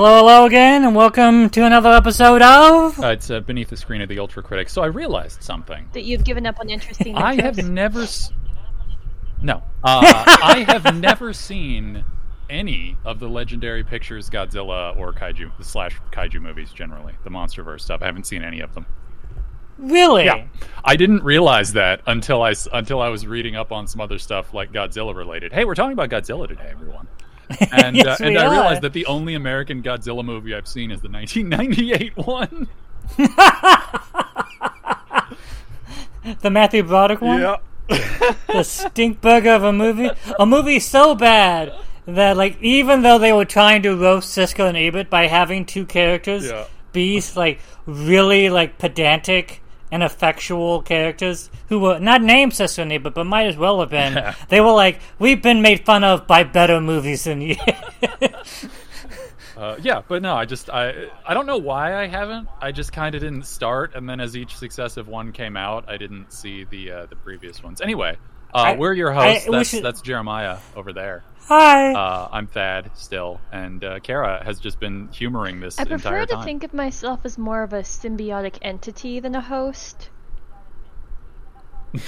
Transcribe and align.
Hello, 0.00 0.18
hello 0.18 0.44
again, 0.46 0.84
and 0.84 0.94
welcome 0.94 1.50
to 1.50 1.64
another 1.66 1.90
episode 1.90 2.40
of. 2.40 3.00
Uh, 3.02 3.08
it's 3.08 3.32
uh, 3.32 3.40
beneath 3.40 3.68
the 3.68 3.76
screen 3.76 4.00
of 4.00 4.08
the 4.08 4.20
Ultra 4.20 4.44
Critic. 4.44 4.68
So 4.68 4.80
I 4.80 4.86
realized 4.86 5.42
something. 5.42 5.88
That 5.92 6.04
you've 6.04 6.22
given 6.22 6.46
up 6.46 6.60
on 6.60 6.70
interesting. 6.70 7.16
I 7.16 7.34
have 7.42 7.68
never. 7.68 8.02
S- 8.02 8.30
no, 9.42 9.56
uh, 9.82 10.00
I 10.24 10.64
have 10.68 10.94
never 10.94 11.32
seen 11.32 12.04
any 12.48 12.96
of 13.04 13.18
the 13.18 13.28
Legendary 13.28 13.82
Pictures 13.82 14.30
Godzilla 14.30 14.96
or 14.96 15.12
kaiju 15.12 15.50
slash 15.64 15.98
kaiju 16.12 16.40
movies. 16.40 16.70
Generally, 16.70 17.14
the 17.24 17.30
MonsterVerse 17.30 17.80
stuff. 17.80 18.00
I 18.00 18.06
haven't 18.06 18.28
seen 18.28 18.44
any 18.44 18.60
of 18.60 18.74
them. 18.74 18.86
Really? 19.78 20.26
Yeah, 20.26 20.46
I 20.84 20.94
didn't 20.94 21.24
realize 21.24 21.72
that 21.72 22.02
until 22.06 22.40
I 22.40 22.52
s- 22.52 22.68
until 22.72 23.02
I 23.02 23.08
was 23.08 23.26
reading 23.26 23.56
up 23.56 23.72
on 23.72 23.88
some 23.88 24.00
other 24.00 24.20
stuff 24.20 24.54
like 24.54 24.70
Godzilla 24.70 25.12
related. 25.12 25.52
Hey, 25.52 25.64
we're 25.64 25.74
talking 25.74 25.98
about 25.98 26.08
Godzilla 26.08 26.46
today, 26.46 26.68
everyone. 26.70 27.08
And 27.72 27.96
Yes, 27.96 28.20
uh, 28.20 28.24
and 28.24 28.36
I 28.38 28.50
realized 28.50 28.82
that 28.82 28.92
the 28.92 29.06
only 29.06 29.34
American 29.34 29.82
Godzilla 29.82 30.24
movie 30.24 30.54
I've 30.54 30.68
seen 30.68 30.90
is 30.90 31.00
the 31.00 31.08
1998 31.08 32.16
one. 32.26 32.68
The 36.42 36.50
Matthew 36.50 36.82
Broderick 36.82 37.22
one? 37.22 37.40
Yeah. 37.40 37.56
The 38.48 38.62
stink 38.62 39.20
burger 39.22 39.52
of 39.52 39.64
a 39.64 39.72
movie? 39.72 40.10
A 40.38 40.44
movie 40.44 40.78
so 40.78 41.14
bad 41.14 41.72
that, 42.06 42.36
like, 42.36 42.60
even 42.60 43.00
though 43.02 43.18
they 43.18 43.32
were 43.32 43.44
trying 43.46 43.82
to 43.84 43.96
roast 43.96 44.36
Siskel 44.36 44.68
and 44.68 44.76
Ebert 44.76 45.08
by 45.08 45.26
having 45.26 45.64
two 45.64 45.86
characters 45.86 46.46
Yeah. 46.46 46.64
be, 46.92 47.22
like, 47.34 47.60
really, 47.86 48.50
like, 48.50 48.76
pedantic 48.78 49.62
and 49.90 50.02
effectual 50.02 50.82
characters 50.82 51.50
who 51.68 51.80
were 51.80 51.98
not 51.98 52.22
named 52.22 52.58
and 52.60 52.92
Ebert, 52.92 53.14
but 53.14 53.24
might 53.24 53.46
as 53.46 53.56
well 53.56 53.80
have 53.80 53.90
been. 53.90 54.34
They 54.48 54.60
were 54.60 54.72
like, 54.72 55.00
we've 55.18 55.42
been 55.42 55.62
made 55.62 55.84
fun 55.84 56.04
of 56.04 56.26
by 56.26 56.44
better 56.44 56.80
movies 56.80 57.24
than 57.24 57.40
you. 57.40 57.56
Uh, 59.58 59.76
yeah, 59.82 60.00
but 60.06 60.22
no, 60.22 60.36
I 60.36 60.44
just 60.44 60.70
I 60.70 61.08
I 61.26 61.34
don't 61.34 61.46
know 61.46 61.56
why 61.56 62.00
I 62.00 62.06
haven't. 62.06 62.48
I 62.60 62.70
just 62.70 62.92
kind 62.92 63.16
of 63.16 63.22
didn't 63.22 63.44
start, 63.44 63.92
and 63.96 64.08
then 64.08 64.20
as 64.20 64.36
each 64.36 64.56
successive 64.56 65.08
one 65.08 65.32
came 65.32 65.56
out, 65.56 65.84
I 65.88 65.96
didn't 65.96 66.32
see 66.32 66.62
the 66.62 66.92
uh, 66.92 67.06
the 67.06 67.16
previous 67.16 67.60
ones. 67.60 67.80
Anyway, 67.80 68.16
uh, 68.54 68.58
I- 68.58 68.76
we're 68.76 68.92
your 68.94 69.12
I- 69.12 69.32
hosts. 69.32 69.48
we 69.48 69.56
that's 69.56 69.68
should- 69.70 69.84
that's 69.84 70.00
Jeremiah 70.02 70.58
over 70.76 70.92
there. 70.92 71.24
Hi. 71.46 71.94
Uh, 71.94 72.28
I'm 72.30 72.46
Thad 72.46 72.90
still, 72.94 73.40
and 73.50 73.82
uh, 73.82 74.00
Kara 74.00 74.44
has 74.44 74.60
just 74.60 74.78
been 74.80 75.08
humoring 75.12 75.60
this 75.60 75.78
I 75.78 75.84
prefer 75.84 76.08
entire 76.08 76.26
to 76.26 76.34
time. 76.34 76.44
think 76.44 76.62
of 76.64 76.74
myself 76.74 77.20
as 77.24 77.38
more 77.38 77.62
of 77.62 77.72
a 77.72 77.80
symbiotic 77.80 78.58
entity 78.60 79.18
than 79.20 79.34
a 79.34 79.40
host. 79.40 80.10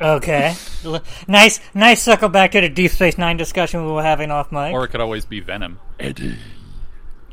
Okay. 0.00 0.54
Nice, 1.28 1.60
nice 1.74 2.02
circle 2.02 2.30
back 2.30 2.52
to 2.52 2.60
the 2.62 2.70
Deep 2.70 2.90
Space 2.90 3.18
Nine 3.18 3.36
discussion 3.36 3.84
we 3.84 3.92
were 3.92 4.02
having 4.02 4.30
off 4.30 4.50
mic. 4.50 4.72
Or 4.72 4.84
it 4.84 4.88
could 4.88 5.02
always 5.02 5.26
be 5.26 5.40
Venom. 5.40 5.78
Eddie, 5.98 6.38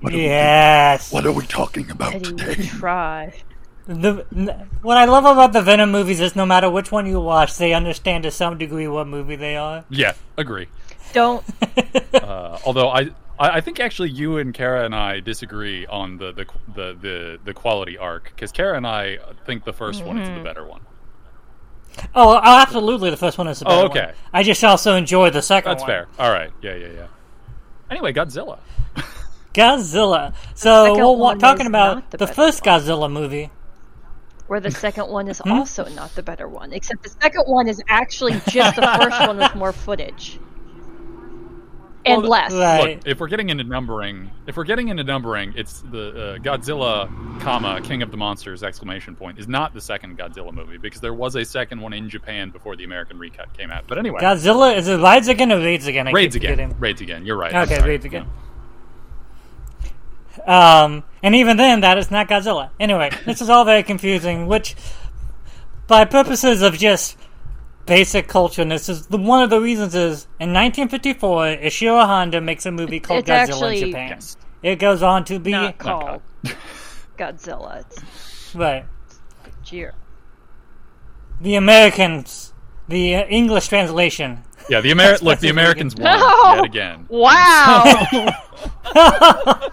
what 0.02 0.12
yes. 0.12 1.10
we, 1.10 1.16
what 1.16 1.26
are 1.26 1.32
we 1.32 1.46
talking 1.46 1.90
about 1.90 2.14
Eddie 2.16 2.34
today? 2.36 2.64
try. 2.68 3.34
The, 3.88 4.26
n- 4.36 4.70
what 4.82 4.98
I 4.98 5.06
love 5.06 5.24
about 5.26 5.54
the 5.54 5.62
Venom 5.62 5.92
movies 5.92 6.20
is 6.20 6.36
no 6.36 6.46
matter 6.46 6.70
which 6.70 6.92
one 6.92 7.06
you 7.08 7.20
watch, 7.22 7.58
they 7.58 7.74
understand 7.74 8.24
to 8.24 8.32
some 8.32 8.58
degree 8.58 8.88
what 8.88 9.08
movie 9.08 9.38
they 9.38 9.56
are. 9.56 9.86
Yeah, 9.90 10.14
agree. 10.38 10.68
Don't. 11.14 11.44
Uh, 12.14 12.58
although 12.66 12.90
I, 12.90 13.02
I 13.40 13.50
I 13.58 13.62
think 13.62 13.80
actually 13.80 14.10
you 14.10 14.38
and 14.38 14.54
Kara 14.54 14.84
and 14.84 14.94
I 14.96 15.20
disagree 15.22 15.86
on 15.86 16.18
the 16.18 16.34
the 16.34 16.46
the 16.76 16.98
the, 17.00 17.40
the 17.46 17.54
quality 17.54 17.98
arc 17.98 18.32
because 18.36 18.52
Kara 18.52 18.76
and 18.76 18.86
I 18.86 19.20
think 19.46 19.64
the 19.64 19.72
1st 19.72 20.06
one 20.06 20.18
is 20.20 20.28
the 20.28 20.44
better 20.44 20.66
one. 20.66 20.82
Oh, 22.16 22.34
oh, 22.36 22.40
absolutely, 22.44 23.10
the 23.12 23.18
first 23.18 23.38
one 23.38 23.48
is 23.48 23.60
the 23.60 23.66
better 23.66 23.78
Oh, 23.78 23.82
one. 23.88 23.92
okay. 23.98 24.12
I 24.34 24.44
just 24.44 24.62
also 24.64 24.96
enjoy 24.96 25.30
the 25.30 25.42
second 25.42 25.72
That's 25.72 25.82
one. 25.84 25.90
fair. 25.90 26.08
All 26.20 26.32
right. 26.32 26.52
Yeah, 26.62 26.76
yeah, 26.76 26.88
yeah. 26.96 27.08
Anyway, 27.90 28.12
Godzilla. 28.14 28.60
Godzilla. 29.54 30.34
So 30.56 30.94
we're 30.96 31.04
wa- 31.06 31.12
one 31.14 31.40
talking 31.40 31.68
about 31.68 32.12
the 32.12 32.18
the, 32.18 32.28
first 32.28 32.66
one. 32.66 32.80
Godzilla 32.82 33.12
movie. 33.12 33.50
Where 34.48 34.60
the 34.60 34.72
second 34.72 35.10
one 35.10 35.28
is 35.28 35.40
Hmm? 35.40 35.52
also 35.52 35.88
not 35.90 36.16
the 36.16 36.24
better 36.24 36.48
one, 36.48 36.72
except 36.74 37.04
the 37.04 37.10
second 37.10 37.44
one 37.48 37.68
is 37.68 37.82
actually 37.90 38.42
just 38.48 38.76
the 38.76 38.82
first 39.02 39.20
one 39.28 39.38
with 39.38 39.54
more 39.56 39.74
footage 39.74 40.40
and 42.06 42.22
Well, 42.22 42.32
less. 42.32 42.54
Right. 42.54 42.96
Look, 42.98 43.08
if 43.08 43.20
we're 43.20 43.28
getting 43.28 43.50
into 43.50 43.66
numbering, 43.66 44.32
if 44.48 44.56
we're 44.56 44.64
getting 44.64 44.88
into 44.88 45.04
numbering, 45.04 45.54
it's 45.58 45.82
the 45.92 46.10
uh, 46.10 46.38
Godzilla, 46.38 47.10
comma 47.42 47.82
King 47.82 48.02
of 48.02 48.12
the 48.12 48.16
Monsters 48.18 48.64
exclamation 48.64 49.16
point 49.18 49.38
is 49.38 49.48
not 49.50 49.74
the 49.74 49.82
second 49.82 50.18
Godzilla 50.18 50.54
movie 50.54 50.78
because 50.78 51.02
there 51.02 51.14
was 51.14 51.36
a 51.36 51.44
second 51.44 51.82
one 51.82 51.92
in 51.92 52.10
Japan 52.10 52.50
before 52.50 52.78
the 52.78 52.86
American 52.86 53.20
recut 53.20 53.52
came 53.58 53.70
out. 53.72 53.84
But 53.88 53.98
anyway, 53.98 54.22
Godzilla 54.22 54.78
is 54.78 54.88
it 54.88 54.98
rides 54.98 55.28
again 55.28 55.52
or 55.52 55.58
raids 55.60 55.88
again? 55.88 56.08
I 56.08 56.12
raids 56.12 56.36
again, 56.38 56.52
forgetting. 56.54 56.80
raids 56.80 57.02
again. 57.02 57.26
You're 57.26 57.38
right. 57.38 57.54
Okay, 57.54 57.76
sorry. 57.80 57.90
raids 57.90 58.06
again. 58.06 58.28
Um, 60.46 61.04
and 61.24 61.36
even 61.36 61.58
then, 61.58 61.82
that 61.82 61.98
is 61.98 62.12
not 62.12 62.28
Godzilla. 62.28 62.70
Anyway, 62.80 63.12
this 63.26 63.42
is 63.42 63.50
all 63.50 63.66
very 63.66 63.84
confusing. 63.84 64.48
Which, 64.48 64.76
by 65.88 66.06
purposes 66.06 66.62
of 66.62 66.78
just 66.78 67.18
basic 67.86 68.28
culture, 68.28 68.62
and 68.62 68.72
this 68.72 68.90
is 68.90 69.08
the, 69.08 69.18
one 69.18 69.42
of 69.44 69.50
the 69.50 69.62
reasons 69.62 69.96
is 69.96 70.28
in 70.40 70.54
1954, 70.54 71.46
Ishiro 71.58 72.06
Honda 72.06 72.42
makes 72.42 72.66
a 72.66 72.72
movie 72.72 73.00
called 73.00 73.20
It's 73.20 73.30
Godzilla 73.30 73.42
actually- 73.42 73.82
in 73.82 73.90
Japan. 73.90 74.10
Yes. 74.10 74.38
It 74.64 74.78
goes 74.80 75.04
on 75.04 75.24
to 75.26 75.40
be 75.40 75.52
Not 75.52 75.78
called 75.78 76.22
Godzilla. 77.18 77.82
It's 77.82 78.56
right. 78.56 78.86
Jir. 79.64 79.94
The 81.40 81.56
Americans, 81.56 82.54
the 82.88 83.16
uh, 83.16 83.26
English 83.28 83.68
translation. 83.68 84.44
Yeah, 84.70 84.82
the 84.82 84.92
Amer- 84.92 85.18
look, 85.22 85.40
the 85.40 85.50
Americans 85.50 85.96
won 85.96 86.20
No! 86.20 86.56
yet 86.56 86.66
again, 86.66 87.06
Wow! 87.10 87.84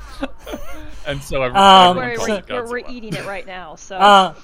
and 1.06 1.22
so 1.22 1.42
every, 1.42 1.58
Um, 1.58 1.98
everyone 1.98 2.18
we're, 2.28 2.42
we're, 2.48 2.62
we're, 2.62 2.70
we're 2.70 2.90
eating 2.90 3.14
it 3.14 3.26
right 3.26 3.46
now, 3.46 3.74
so. 3.74 3.96
Uh, 3.96 4.34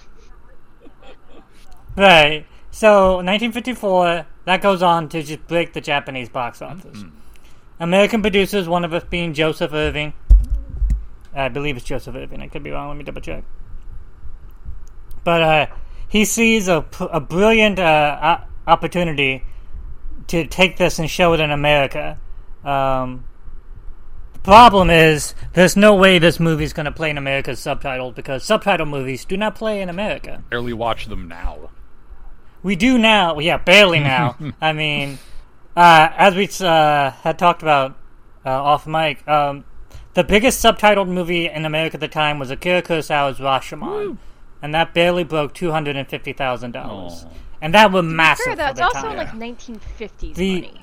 right. 1.96 2.46
So, 2.72 3.16
1954, 3.16 4.26
that 4.44 4.62
goes 4.62 4.82
on 4.82 5.08
to 5.10 5.22
just 5.22 5.46
break 5.48 5.72
the 5.72 5.80
Japanese 5.80 6.28
box 6.28 6.62
office. 6.62 7.04
American 7.78 8.22
producers, 8.22 8.68
one 8.68 8.84
of 8.84 8.92
us 8.92 9.04
being 9.04 9.34
Joseph 9.34 9.72
Irving. 9.72 10.12
I 11.34 11.48
believe 11.48 11.76
it's 11.76 11.84
Joseph 11.86 12.14
Irving. 12.14 12.40
I 12.42 12.48
could 12.48 12.62
be 12.62 12.70
wrong. 12.70 12.88
Let 12.88 12.96
me 12.96 13.04
double 13.04 13.20
check. 13.20 13.44
But 15.24 15.42
uh, 15.42 15.66
he 16.08 16.24
sees 16.24 16.68
a, 16.68 16.84
a 17.00 17.20
brilliant 17.20 17.78
uh, 17.78 18.38
opportunity 18.66 19.44
to 20.30 20.46
take 20.46 20.76
this 20.76 20.98
and 20.98 21.08
show 21.10 21.32
it 21.32 21.40
in 21.40 21.50
America. 21.50 22.18
Um, 22.64 23.24
the 24.32 24.38
problem 24.40 24.90
is, 24.90 25.34
there's 25.52 25.76
no 25.76 25.94
way 25.94 26.18
this 26.18 26.40
movie's 26.40 26.72
going 26.72 26.86
to 26.86 26.92
play 26.92 27.10
in 27.10 27.18
America 27.18 27.50
subtitled 27.52 28.14
because 28.14 28.44
subtitle 28.44 28.86
movies 28.86 29.24
do 29.24 29.36
not 29.36 29.54
play 29.54 29.82
in 29.82 29.88
America. 29.88 30.42
barely 30.50 30.72
watch 30.72 31.06
them 31.06 31.28
now. 31.28 31.70
We 32.62 32.76
do 32.76 32.98
now. 32.98 33.38
Yeah, 33.38 33.56
barely 33.58 34.00
now. 34.00 34.36
I 34.60 34.72
mean, 34.72 35.18
uh, 35.76 36.08
as 36.16 36.34
we 36.34 36.48
uh, 36.66 37.10
had 37.10 37.38
talked 37.38 37.62
about 37.62 37.96
uh, 38.44 38.50
off 38.50 38.86
mic, 38.86 39.26
um, 39.28 39.64
the 40.14 40.24
biggest 40.24 40.62
subtitled 40.62 41.08
movie 41.08 41.48
in 41.48 41.64
America 41.64 41.94
at 41.94 42.00
the 42.00 42.08
time 42.08 42.38
was 42.38 42.50
Akira 42.50 42.82
Kurosawa's 42.82 43.38
Rashomon, 43.38 44.18
and 44.62 44.74
that 44.74 44.92
barely 44.94 45.24
broke 45.24 45.54
two 45.54 45.70
hundred 45.70 45.96
and 45.96 46.08
fifty 46.08 46.32
thousand 46.32 46.72
dollars. 46.72 47.24
And 47.62 47.74
that 47.74 47.92
was 47.92 48.04
massive 48.04 48.44
Sure, 48.44 48.52
for 48.52 48.56
that's 48.56 48.78
the 48.78 48.84
also 48.84 49.00
time. 49.02 49.16
like 49.16 49.28
1950s 49.32 50.34
The- 50.34 50.54
money. 50.60 50.80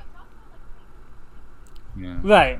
Yeah. 1.99 2.17
Right. 2.21 2.59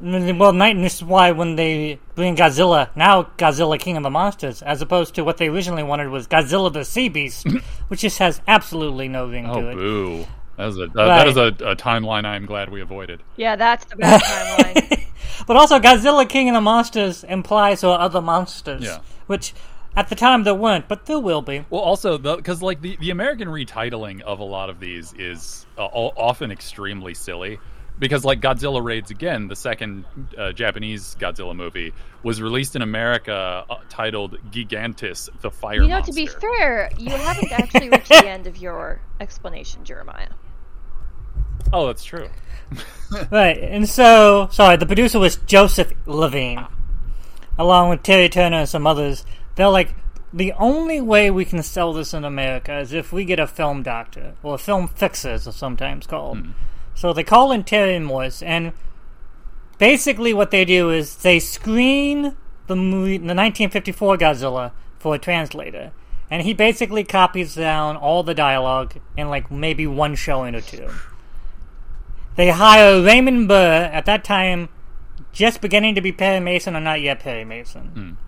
Well, 0.00 0.52
night, 0.52 0.76
and 0.76 0.84
this 0.84 0.96
is 0.96 1.04
why 1.04 1.32
when 1.32 1.56
they 1.56 1.98
bring 2.14 2.36
Godzilla, 2.36 2.88
now 2.94 3.24
Godzilla 3.36 3.78
King 3.80 3.96
of 3.96 4.04
the 4.04 4.10
Monsters, 4.10 4.62
as 4.62 4.80
opposed 4.80 5.16
to 5.16 5.24
what 5.24 5.38
they 5.38 5.48
originally 5.48 5.82
wanted 5.82 6.08
was 6.08 6.28
Godzilla 6.28 6.72
the 6.72 6.84
Sea 6.84 7.08
Beast, 7.08 7.46
which 7.88 8.00
just 8.02 8.18
has 8.18 8.40
absolutely 8.46 9.08
no 9.08 9.26
ring 9.28 9.46
Oh, 9.48 9.60
to 9.60 9.68
it. 9.70 9.74
boo! 9.74 10.26
That 10.56 10.68
is 10.68 10.76
a 10.76 10.86
that, 10.86 10.94
Right. 10.94 11.06
that 11.18 11.26
is 11.28 11.36
a, 11.36 11.46
a 11.70 11.76
timeline 11.76 12.24
I 12.24 12.36
am 12.36 12.46
glad 12.46 12.68
we 12.68 12.80
avoided. 12.80 13.22
Yeah, 13.36 13.56
that's 13.56 13.84
the 13.86 13.96
best 13.96 14.24
timeline. 14.24 15.04
But 15.46 15.56
also, 15.56 15.78
Godzilla 15.78 16.28
King 16.28 16.48
of 16.48 16.54
the 16.54 16.60
Monsters 16.60 17.22
implies 17.24 17.80
there 17.80 17.90
are 17.90 18.00
other 18.00 18.20
monsters, 18.20 18.82
Yeah. 18.82 18.98
which 19.28 19.54
at 19.98 20.08
the 20.08 20.14
time 20.14 20.44
there 20.44 20.54
weren't, 20.54 20.86
but 20.86 21.06
there 21.06 21.18
will 21.18 21.42
be. 21.42 21.64
Well, 21.70 21.80
also 21.80 22.18
because 22.18 22.62
like 22.62 22.80
the, 22.80 22.96
the 23.00 23.10
American 23.10 23.48
retitling 23.48 24.20
of 24.20 24.38
a 24.38 24.44
lot 24.44 24.70
of 24.70 24.78
these 24.78 25.12
is 25.14 25.66
uh, 25.76 25.86
often 25.86 26.52
extremely 26.52 27.14
silly. 27.14 27.58
Because 27.98 28.24
like 28.24 28.40
Godzilla 28.40 28.80
Raids 28.80 29.10
Again, 29.10 29.48
the 29.48 29.56
second 29.56 30.04
uh, 30.38 30.52
Japanese 30.52 31.16
Godzilla 31.18 31.56
movie 31.56 31.92
was 32.22 32.40
released 32.40 32.76
in 32.76 32.82
America 32.82 33.64
uh, 33.68 33.74
titled 33.88 34.38
Gigantis: 34.52 35.28
The 35.40 35.50
Fire 35.50 35.82
you 35.82 35.88
know, 35.88 35.96
Monster. 35.96 36.12
to 36.12 36.16
be 36.16 36.26
fair, 36.28 36.90
you 36.96 37.10
haven't 37.10 37.50
actually 37.50 37.88
reached 37.90 38.10
the 38.10 38.28
end 38.28 38.46
of 38.46 38.56
your 38.56 39.00
explanation, 39.20 39.82
Jeremiah. 39.84 40.28
oh, 41.72 41.88
that's 41.88 42.04
true. 42.04 42.28
Right, 43.32 43.56
and 43.56 43.88
so, 43.88 44.48
sorry, 44.52 44.76
the 44.76 44.84
producer 44.84 45.18
was 45.18 45.36
Joseph 45.36 45.94
Levine, 46.04 46.66
along 47.58 47.88
with 47.88 48.02
Terry 48.02 48.28
Turner 48.28 48.58
and 48.58 48.68
some 48.68 48.86
others. 48.86 49.24
They're 49.58 49.68
like, 49.68 49.96
the 50.32 50.52
only 50.52 51.00
way 51.00 51.32
we 51.32 51.44
can 51.44 51.64
sell 51.64 51.92
this 51.92 52.14
in 52.14 52.24
America 52.24 52.78
is 52.78 52.92
if 52.92 53.12
we 53.12 53.24
get 53.24 53.40
a 53.40 53.46
film 53.48 53.82
doctor, 53.82 54.34
or 54.40 54.54
a 54.54 54.58
film 54.58 54.86
fixer, 54.86 55.30
as 55.30 55.48
it's 55.48 55.56
sometimes 55.56 56.06
called. 56.06 56.38
Hmm. 56.38 56.50
So 56.94 57.12
they 57.12 57.24
call 57.24 57.50
in 57.50 57.64
Terry 57.64 57.98
Morse, 57.98 58.40
and 58.40 58.72
basically 59.78 60.32
what 60.32 60.52
they 60.52 60.64
do 60.64 60.90
is 60.90 61.16
they 61.16 61.40
screen 61.40 62.36
the 62.68 62.76
movie, 62.76 63.18
the 63.18 63.34
1954 63.34 64.16
Godzilla 64.16 64.70
for 64.96 65.16
a 65.16 65.18
translator, 65.18 65.90
and 66.30 66.44
he 66.44 66.54
basically 66.54 67.02
copies 67.02 67.56
down 67.56 67.96
all 67.96 68.22
the 68.22 68.34
dialogue 68.34 68.94
in 69.16 69.28
like 69.28 69.50
maybe 69.50 69.88
one 69.88 70.14
showing 70.14 70.54
or 70.54 70.60
two. 70.60 70.88
They 72.36 72.50
hire 72.50 73.02
Raymond 73.02 73.48
Burr 73.48 73.90
at 73.92 74.06
that 74.06 74.22
time, 74.22 74.68
just 75.32 75.60
beginning 75.60 75.96
to 75.96 76.00
be 76.00 76.12
Perry 76.12 76.38
Mason 76.38 76.76
or 76.76 76.80
not 76.80 77.00
yet 77.00 77.18
Perry 77.18 77.44
Mason. 77.44 77.86
Hmm. 77.88 78.27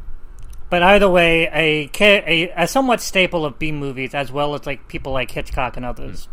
But 0.70 0.82
either 0.82 1.08
way, 1.11 1.49
a, 1.52 1.90
a 2.00 2.52
a 2.56 2.69
somewhat 2.69 3.00
staple 3.00 3.44
of 3.44 3.58
B 3.58 3.72
movies, 3.72 4.14
as 4.14 4.31
well 4.31 4.55
as 4.55 4.67
like 4.67 4.88
people 4.88 5.12
like 5.12 5.32
Hitchcock 5.32 5.76
and 5.76 5.84
others. 5.84 6.28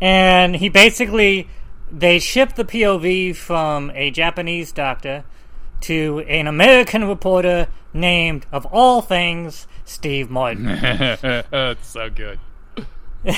And 0.00 0.56
he 0.56 0.68
basically 0.68 1.48
they 1.90 2.18
ship 2.18 2.54
the 2.54 2.64
POV 2.64 3.36
from 3.36 3.90
a 3.94 4.10
Japanese 4.10 4.72
doctor 4.72 5.24
to 5.82 6.20
an 6.28 6.46
American 6.46 7.06
reporter 7.06 7.68
named, 7.94 8.46
of 8.50 8.66
all 8.66 9.02
things, 9.02 9.66
Steve 9.84 10.28
Martin. 10.30 10.64
That's 11.50 11.86
so 11.86 12.10
good. 12.10 12.40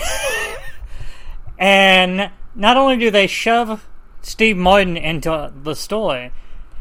And 1.58 2.30
not 2.54 2.76
only 2.76 2.96
do 2.96 3.10
they 3.10 3.26
shove 3.26 3.87
Steve 4.22 4.56
Martin 4.56 4.96
into 4.96 5.52
the 5.62 5.75
story 5.75 6.32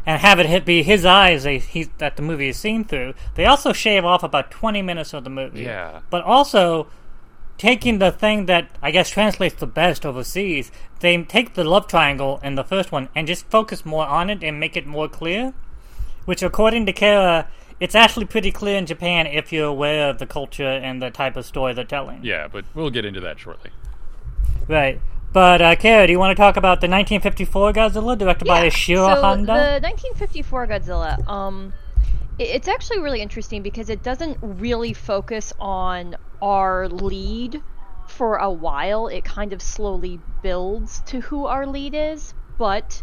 and 0.05 0.21
have 0.21 0.39
it 0.39 0.45
hit 0.45 0.65
be 0.65 0.83
his 0.83 1.05
eyes 1.05 1.43
they, 1.43 1.59
he, 1.59 1.83
that 1.97 2.15
the 2.15 2.21
movie 2.21 2.49
is 2.49 2.57
seen 2.57 2.83
through, 2.83 3.13
they 3.35 3.45
also 3.45 3.73
shave 3.73 4.03
off 4.03 4.23
about 4.23 4.51
20 4.51 4.81
minutes 4.81 5.13
of 5.13 5.23
the 5.23 5.29
movie. 5.29 5.63
Yeah. 5.63 6.01
But 6.09 6.23
also, 6.23 6.87
taking 7.57 7.99
the 7.99 8.11
thing 8.11 8.45
that 8.47 8.69
I 8.81 8.91
guess 8.91 9.09
translates 9.09 9.55
the 9.55 9.67
best 9.67 10.05
overseas, 10.05 10.71
they 10.99 11.21
take 11.23 11.53
the 11.53 11.63
love 11.63 11.87
triangle 11.87 12.39
in 12.43 12.55
the 12.55 12.63
first 12.63 12.91
one 12.91 13.09
and 13.15 13.27
just 13.27 13.45
focus 13.47 13.85
more 13.85 14.05
on 14.05 14.29
it 14.29 14.43
and 14.43 14.59
make 14.59 14.75
it 14.75 14.85
more 14.85 15.07
clear. 15.07 15.53
Which, 16.25 16.41
according 16.41 16.85
to 16.85 16.93
Kara, 16.93 17.49
it's 17.79 17.95
actually 17.95 18.25
pretty 18.25 18.51
clear 18.51 18.77
in 18.77 18.85
Japan 18.85 19.27
if 19.27 19.51
you're 19.51 19.67
aware 19.67 20.09
of 20.09 20.19
the 20.19 20.25
culture 20.25 20.63
and 20.63 21.01
the 21.01 21.11
type 21.11 21.35
of 21.35 21.45
story 21.45 21.73
they're 21.73 21.83
telling. 21.83 22.23
Yeah, 22.23 22.47
but 22.47 22.65
we'll 22.73 22.89
get 22.89 23.03
into 23.03 23.19
that 23.21 23.39
shortly. 23.39 23.71
Right. 24.67 25.01
But, 25.33 25.61
uh, 25.63 25.75
Kara, 25.75 26.05
do 26.05 26.13
you 26.13 26.19
want 26.19 26.37
to 26.37 26.41
talk 26.41 26.57
about 26.57 26.79
the 26.79 26.87
1954 26.87 27.73
Godzilla 27.73 28.15
directed 28.15 28.47
by 28.47 28.67
Ishiro 28.67 29.15
so 29.15 29.21
Honda? 29.21 29.79
the 29.81 29.87
1954 29.87 30.67
Godzilla, 30.67 31.27
um, 31.27 31.73
it's 32.37 32.67
actually 32.67 32.99
really 32.99 33.21
interesting 33.21 33.63
because 33.63 33.89
it 33.89 34.03
doesn't 34.03 34.37
really 34.41 34.93
focus 34.93 35.51
on 35.59 36.15
our 36.41 36.87
lead 36.87 37.61
for 38.07 38.37
a 38.37 38.51
while. 38.51 39.07
It 39.07 39.23
kind 39.23 39.53
of 39.53 39.61
slowly 39.61 40.19
builds 40.43 41.01
to 41.07 41.21
who 41.21 41.47
our 41.47 41.65
lead 41.65 41.95
is, 41.95 42.35
but 42.59 43.01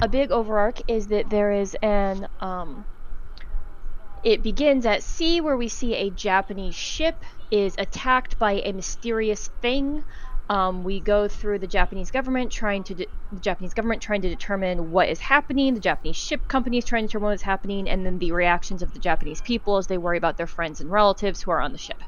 a 0.00 0.08
big 0.08 0.32
overarch 0.32 0.82
is 0.88 1.08
that 1.08 1.30
there 1.30 1.52
is 1.52 1.76
an 1.82 2.28
um, 2.40 2.84
it 4.24 4.42
begins 4.42 4.84
at 4.84 5.02
sea 5.02 5.40
where 5.40 5.56
we 5.56 5.68
see 5.68 5.94
a 5.94 6.10
Japanese 6.10 6.74
ship 6.74 7.22
is 7.50 7.74
attacked 7.78 8.38
by 8.38 8.54
a 8.64 8.72
mysterious 8.72 9.48
thing. 9.62 10.04
Um, 10.48 10.82
we 10.82 11.00
go 11.00 11.28
through 11.28 11.58
the 11.58 11.66
Japanese 11.66 12.10
government 12.10 12.50
trying 12.50 12.82
to 12.84 12.94
de- 12.94 13.06
the 13.32 13.40
Japanese 13.40 13.74
government 13.74 14.00
trying 14.00 14.22
to 14.22 14.30
determine 14.30 14.90
what 14.90 15.10
is 15.10 15.20
happening. 15.20 15.74
The 15.74 15.80
Japanese 15.80 16.16
ship 16.16 16.48
company 16.48 16.78
is 16.78 16.86
trying 16.86 17.02
to 17.02 17.08
determine 17.08 17.26
what 17.26 17.34
is 17.34 17.42
happening, 17.42 17.88
and 17.88 18.06
then 18.06 18.18
the 18.18 18.32
reactions 18.32 18.82
of 18.82 18.92
the 18.94 18.98
Japanese 18.98 19.42
people 19.42 19.76
as 19.76 19.86
they 19.86 19.98
worry 19.98 20.16
about 20.16 20.38
their 20.38 20.46
friends 20.46 20.80
and 20.80 20.90
relatives 20.90 21.42
who 21.42 21.50
are 21.50 21.60
on 21.60 21.72
the 21.72 21.78
ship. 21.78 22.02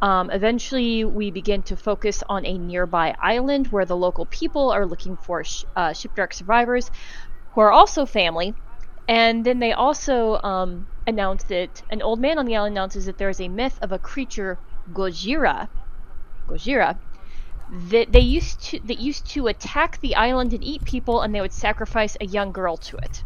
Um, 0.00 0.30
eventually, 0.30 1.04
we 1.04 1.30
begin 1.30 1.62
to 1.64 1.76
focus 1.76 2.24
on 2.28 2.44
a 2.44 2.58
nearby 2.58 3.14
island 3.22 3.68
where 3.68 3.84
the 3.84 3.96
local 3.96 4.26
people 4.26 4.70
are 4.70 4.86
looking 4.86 5.16
for 5.16 5.44
sh- 5.44 5.64
uh, 5.76 5.92
shipwreck 5.92 6.32
survivors 6.32 6.90
who 7.54 7.60
are 7.60 7.70
also 7.70 8.04
family. 8.04 8.54
And 9.06 9.44
then 9.44 9.60
they 9.60 9.72
also 9.72 10.40
um, 10.42 10.86
announce 11.06 11.44
that 11.44 11.82
an 11.90 12.02
old 12.02 12.18
man 12.18 12.38
on 12.38 12.46
the 12.46 12.56
island 12.56 12.72
announces 12.72 13.06
that 13.06 13.18
there 13.18 13.28
is 13.28 13.40
a 13.40 13.48
myth 13.48 13.78
of 13.82 13.92
a 13.92 13.98
creature, 13.98 14.58
Gojira, 14.92 15.68
Gojira, 16.48 16.98
that 17.72 18.12
they 18.12 18.20
used 18.20 18.60
to 18.62 18.78
that 18.80 19.00
used 19.00 19.26
to 19.30 19.46
attack 19.48 20.00
the 20.00 20.14
island 20.14 20.52
and 20.52 20.62
eat 20.62 20.84
people, 20.84 21.22
and 21.22 21.34
they 21.34 21.40
would 21.40 21.52
sacrifice 21.52 22.16
a 22.20 22.26
young 22.26 22.52
girl 22.52 22.76
to 22.76 22.96
it 22.98 23.24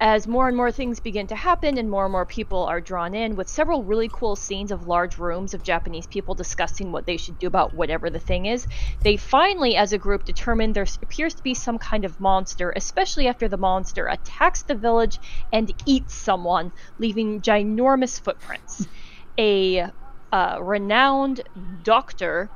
as 0.00 0.26
more 0.26 0.48
and 0.48 0.56
more 0.56 0.72
things 0.72 0.98
begin 0.98 1.26
to 1.26 1.36
happen 1.36 1.76
and 1.76 1.90
more 1.90 2.06
and 2.06 2.12
more 2.12 2.24
people 2.24 2.64
are 2.64 2.80
drawn 2.80 3.14
in 3.14 3.36
with 3.36 3.48
several 3.48 3.84
really 3.84 4.08
cool 4.10 4.34
scenes 4.34 4.72
of 4.72 4.86
large 4.86 5.18
rooms 5.18 5.52
of 5.52 5.62
Japanese 5.62 6.06
people 6.06 6.34
discussing 6.34 6.90
what 6.90 7.04
they 7.04 7.18
should 7.18 7.38
do 7.38 7.46
about 7.46 7.74
whatever 7.74 8.08
the 8.08 8.18
thing 8.18 8.46
is, 8.46 8.66
they 9.02 9.18
finally, 9.18 9.76
as 9.76 9.92
a 9.92 9.98
group, 9.98 10.24
determine 10.24 10.72
there 10.72 10.86
appears 11.02 11.34
to 11.34 11.42
be 11.42 11.52
some 11.52 11.76
kind 11.76 12.06
of 12.06 12.18
monster, 12.18 12.72
especially 12.74 13.28
after 13.28 13.46
the 13.46 13.58
monster 13.58 14.06
attacks 14.06 14.62
the 14.62 14.74
village 14.74 15.18
and 15.52 15.70
eats 15.84 16.14
someone, 16.14 16.72
leaving 16.98 17.42
ginormous 17.42 18.18
footprints. 18.18 18.88
A 19.36 19.90
uh, 20.32 20.58
renowned 20.62 21.42
doctor 21.82 22.48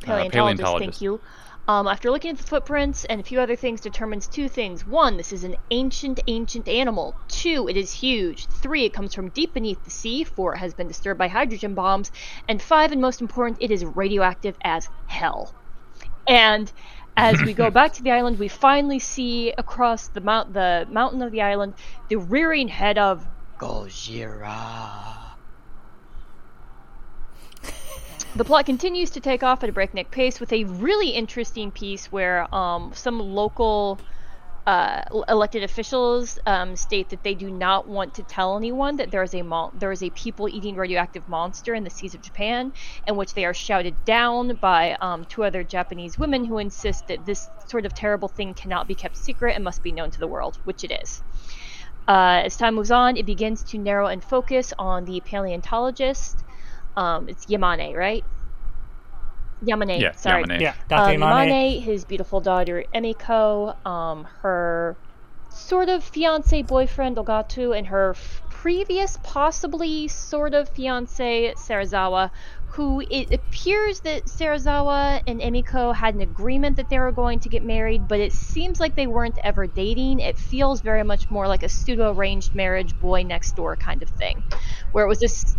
paleontologist, 0.00 0.32
paleontologist. 0.32 0.98
thank 0.98 1.02
you. 1.02 1.20
Um, 1.68 1.86
after 1.86 2.10
looking 2.10 2.32
at 2.32 2.36
the 2.36 2.42
footprints 2.42 3.04
and 3.04 3.20
a 3.20 3.24
few 3.24 3.38
other 3.40 3.54
things, 3.54 3.80
determines 3.80 4.26
two 4.26 4.48
things. 4.48 4.84
One, 4.84 5.16
this 5.16 5.32
is 5.32 5.44
an 5.44 5.54
ancient, 5.70 6.18
ancient 6.26 6.66
animal. 6.66 7.14
Two, 7.28 7.68
it 7.68 7.76
is 7.76 7.92
huge. 7.92 8.46
Three, 8.46 8.84
it 8.86 8.92
comes 8.92 9.14
from 9.14 9.28
deep 9.28 9.54
beneath 9.54 9.84
the 9.84 9.90
sea. 9.90 10.24
Four, 10.24 10.54
it 10.54 10.58
has 10.58 10.74
been 10.74 10.88
disturbed 10.88 11.18
by 11.18 11.28
hydrogen 11.28 11.74
bombs. 11.74 12.10
And 12.48 12.60
five, 12.60 12.90
and 12.90 13.00
most 13.00 13.20
important, 13.20 13.58
it 13.60 13.70
is 13.70 13.84
radioactive 13.84 14.56
as 14.64 14.88
hell. 15.06 15.54
And 16.26 16.72
as 17.16 17.40
we 17.42 17.52
go 17.52 17.70
back 17.78 17.92
to 17.94 18.02
the 18.02 18.10
island, 18.10 18.40
we 18.40 18.48
finally 18.48 18.98
see 18.98 19.52
across 19.56 20.08
the 20.08 20.20
mount, 20.20 20.52
the 20.52 20.88
mountain 20.90 21.22
of 21.22 21.30
the 21.30 21.42
island, 21.42 21.74
the 22.08 22.16
rearing 22.16 22.66
head 22.66 22.98
of 22.98 23.24
Gojira. 23.58 25.29
The 28.36 28.44
plot 28.44 28.64
continues 28.64 29.10
to 29.10 29.20
take 29.20 29.42
off 29.42 29.64
at 29.64 29.68
a 29.68 29.72
breakneck 29.72 30.12
pace 30.12 30.38
with 30.38 30.52
a 30.52 30.62
really 30.64 31.10
interesting 31.10 31.72
piece 31.72 32.12
where 32.12 32.52
um, 32.54 32.92
some 32.94 33.18
local 33.18 33.98
uh, 34.66 35.02
elected 35.28 35.64
officials 35.64 36.38
um, 36.46 36.76
state 36.76 37.08
that 37.08 37.24
they 37.24 37.34
do 37.34 37.50
not 37.50 37.88
want 37.88 38.14
to 38.14 38.22
tell 38.22 38.56
anyone 38.56 38.96
that 38.96 39.10
there 39.10 39.24
is 39.24 39.34
a 39.34 39.42
mon- 39.42 39.76
there 39.80 39.90
is 39.90 40.00
a 40.02 40.10
people-eating 40.10 40.76
radioactive 40.76 41.28
monster 41.28 41.74
in 41.74 41.82
the 41.82 41.90
seas 41.90 42.14
of 42.14 42.22
Japan, 42.22 42.72
in 43.08 43.16
which 43.16 43.34
they 43.34 43.44
are 43.44 43.52
shouted 43.52 43.96
down 44.04 44.54
by 44.56 44.96
um, 45.00 45.24
two 45.24 45.42
other 45.42 45.64
Japanese 45.64 46.16
women 46.16 46.44
who 46.44 46.58
insist 46.58 47.08
that 47.08 47.26
this 47.26 47.48
sort 47.66 47.84
of 47.84 47.94
terrible 47.94 48.28
thing 48.28 48.54
cannot 48.54 48.86
be 48.86 48.94
kept 48.94 49.16
secret 49.16 49.56
and 49.56 49.64
must 49.64 49.82
be 49.82 49.90
known 49.90 50.10
to 50.12 50.20
the 50.20 50.28
world, 50.28 50.56
which 50.62 50.84
it 50.84 50.92
is. 51.02 51.20
Uh, 52.06 52.42
as 52.44 52.56
time 52.56 52.76
moves 52.76 52.92
on, 52.92 53.16
it 53.16 53.26
begins 53.26 53.64
to 53.64 53.76
narrow 53.76 54.06
and 54.06 54.22
focus 54.22 54.72
on 54.78 55.04
the 55.04 55.20
paleontologist. 55.20 56.44
Um, 56.96 57.28
it's 57.28 57.46
Yamane, 57.46 57.96
right? 57.96 58.24
Yamane. 59.64 60.00
Yeah, 60.00 60.12
sorry. 60.12 60.44
Yamane. 60.44 60.60
yeah, 60.60 60.74
Um, 60.92 61.16
Yamane, 61.16 61.82
his 61.82 62.04
beautiful 62.04 62.40
daughter 62.40 62.84
Emiko, 62.94 63.74
um, 63.86 64.26
her 64.42 64.96
sort 65.50 65.88
of 65.88 66.02
fiance 66.04 66.62
boyfriend 66.62 67.16
Ogata, 67.16 67.76
and 67.76 67.86
her 67.88 68.10
f- 68.10 68.42
previous, 68.50 69.18
possibly 69.22 70.08
sort 70.08 70.54
of 70.54 70.68
fiance 70.70 71.52
Serizawa, 71.56 72.30
who 72.72 73.02
it 73.10 73.32
appears 73.34 74.00
that 74.00 74.26
Serizawa 74.26 75.20
and 75.26 75.40
Emiko 75.40 75.94
had 75.94 76.14
an 76.14 76.20
agreement 76.20 76.76
that 76.76 76.88
they 76.88 76.98
were 76.98 77.12
going 77.12 77.40
to 77.40 77.48
get 77.48 77.64
married, 77.64 78.06
but 78.08 78.20
it 78.20 78.32
seems 78.32 78.78
like 78.80 78.94
they 78.94 79.08
weren't 79.08 79.38
ever 79.42 79.66
dating. 79.66 80.20
It 80.20 80.38
feels 80.38 80.80
very 80.80 81.02
much 81.02 81.28
more 81.30 81.48
like 81.48 81.64
a 81.64 81.68
pseudo 81.68 82.12
arranged 82.14 82.54
marriage, 82.54 82.98
boy 83.00 83.24
next 83.24 83.56
door 83.56 83.76
kind 83.76 84.02
of 84.02 84.08
thing, 84.10 84.42
where 84.92 85.04
it 85.04 85.08
was 85.08 85.18
this 85.18 85.56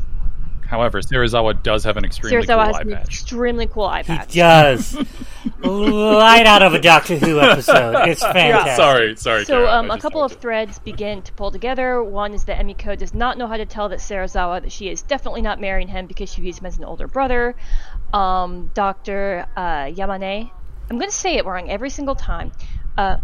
However, 0.72 1.02
Serizawa 1.02 1.62
does 1.62 1.84
have 1.84 1.98
an 1.98 2.06
extremely 2.06 2.48
Serizawa 2.48 2.56
cool 2.56 2.64
has 2.64 2.76
eye 2.78 2.82
an 2.84 2.90
patch. 2.92 3.08
extremely 3.08 3.68
cool 3.68 3.84
eye 3.84 4.04
He 4.04 4.18
does. 4.40 4.96
right 5.66 6.46
out 6.46 6.64
of 6.64 6.74
a 6.74 6.80
Doctor 6.80 7.18
Who 7.18 7.40
episode. 7.42 8.08
It's 8.08 8.22
fantastic. 8.24 8.78
Sorry, 8.78 9.16
sorry. 9.18 9.44
So 9.44 9.66
Kara, 9.66 9.70
um, 9.70 9.92
I 9.92 9.96
a 9.96 9.98
just 9.98 10.02
couple 10.02 10.24
of 10.24 10.32
it. 10.32 10.40
threads 10.40 10.80
begin 10.80 11.24
to 11.24 11.34
pull 11.34 11.52
together. 11.52 12.02
One 12.02 12.34
is 12.34 12.46
that 12.46 12.58
Emiko 12.58 12.98
does 12.98 13.14
not 13.14 13.38
know 13.38 13.48
how 13.48 13.58
to 13.58 13.66
tell 13.66 13.90
that 13.90 14.00
Serizawa 14.00 14.62
that 14.62 14.72
she 14.72 14.88
is 14.88 15.02
definitely 15.02 15.42
not 15.42 15.60
marrying 15.60 15.90
him 15.90 16.06
because 16.06 16.32
she 16.32 16.40
views 16.40 16.60
him 16.60 16.66
as 16.66 16.78
an 16.78 16.86
older 16.86 17.06
brother. 17.10 17.54
Um, 18.14 18.72
Dr. 18.74 19.46
Uh, 19.58 19.88
Yamane, 19.88 20.50
I'm 20.90 20.98
going 20.98 21.10
to 21.12 21.16
say 21.16 21.36
it 21.36 21.46
wrong 21.46 21.70
every 21.70 21.90
single 21.90 22.16
time. 22.16 22.54
Uh, 22.98 23.18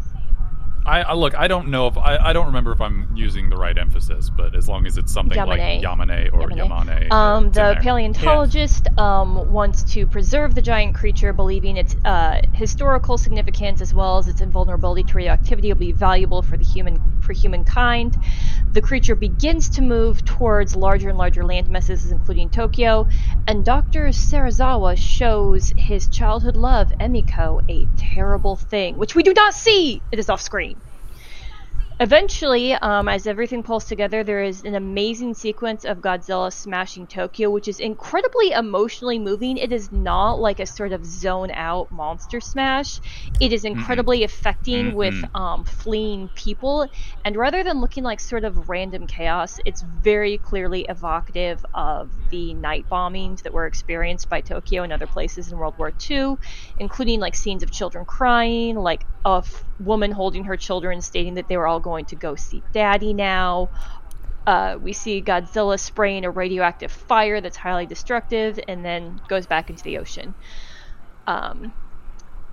I, 0.88 1.02
I 1.02 1.14
look. 1.14 1.36
I 1.36 1.48
don't 1.48 1.68
know 1.68 1.88
if 1.88 1.98
I, 1.98 2.18
I 2.18 2.34
don't 2.34 2.46
remember 2.48 2.72
if 2.72 2.80
I'm 2.80 3.10
using 3.16 3.50
the 3.50 3.58
right 3.58 3.78
emphasis, 3.78 4.30
but 4.30 4.56
as 4.56 4.70
long 4.70 4.86
as 4.86 4.98
it's 4.98 5.12
something 5.12 5.38
like 5.38 5.60
Yamane. 5.60 5.84
Yamane 5.84 6.34
or 6.34 6.50
Yamane. 6.50 7.10
Yamane, 7.10 7.12
Um, 7.12 7.52
the 7.52 7.78
paleontologist 7.82 8.88
um, 8.98 9.52
wants 9.52 9.84
to 9.94 10.08
preserve 10.08 10.56
the 10.56 10.62
giant 10.62 10.96
creature, 10.96 11.34
believing 11.34 11.76
its 11.78 11.96
uh, 12.06 12.42
historical 12.54 13.18
significance 13.18 13.82
as 13.82 13.94
well 13.94 14.18
as 14.18 14.28
its 14.28 14.40
invulnerability 14.40 15.04
to 15.04 15.14
radioactivity 15.14 15.68
will 15.68 15.80
be 15.80 15.92
valuable 15.92 16.42
for 16.42 16.56
the 16.56 16.64
human 16.64 17.02
for 17.22 17.34
humankind. 17.34 18.18
The 18.78 18.82
creature 18.84 19.16
begins 19.16 19.70
to 19.72 19.82
move 19.82 20.24
towards 20.24 20.76
larger 20.76 21.10
and 21.10 21.18
larger 21.18 21.44
land 21.44 21.68
masses, 21.68 22.12
including 22.12 22.52
Tokyo, 22.52 23.08
and 23.48 23.66
Dr. 23.66 24.10
Serizawa 24.10 24.96
shows 25.00 25.74
his 25.78 26.08
childhood 26.08 26.56
love, 26.56 26.94
Emiko, 27.02 27.60
a 27.68 27.88
terrible 27.98 28.56
thing, 28.56 28.96
which 28.96 29.16
we 29.16 29.24
do 29.24 29.34
not 29.34 29.56
see! 29.56 30.04
It 30.12 30.20
is 30.20 30.30
off 30.30 30.42
screen. 30.42 30.80
Eventually, 32.00 32.74
um, 32.74 33.10
as 33.10 33.26
everything 33.26 33.64
pulls 33.64 33.86
together, 33.86 34.24
there 34.24 34.44
is 34.44 34.64
an 34.64 34.76
amazing 34.76 35.34
sequence 35.34 35.84
of 35.84 35.98
Godzilla 35.98 36.54
smashing 36.54 37.08
Tokyo, 37.08 37.50
which 37.50 37.68
is 37.68 37.80
incredibly 37.80 38.52
emotionally 38.52 39.18
moving. 39.18 39.58
It 39.58 39.72
is 39.72 39.92
not 39.92 40.40
like 40.40 40.60
a 40.60 40.68
sort 40.68 40.92
of 40.92 41.04
zone 41.04 41.50
out 41.50 41.92
monster 41.92 42.40
smash. 42.40 43.02
It 43.40 43.52
is 43.52 43.66
incredibly 43.66 44.24
affecting 44.24 44.94
with 44.94 45.16
um, 45.34 45.64
fleeing 45.66 46.30
people, 46.36 46.88
and 47.26 47.36
rather 47.36 47.64
than 47.64 47.82
looking 47.82 48.04
like 48.04 48.20
sort 48.20 48.44
of 48.44 48.70
random 48.70 49.08
chaos, 49.08 49.58
it's 49.66 49.82
very 49.82 50.38
clearly 50.38 50.86
evocative 50.88 51.66
of 51.74 52.12
the 52.30 52.54
night 52.54 52.86
bombings 52.92 53.42
that 53.42 53.54
were 53.54 53.66
experienced 53.66 54.30
by 54.30 54.42
Tokyo 54.42 54.84
and 54.84 54.94
other 54.94 55.08
places 55.08 55.52
in 55.52 55.58
World 55.58 55.74
War 55.80 55.92
II, 56.12 56.36
including 56.78 57.20
like 57.20 57.34
scenes 57.34 57.64
of 57.64 57.72
children 57.72 58.06
crying, 58.06 58.76
like 58.76 59.04
a 59.26 59.38
f- 59.44 59.64
woman 59.80 60.12
holding 60.12 60.46
her 60.46 60.58
children 60.58 61.02
stating 61.02 61.36
that 61.36 61.48
they 61.48 61.58
were 61.58 61.68
all 61.68 61.80
going 61.80 62.06
to 62.06 62.16
go 62.16 62.36
see 62.36 62.64
daddy 62.74 63.14
now. 63.14 63.70
Uh, 64.46 64.78
we 64.82 64.94
see 64.94 65.22
Godzilla 65.22 65.78
spraying 65.80 66.24
a 66.24 66.32
radioactive 66.32 66.92
fire 66.92 67.42
that's 67.42 67.58
highly 67.58 67.86
destructive 67.86 68.60
and 68.68 68.84
then 68.84 69.20
goes 69.28 69.46
back 69.46 69.70
into 69.70 69.84
the 69.84 69.98
ocean. 69.98 70.34
Um, 71.28 71.74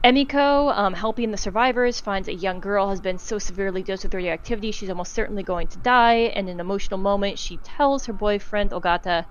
Emiko, 0.04 0.76
um, 0.76 0.92
helping 0.92 1.30
the 1.30 1.38
survivors, 1.38 1.98
finds 1.98 2.28
a 2.28 2.34
young 2.34 2.60
girl 2.60 2.90
has 2.90 3.00
been 3.00 3.16
so 3.16 3.38
severely 3.38 3.82
dosed 3.82 4.02
with 4.02 4.12
radioactivity 4.12 4.70
she's 4.70 4.90
almost 4.90 5.14
certainly 5.14 5.42
going 5.42 5.66
to 5.68 5.78
die. 5.78 6.30
In 6.36 6.48
an 6.48 6.60
emotional 6.60 6.98
moment, 6.98 7.38
she 7.38 7.56
tells 7.58 8.04
her 8.04 8.12
boyfriend 8.12 8.72
Ogata 8.72 9.24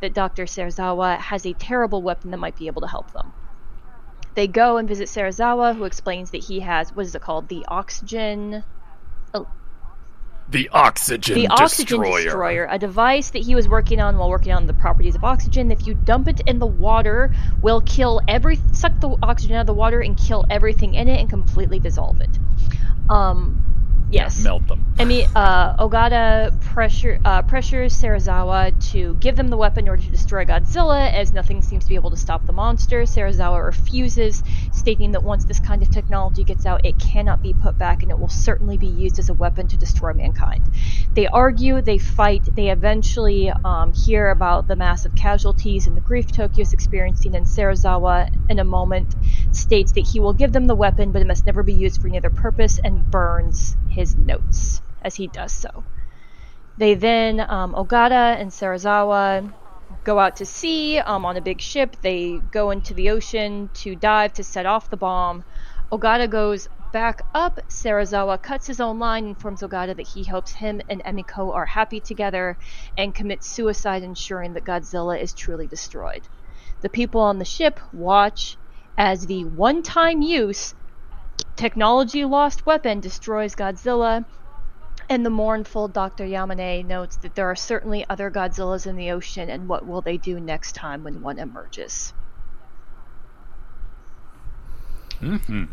that 0.00 0.12
Dr. 0.12 0.44
Serizawa 0.44 1.18
has 1.18 1.46
a 1.46 1.54
terrible 1.54 2.02
weapon 2.02 2.30
that 2.32 2.36
might 2.36 2.56
be 2.56 2.66
able 2.66 2.82
to 2.82 2.88
help 2.88 3.12
them. 3.12 3.32
They 4.38 4.46
go 4.46 4.76
and 4.76 4.86
visit 4.86 5.08
Serizawa, 5.08 5.74
who 5.74 5.82
explains 5.82 6.30
that 6.30 6.44
he 6.44 6.60
has 6.60 6.94
what 6.94 7.04
is 7.06 7.12
it 7.12 7.20
called? 7.20 7.48
The 7.48 7.64
oxygen 7.66 8.62
The 10.48 10.68
oxygen 10.68 11.34
the 11.34 11.48
oxygen 11.48 12.00
destroyer, 12.00 12.68
a 12.70 12.78
device 12.78 13.30
that 13.30 13.42
he 13.42 13.56
was 13.56 13.68
working 13.68 14.00
on 14.00 14.16
while 14.16 14.30
working 14.30 14.52
on 14.52 14.68
the 14.68 14.74
properties 14.74 15.16
of 15.16 15.24
oxygen. 15.24 15.72
If 15.72 15.88
you 15.88 15.94
dump 15.94 16.28
it 16.28 16.40
in 16.46 16.60
the 16.60 16.68
water, 16.68 17.34
will 17.62 17.80
kill 17.80 18.20
every 18.28 18.60
suck 18.70 19.00
the 19.00 19.16
oxygen 19.24 19.56
out 19.56 19.62
of 19.62 19.66
the 19.66 19.74
water 19.74 20.00
and 20.00 20.16
kill 20.16 20.46
everything 20.48 20.94
in 20.94 21.08
it 21.08 21.18
and 21.18 21.28
completely 21.28 21.80
dissolve 21.80 22.20
it. 22.20 22.38
Um, 23.10 23.60
yes. 24.10 24.42
Melt 24.42 24.66
them. 24.68 24.84
I 24.98 25.04
mean, 25.04 25.28
uh, 25.34 25.76
Ogata 25.76 26.58
pressure 26.60 27.20
uh, 27.24 27.42
pressures 27.42 27.94
Serizawa 27.94 28.72
to 28.90 29.14
give 29.14 29.36
them 29.36 29.48
the 29.48 29.56
weapon 29.56 29.84
in 29.84 29.88
order 29.88 30.02
to 30.02 30.10
destroy 30.10 30.44
Godzilla, 30.44 31.12
as 31.12 31.32
nothing 31.32 31.62
seems 31.62 31.84
to 31.84 31.88
be 31.88 31.94
able 31.94 32.10
to 32.10 32.16
stop 32.16 32.46
the 32.46 32.52
monster. 32.52 33.02
Serizawa 33.02 33.64
refuses, 33.64 34.42
stating 34.72 35.12
that 35.12 35.22
once 35.22 35.44
this 35.44 35.60
kind 35.60 35.82
of 35.82 35.90
technology 35.90 36.44
gets 36.44 36.66
out, 36.66 36.84
it 36.84 36.98
cannot 36.98 37.42
be 37.42 37.54
put 37.54 37.78
back, 37.78 38.02
and 38.02 38.10
it 38.10 38.18
will 38.18 38.28
certainly 38.28 38.76
be 38.76 38.86
used 38.86 39.18
as 39.18 39.28
a 39.28 39.34
weapon 39.34 39.68
to 39.68 39.76
destroy 39.76 40.12
mankind. 40.12 40.64
They 41.18 41.26
argue, 41.26 41.82
they 41.82 41.98
fight, 41.98 42.48
they 42.54 42.70
eventually 42.70 43.50
um, 43.64 43.92
hear 43.92 44.30
about 44.30 44.68
the 44.68 44.76
massive 44.76 45.16
casualties 45.16 45.88
and 45.88 45.96
the 45.96 46.00
grief 46.00 46.30
Tokyo 46.30 46.62
is 46.62 46.72
experiencing, 46.72 47.34
and 47.34 47.44
Serizawa, 47.44 48.28
in 48.48 48.60
a 48.60 48.64
moment, 48.64 49.16
states 49.50 49.90
that 49.94 50.06
he 50.06 50.20
will 50.20 50.32
give 50.32 50.52
them 50.52 50.68
the 50.68 50.76
weapon, 50.76 51.10
but 51.10 51.20
it 51.20 51.26
must 51.26 51.44
never 51.44 51.64
be 51.64 51.72
used 51.72 52.00
for 52.00 52.06
any 52.06 52.18
other 52.18 52.30
purpose, 52.30 52.78
and 52.84 53.10
burns 53.10 53.74
his 53.88 54.14
notes 54.16 54.80
as 55.02 55.16
he 55.16 55.26
does 55.26 55.50
so. 55.50 55.82
They 56.76 56.94
then, 56.94 57.40
um, 57.40 57.74
Ogata 57.74 58.40
and 58.40 58.52
Serizawa 58.52 59.52
go 60.04 60.20
out 60.20 60.36
to 60.36 60.46
sea 60.46 60.98
um, 60.98 61.24
on 61.24 61.36
a 61.36 61.40
big 61.40 61.60
ship. 61.60 61.96
They 62.00 62.38
go 62.52 62.70
into 62.70 62.94
the 62.94 63.10
ocean 63.10 63.70
to 63.82 63.96
dive 63.96 64.34
to 64.34 64.44
set 64.44 64.66
off 64.66 64.88
the 64.88 64.96
bomb. 64.96 65.42
Ogata 65.90 66.30
goes 66.30 66.68
back 66.92 67.22
up. 67.34 67.58
Serizawa 67.68 68.40
cuts 68.42 68.66
his 68.66 68.80
own 68.80 68.98
line 68.98 69.26
informs 69.26 69.62
Ogata 69.62 69.96
that 69.96 70.08
he 70.08 70.24
hopes 70.24 70.52
him 70.52 70.80
and 70.88 71.02
Emiko 71.04 71.54
are 71.54 71.66
happy 71.66 72.00
together 72.00 72.56
and 72.96 73.14
commits 73.14 73.48
suicide, 73.48 74.02
ensuring 74.02 74.54
that 74.54 74.64
Godzilla 74.64 75.20
is 75.20 75.34
truly 75.34 75.66
destroyed. 75.66 76.22
The 76.80 76.88
people 76.88 77.20
on 77.20 77.38
the 77.38 77.44
ship 77.44 77.80
watch 77.92 78.56
as 78.96 79.26
the 79.26 79.44
one 79.44 79.82
time 79.82 80.22
use 80.22 80.74
technology 81.56 82.24
lost 82.24 82.66
weapon 82.66 83.00
destroys 83.00 83.54
Godzilla. 83.54 84.24
And 85.10 85.24
the 85.24 85.30
mournful 85.30 85.88
Dr. 85.88 86.24
Yamane 86.24 86.84
notes 86.84 87.16
that 87.18 87.34
there 87.34 87.50
are 87.50 87.56
certainly 87.56 88.04
other 88.10 88.30
Godzillas 88.30 88.86
in 88.86 88.96
the 88.96 89.12
ocean, 89.12 89.48
and 89.48 89.66
what 89.66 89.86
will 89.86 90.02
they 90.02 90.18
do 90.18 90.38
next 90.38 90.74
time 90.74 91.02
when 91.02 91.22
one 91.22 91.38
emerges? 91.38 92.12
hmm 95.20 95.64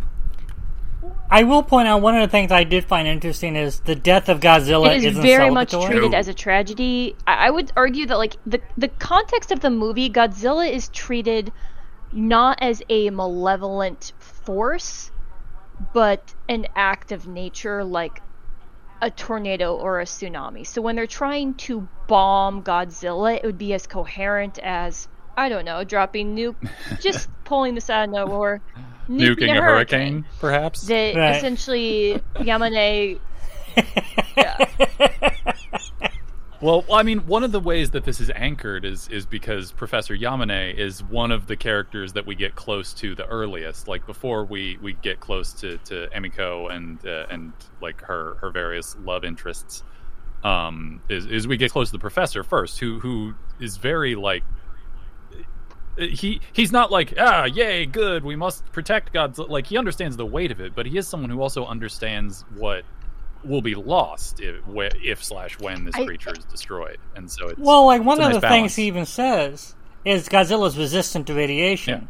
I 1.30 1.44
will 1.44 1.64
point 1.64 1.88
out 1.88 2.02
one 2.02 2.16
of 2.16 2.22
the 2.22 2.32
things 2.32 2.52
I 2.52 2.64
did 2.64 2.86
find 2.86 3.08
interesting 3.08 3.56
is 3.56 3.80
the 3.82 3.96
death 3.96 4.30
of 4.30 4.40
Godzilla 4.40 4.96
it 4.96 4.98
is 4.98 5.06
isn't 5.06 5.22
very 5.22 5.50
much 5.50 5.72
treated 5.72 6.14
as 6.14 6.28
a 6.28 6.34
tragedy. 6.34 7.16
I, 7.26 7.48
I 7.48 7.50
would 7.50 7.72
argue 7.76 8.06
that 8.08 8.18
like 8.18 8.36
the 8.46 8.62
the 8.78 8.88
context 8.88 9.52
of 9.52 9.60
the 9.60 9.70
movie, 9.70 10.10
Godzilla 10.10 10.70
is 10.72 10.90
treated 10.90 11.52
not 12.12 12.60
as 12.62 12.82
a 12.90 13.10
malevolent 13.10 14.14
force, 14.20 15.12
but 15.94 16.34
an 16.48 16.68
act 16.76 17.12
of 17.12 17.28
nature 17.28 17.84
like 17.84 18.22
a 19.02 19.12
tornado 19.12 19.76
or 19.76 20.00
a 20.00 20.06
tsunami. 20.06 20.66
So 20.66 20.82
when 20.82 20.96
they're 20.96 21.08
trying 21.08 21.56
to 21.56 21.88
bomb 22.08 22.64
Godzilla, 22.64 23.36
it 23.36 23.44
would 23.44 23.58
be 23.58 23.74
as 23.74 23.88
coherent 23.88 24.60
as 24.60 25.08
I 25.38 25.50
don't 25.50 25.66
know, 25.66 25.84
dropping 25.84 26.36
nuke, 26.36 26.56
just 27.02 27.30
pulling 27.44 27.76
this 27.76 27.90
out 27.90 28.06
of 28.06 28.14
nowhere, 28.14 28.62
nuking, 29.10 29.36
Nuking 29.36 29.58
a 29.58 29.62
hurricane, 29.62 30.26
perhaps. 30.40 30.82
That 30.88 31.16
Right. 31.16 31.36
essentially 31.36 32.22
Yamane 32.36 33.20
Well, 36.62 36.86
I 36.92 37.04
mean, 37.04 37.20
one 37.28 37.44
of 37.44 37.52
the 37.52 37.60
ways 37.60 37.92
that 37.92 38.06
this 38.06 38.20
is 38.22 38.32
anchored 38.34 38.86
is 38.86 39.08
is 39.10 39.26
because 39.26 39.72
Professor 39.72 40.16
Yamane 40.16 40.76
is 40.76 41.04
one 41.04 41.32
of 41.32 41.48
the 41.48 41.56
characters 41.56 42.14
that 42.14 42.26
we 42.26 42.34
get 42.34 42.56
close 42.56 42.94
to 42.96 43.14
the 43.14 43.26
earliest. 43.28 43.88
Like 43.88 44.06
before 44.08 44.46
we, 44.46 44.78
we 44.82 44.94
get 44.94 45.20
close 45.20 45.52
to, 45.62 45.78
to 45.80 46.08
Emiko 46.16 46.74
and 46.74 47.06
uh, 47.06 47.28
and 47.30 47.52
like 47.82 48.02
her 48.02 48.36
her 48.42 48.50
various 48.50 48.96
love 49.04 49.26
interests, 49.26 49.84
um, 50.44 51.02
is 51.10 51.26
is 51.26 51.46
we 51.48 51.58
get 51.58 51.72
close 51.72 51.90
to 51.90 51.92
the 51.92 52.00
professor 52.00 52.42
first, 52.42 52.80
who 52.80 53.00
who 53.00 53.36
is 53.60 53.76
very 53.78 54.16
like 54.16 54.44
he 55.98 56.42
he's 56.54 56.72
not 56.72 56.92
like 56.92 57.14
ah 57.18 57.46
yay 57.46 57.86
good 57.86 58.24
we 58.24 58.36
must 58.36 58.66
protect 58.72 59.14
God's 59.14 59.40
like 59.40 59.68
he 59.68 59.78
understands 59.78 60.18
the 60.18 60.26
weight 60.26 60.52
of 60.52 60.60
it, 60.60 60.76
but 60.76 60.86
he 60.86 60.98
is 60.98 61.08
someone 61.08 61.30
who 61.30 61.42
also 61.42 61.66
understands 61.66 62.44
what 62.58 62.84
will 63.44 63.62
be 63.62 63.76
lost 63.76 64.40
if, 64.42 64.56
if 65.04 65.24
slash 65.24 65.60
when 65.60 65.86
this 65.86 65.96
I- 65.96 66.06
creature 66.06 66.34
is 66.38 66.44
destroyed, 66.46 66.98
and 67.16 67.30
so 67.30 67.48
it's 67.50 67.60
Well, 67.60 67.86
like 67.86 68.04
one 68.04 68.18
it's 68.18 68.24
a 68.24 68.26
of 68.28 68.32
nice 68.34 68.36
the 68.36 68.42
balance. 68.42 68.62
things 68.62 68.76
he 68.76 68.88
even 68.88 69.06
says 69.06 69.76
is 70.04 70.28
Godzilla's 70.30 70.78
resistant 70.78 71.28
to 71.28 71.34
radiation. 71.34 72.10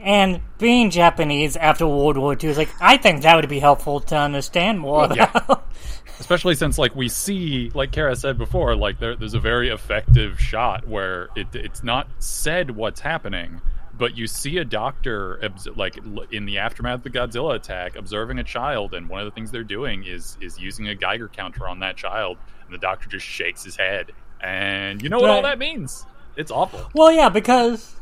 And 0.00 0.40
being 0.58 0.90
Japanese 0.90 1.56
after 1.56 1.84
World 1.84 2.16
War 2.18 2.36
II 2.40 2.50
is 2.50 2.56
like, 2.56 2.68
I 2.80 2.96
think 2.98 3.22
that 3.22 3.34
would 3.34 3.48
be 3.48 3.58
helpful 3.58 3.98
to 3.98 4.16
understand 4.16 4.78
more 4.78 5.08
Yeah. 5.12 5.32
especially 6.20 6.54
since 6.54 6.78
like 6.78 6.94
we 6.94 7.08
see 7.08 7.70
like 7.74 7.92
Kara 7.92 8.16
said 8.16 8.38
before 8.38 8.74
like 8.76 8.98
there, 8.98 9.16
there's 9.16 9.34
a 9.34 9.40
very 9.40 9.68
effective 9.68 10.40
shot 10.40 10.86
where 10.86 11.28
it, 11.36 11.48
it's 11.54 11.82
not 11.82 12.08
said 12.18 12.70
what's 12.70 13.00
happening 13.00 13.60
but 13.96 14.16
you 14.16 14.26
see 14.28 14.58
a 14.58 14.64
doctor 14.64 15.40
like 15.74 15.98
in 16.30 16.44
the 16.44 16.58
aftermath 16.58 17.04
of 17.04 17.04
the 17.04 17.10
Godzilla 17.10 17.54
attack 17.56 17.96
observing 17.96 18.38
a 18.38 18.44
child 18.44 18.94
and 18.94 19.08
one 19.08 19.20
of 19.20 19.24
the 19.24 19.32
things 19.32 19.50
they're 19.50 19.64
doing 19.64 20.04
is 20.04 20.36
is 20.40 20.58
using 20.58 20.88
a 20.88 20.94
Geiger 20.94 21.28
counter 21.28 21.66
on 21.68 21.80
that 21.80 21.96
child 21.96 22.38
and 22.64 22.74
the 22.74 22.78
doctor 22.78 23.08
just 23.08 23.26
shakes 23.26 23.64
his 23.64 23.76
head 23.76 24.12
and 24.40 25.02
you 25.02 25.08
know 25.08 25.18
what 25.18 25.30
all 25.30 25.42
that 25.42 25.58
means 25.58 26.06
it's 26.36 26.52
awful 26.52 26.88
Well, 26.94 27.10
yeah, 27.10 27.28
because 27.28 27.96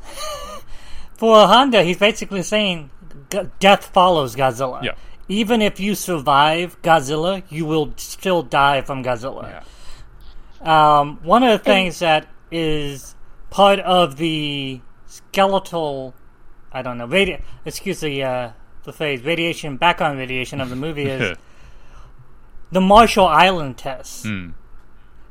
for 1.14 1.46
Honda, 1.46 1.82
he's 1.82 1.96
basically 1.96 2.42
saying 2.42 2.90
death 3.58 3.87
follows 3.87 4.37
Godzilla. 4.37 4.82
Yeah. 4.82 4.92
Even 5.28 5.61
if 5.61 5.80
you 5.80 5.95
survive 5.95 6.80
Godzilla, 6.83 7.42
you 7.50 7.66
will 7.66 7.92
still 7.97 8.42
die 8.42 8.80
from 8.80 9.02
Godzilla. 9.02 9.62
yeah 10.62 11.00
Um, 11.00 11.18
one 11.23 11.42
of 11.42 11.50
the 11.50 11.59
things 11.64 11.99
that 11.99 12.28
is 12.50 13.14
part 13.50 13.80
of 13.80 14.16
the 14.16 14.80
skeletal, 15.06 16.14
I 16.73 16.83
don't 16.83 16.99
know, 16.99 17.06
radi- 17.09 17.42
excuse 17.64 18.00
the 18.00 18.23
uh, 18.23 18.50
the 18.85 18.92
phrase 18.92 19.23
radiation, 19.23 19.76
background 19.76 20.18
radiation 20.18 20.61
of 20.61 20.71
the 20.71 20.76
movie 20.76 21.06
is 21.06 21.37
the 22.71 22.80
Marshall 22.80 23.26
Island 23.26 23.76
test. 23.78 24.25
Hmm. 24.26 24.50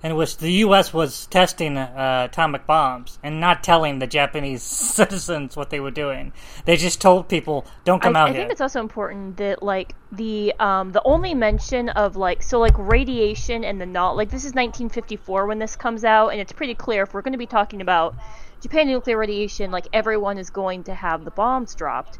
In 0.05 0.15
which 0.15 0.37
the 0.37 0.51
U.S. 0.65 0.93
was 0.93 1.25
testing 1.25 1.77
uh, 1.77 2.27
atomic 2.29 2.67
bombs 2.67 3.17
and 3.23 3.39
not 3.39 3.63
telling 3.63 3.97
the 3.97 4.05
Japanese 4.05 4.61
citizens 4.97 5.57
what 5.57 5.71
they 5.71 5.79
were 5.79 5.89
doing. 5.89 6.31
They 6.65 6.77
just 6.77 7.01
told 7.01 7.27
people, 7.27 7.65
"Don't 7.85 8.03
come 8.03 8.15
I, 8.15 8.19
out 8.19 8.29
I 8.29 8.31
here." 8.33 8.41
think 8.41 8.51
it's 8.51 8.61
also 8.61 8.81
important 8.81 9.37
that 9.37 9.63
like 9.63 9.95
the 10.11 10.53
um 10.59 10.91
the 10.91 11.01
only 11.05 11.33
mention 11.33 11.89
of 11.89 12.15
like 12.15 12.43
so 12.43 12.59
like 12.59 12.75
radiation 12.77 13.63
and 13.63 13.81
the 13.81 13.87
not 13.87 14.15
like 14.15 14.29
this 14.29 14.45
is 14.45 14.53
1954 14.53 15.47
when 15.47 15.57
this 15.57 15.75
comes 15.75 16.05
out 16.05 16.29
and 16.29 16.39
it's 16.39 16.51
pretty 16.51 16.75
clear 16.75 17.01
if 17.01 17.13
we're 17.15 17.23
going 17.23 17.31
to 17.31 17.39
be 17.39 17.47
talking 17.47 17.81
about 17.81 18.15
Japan 18.61 18.85
nuclear 18.85 19.17
radiation 19.17 19.71
like 19.71 19.87
everyone 19.91 20.37
is 20.37 20.51
going 20.51 20.83
to 20.83 20.93
have 20.93 21.25
the 21.25 21.31
bombs 21.31 21.73
dropped. 21.73 22.19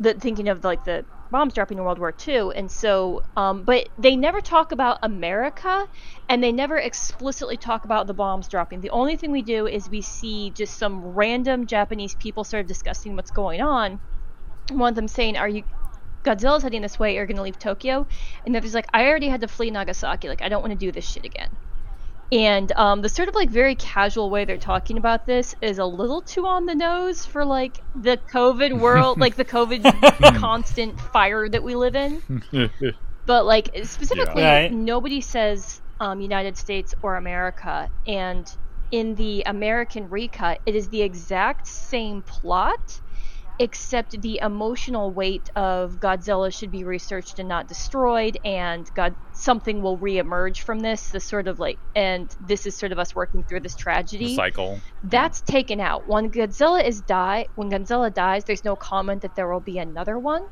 The 0.00 0.14
thinking 0.14 0.48
of 0.48 0.64
like 0.64 0.84
the 0.84 1.04
bombs 1.30 1.54
dropping 1.54 1.78
in 1.78 1.84
World 1.84 1.98
War 1.98 2.14
II, 2.26 2.50
and 2.54 2.70
so 2.70 3.22
um, 3.36 3.64
but 3.64 3.88
they 3.98 4.16
never 4.16 4.40
talk 4.40 4.72
about 4.72 4.98
America, 5.02 5.86
and 6.28 6.42
they 6.42 6.52
never 6.52 6.76
explicitly 6.76 7.56
talk 7.56 7.84
about 7.84 8.06
the 8.06 8.14
bombs 8.14 8.48
dropping. 8.48 8.80
The 8.80 8.90
only 8.90 9.16
thing 9.16 9.30
we 9.30 9.42
do 9.42 9.66
is 9.66 9.88
we 9.88 10.00
see 10.00 10.50
just 10.50 10.78
some 10.78 11.00
random 11.00 11.66
Japanese 11.66 12.14
people 12.14 12.44
sort 12.44 12.62
of 12.62 12.66
discussing 12.66 13.16
what's 13.16 13.30
going 13.30 13.60
on. 13.60 14.00
One 14.70 14.90
of 14.90 14.96
them 14.96 15.08
saying, 15.08 15.36
"Are 15.36 15.48
you 15.48 15.64
Godzilla's 16.22 16.62
heading 16.62 16.82
this 16.82 16.98
way. 16.98 17.14
You're 17.14 17.26
to 17.26 17.42
leave 17.42 17.58
Tokyo. 17.58 18.06
And 18.44 18.54
then 18.54 18.62
there's 18.62 18.74
like, 18.74 18.86
I 18.92 19.06
already 19.06 19.28
had 19.28 19.40
to 19.40 19.48
flee 19.48 19.70
Nagasaki. 19.70 20.28
Like, 20.28 20.42
I 20.42 20.48
don't 20.48 20.60
want 20.60 20.72
to 20.72 20.78
do 20.78 20.92
this 20.92 21.08
shit 21.08 21.24
again. 21.24 21.56
And 22.32 22.70
um, 22.72 23.02
the 23.02 23.08
sort 23.08 23.28
of 23.28 23.34
like 23.34 23.50
very 23.50 23.74
casual 23.74 24.30
way 24.30 24.44
they're 24.44 24.56
talking 24.58 24.98
about 24.98 25.26
this 25.26 25.54
is 25.60 25.78
a 25.78 25.84
little 25.84 26.22
too 26.22 26.46
on 26.46 26.64
the 26.66 26.74
nose 26.76 27.26
for 27.26 27.44
like 27.44 27.80
the 27.94 28.20
COVID 28.32 28.78
world, 28.80 29.18
like 29.18 29.34
the 29.34 29.44
COVID 29.44 29.82
constant 30.38 31.00
fire 31.00 31.48
that 31.48 31.62
we 31.62 31.74
live 31.74 31.96
in. 31.96 32.22
But 33.26 33.44
like 33.46 33.70
specifically, 33.84 34.42
Yeah. 34.42 34.62
Right. 34.62 34.72
nobody 34.72 35.20
says 35.20 35.80
um, 36.00 36.20
United 36.20 36.56
States 36.56 36.94
or 37.02 37.16
America. 37.16 37.88
And 38.06 38.46
in 38.90 39.14
the 39.14 39.44
American 39.46 40.08
recut, 40.08 40.60
it 40.66 40.74
is 40.74 40.88
the 40.88 41.02
exact 41.02 41.66
same 41.66 42.22
plot, 42.22 43.00
except 43.60 44.18
the 44.22 44.40
emotional 44.42 45.12
weight 45.12 45.50
of 45.54 46.00
Godzilla 46.00 46.50
should 46.52 46.70
be 46.70 46.82
researched 46.82 47.38
and 47.38 47.46
not 47.46 47.68
destroyed, 47.68 48.38
and 48.42 48.88
God 48.94 49.14
something 49.32 49.82
will 49.82 49.98
reemerge 49.98 50.62
from 50.62 50.80
this. 50.80 51.10
This 51.10 51.24
sort 51.24 51.46
of 51.46 51.60
like, 51.60 51.78
and 51.94 52.34
this 52.40 52.64
is 52.64 52.74
sort 52.74 52.90
of 52.90 52.98
us 52.98 53.14
working 53.14 53.44
through 53.44 53.60
this 53.60 53.76
tragedy 53.76 54.34
cycle. 54.34 54.80
that's 55.04 55.42
taken 55.42 55.78
out. 55.78 56.08
When 56.08 56.30
Godzilla 56.30 56.82
is 56.82 57.02
die, 57.02 57.48
when 57.54 57.70
Godzilla 57.70 58.12
dies, 58.12 58.44
there's 58.44 58.64
no 58.64 58.76
comment 58.76 59.20
that 59.22 59.36
there 59.36 59.52
will 59.52 59.60
be 59.60 59.76
another 59.76 60.18
one, 60.18 60.46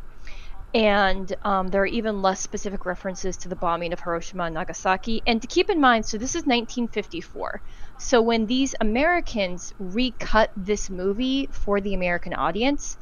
and 0.75 1.35
um, 1.45 1.69
there 1.69 1.81
are 1.81 1.87
even 1.87 2.21
less 2.21 2.41
specific 2.41 2.85
references 2.85 3.39
to 3.39 3.49
the 3.49 3.57
bombing 3.57 3.95
of 3.95 4.01
Hiroshima 4.01 4.45
and 4.45 4.55
Nagasaki. 4.55 5.23
And 5.27 5.41
to 5.41 5.49
keep 5.49 5.71
in 5.71 5.81
mind, 5.81 6.05
so 6.05 6.19
this 6.19 6.35
is 6.35 6.43
1954. 6.43 7.63
So 7.99 8.23
when 8.23 8.47
these 8.47 8.75
Americans 8.81 9.73
recut 9.79 10.51
this 10.57 10.89
movie 10.91 11.49
for 11.53 11.81
the 11.81 11.95
American 11.95 12.33
audience, 12.35 12.97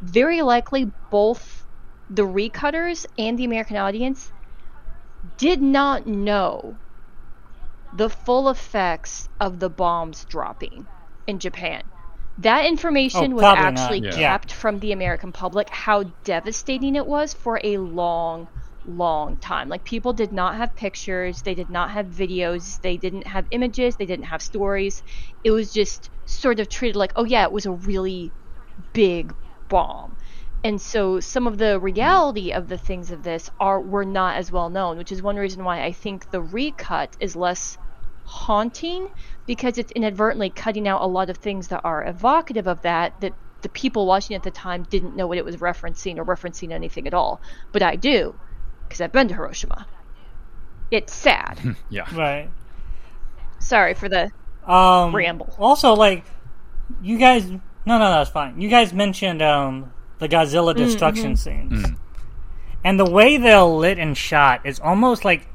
very 0.00 0.42
likely 0.42 0.92
both 1.10 1.66
the 2.08 2.26
recutters 2.26 3.06
and 3.18 3.38
the 3.38 3.44
American 3.44 3.76
audience 3.76 4.32
did 5.38 5.62
not 5.62 6.06
know 6.06 6.80
the 7.92 8.08
full 8.10 8.48
effects 8.48 9.28
of 9.40 9.58
the 9.58 9.70
bombs 9.70 10.24
dropping 10.26 10.88
in 11.26 11.38
Japan. 11.38 11.82
That 12.38 12.66
information 12.66 13.32
Oh, 13.32 13.36
was 13.36 13.50
actually 13.54 14.00
yeah. 14.00 14.10
kept 14.10 14.52
from 14.52 14.78
the 14.78 14.92
American 14.92 15.32
public 15.32 15.68
how 15.70 16.04
devastating 16.24 16.94
it 16.96 17.06
was 17.06 17.34
for 17.34 17.60
a 17.64 17.78
long, 17.78 18.48
long 18.88 19.36
time. 19.36 19.68
Like 19.68 19.84
people 19.84 20.12
did 20.12 20.32
not 20.32 20.56
have 20.56 20.74
pictures, 20.74 21.42
they 21.42 21.54
did 21.54 21.70
not 21.70 21.90
have 21.90 22.06
videos, 22.06 22.80
they 22.80 22.96
didn't 22.96 23.26
have 23.26 23.46
images, 23.50 23.96
they 23.96 24.06
didn't 24.06 24.26
have 24.26 24.42
stories. 24.42 25.02
It 25.44 25.50
was 25.50 25.72
just 25.72 26.10
sort 26.26 26.60
of 26.60 26.68
treated 26.68 26.96
like, 26.96 27.12
oh 27.16 27.24
yeah, 27.24 27.44
it 27.44 27.52
was 27.52 27.66
a 27.66 27.72
really 27.72 28.32
big 28.92 29.34
bomb. 29.68 30.16
And 30.64 30.80
so 30.80 31.20
some 31.20 31.46
of 31.46 31.58
the 31.58 31.78
reality 31.78 32.52
of 32.52 32.68
the 32.68 32.78
things 32.78 33.10
of 33.10 33.22
this 33.22 33.48
are 33.60 33.80
were 33.80 34.04
not 34.04 34.36
as 34.36 34.50
well 34.50 34.70
known, 34.70 34.98
which 34.98 35.12
is 35.12 35.22
one 35.22 35.36
reason 35.36 35.64
why 35.64 35.84
I 35.84 35.92
think 35.92 36.30
the 36.30 36.42
recut 36.42 37.16
is 37.20 37.36
less 37.36 37.78
haunting 38.24 39.08
because 39.46 39.78
it's 39.78 39.92
inadvertently 39.92 40.50
cutting 40.50 40.86
out 40.88 41.00
a 41.00 41.06
lot 41.06 41.30
of 41.30 41.38
things 41.38 41.68
that 41.68 41.80
are 41.84 42.04
evocative 42.04 42.66
of 42.66 42.82
that 42.82 43.20
that 43.20 43.32
the 43.62 43.68
people 43.70 44.06
watching 44.06 44.36
at 44.36 44.42
the 44.42 44.50
time 44.50 44.82
didn't 44.84 45.16
know 45.16 45.26
what 45.26 45.38
it 45.38 45.44
was 45.44 45.56
referencing 45.56 46.18
or 46.18 46.24
referencing 46.24 46.72
anything 46.72 47.06
at 47.06 47.14
all. 47.14 47.40
But 47.72 47.82
I 47.82 47.96
do 47.96 48.38
because 48.88 49.00
I've 49.00 49.12
been 49.12 49.28
to 49.28 49.34
Hiroshima. 49.34 49.86
It's 50.90 51.12
sad. 51.14 51.76
Yeah. 51.90 52.06
right. 52.16 52.48
Sorry 53.58 53.94
for 53.94 54.08
the 54.08 54.30
Um, 54.66 55.14
Ramble. 55.14 55.54
Also, 55.58 55.94
like, 55.94 56.24
you 57.02 57.18
guys. 57.18 57.48
No, 57.50 57.60
no, 57.98 57.98
no, 57.98 58.20
it's 58.22 58.30
fine. 58.30 58.60
You 58.60 58.68
guys 58.68 58.92
mentioned 58.92 59.42
um, 59.42 59.92
the 60.18 60.28
Godzilla 60.28 60.74
Mm-hmm. 60.74 60.84
destruction 60.84 61.36
scenes. 61.36 61.86
And 62.84 62.98
the 62.98 63.10
way 63.10 63.36
they're 63.38 63.62
lit 63.62 63.98
and 63.98 64.16
shot 64.16 64.62
is 64.64 64.80
almost 64.80 65.24
like. 65.24 65.46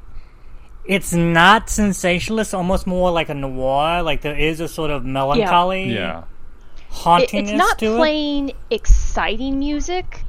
It's 0.86 1.14
not 1.14 1.70
sensationalist, 1.70 2.52
almost 2.52 2.86
more 2.86 3.10
like 3.10 3.30
a 3.30 3.34
noir. 3.34 4.02
Like, 4.02 4.20
there 4.20 4.38
is 4.38 4.60
a 4.60 4.68
sort 4.68 4.90
of 4.90 5.02
melancholy 5.02 5.94
Yeah. 5.94 6.24
it, 7.32 7.32
it's 7.32 7.52
not 7.52 7.78
to 7.78 7.94
it. 7.94 8.56
exciting 8.70 9.58
music. 9.58 10.24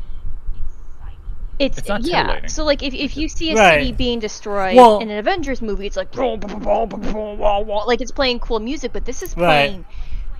It's, 1.58 1.78
It's 1.78 1.88
not 1.88 2.06
yeah. 2.06 2.48
So 2.48 2.65
like 2.65 2.84
if, 2.84 2.94
if 2.94 3.15
you 3.15 3.30
see 3.30 3.52
a 3.52 3.56
Right. 3.56 3.80
city 3.80 3.91
being 3.94 4.20
destroyed 4.20 4.76
Well- 4.76 5.00
in 5.00 5.10
an 5.10 5.18
Avengers 5.18 5.62
movie, 5.62 5.88
it's 5.88 5.96
like 5.98 6.13
like 6.15 8.02
it's 8.02 8.12
playing 8.12 8.39
cool 8.39 8.60
music, 8.60 8.91
but 8.94 9.06
this 9.06 9.22
is 9.24 9.36
Right. 9.38 9.70
playing 9.70 9.86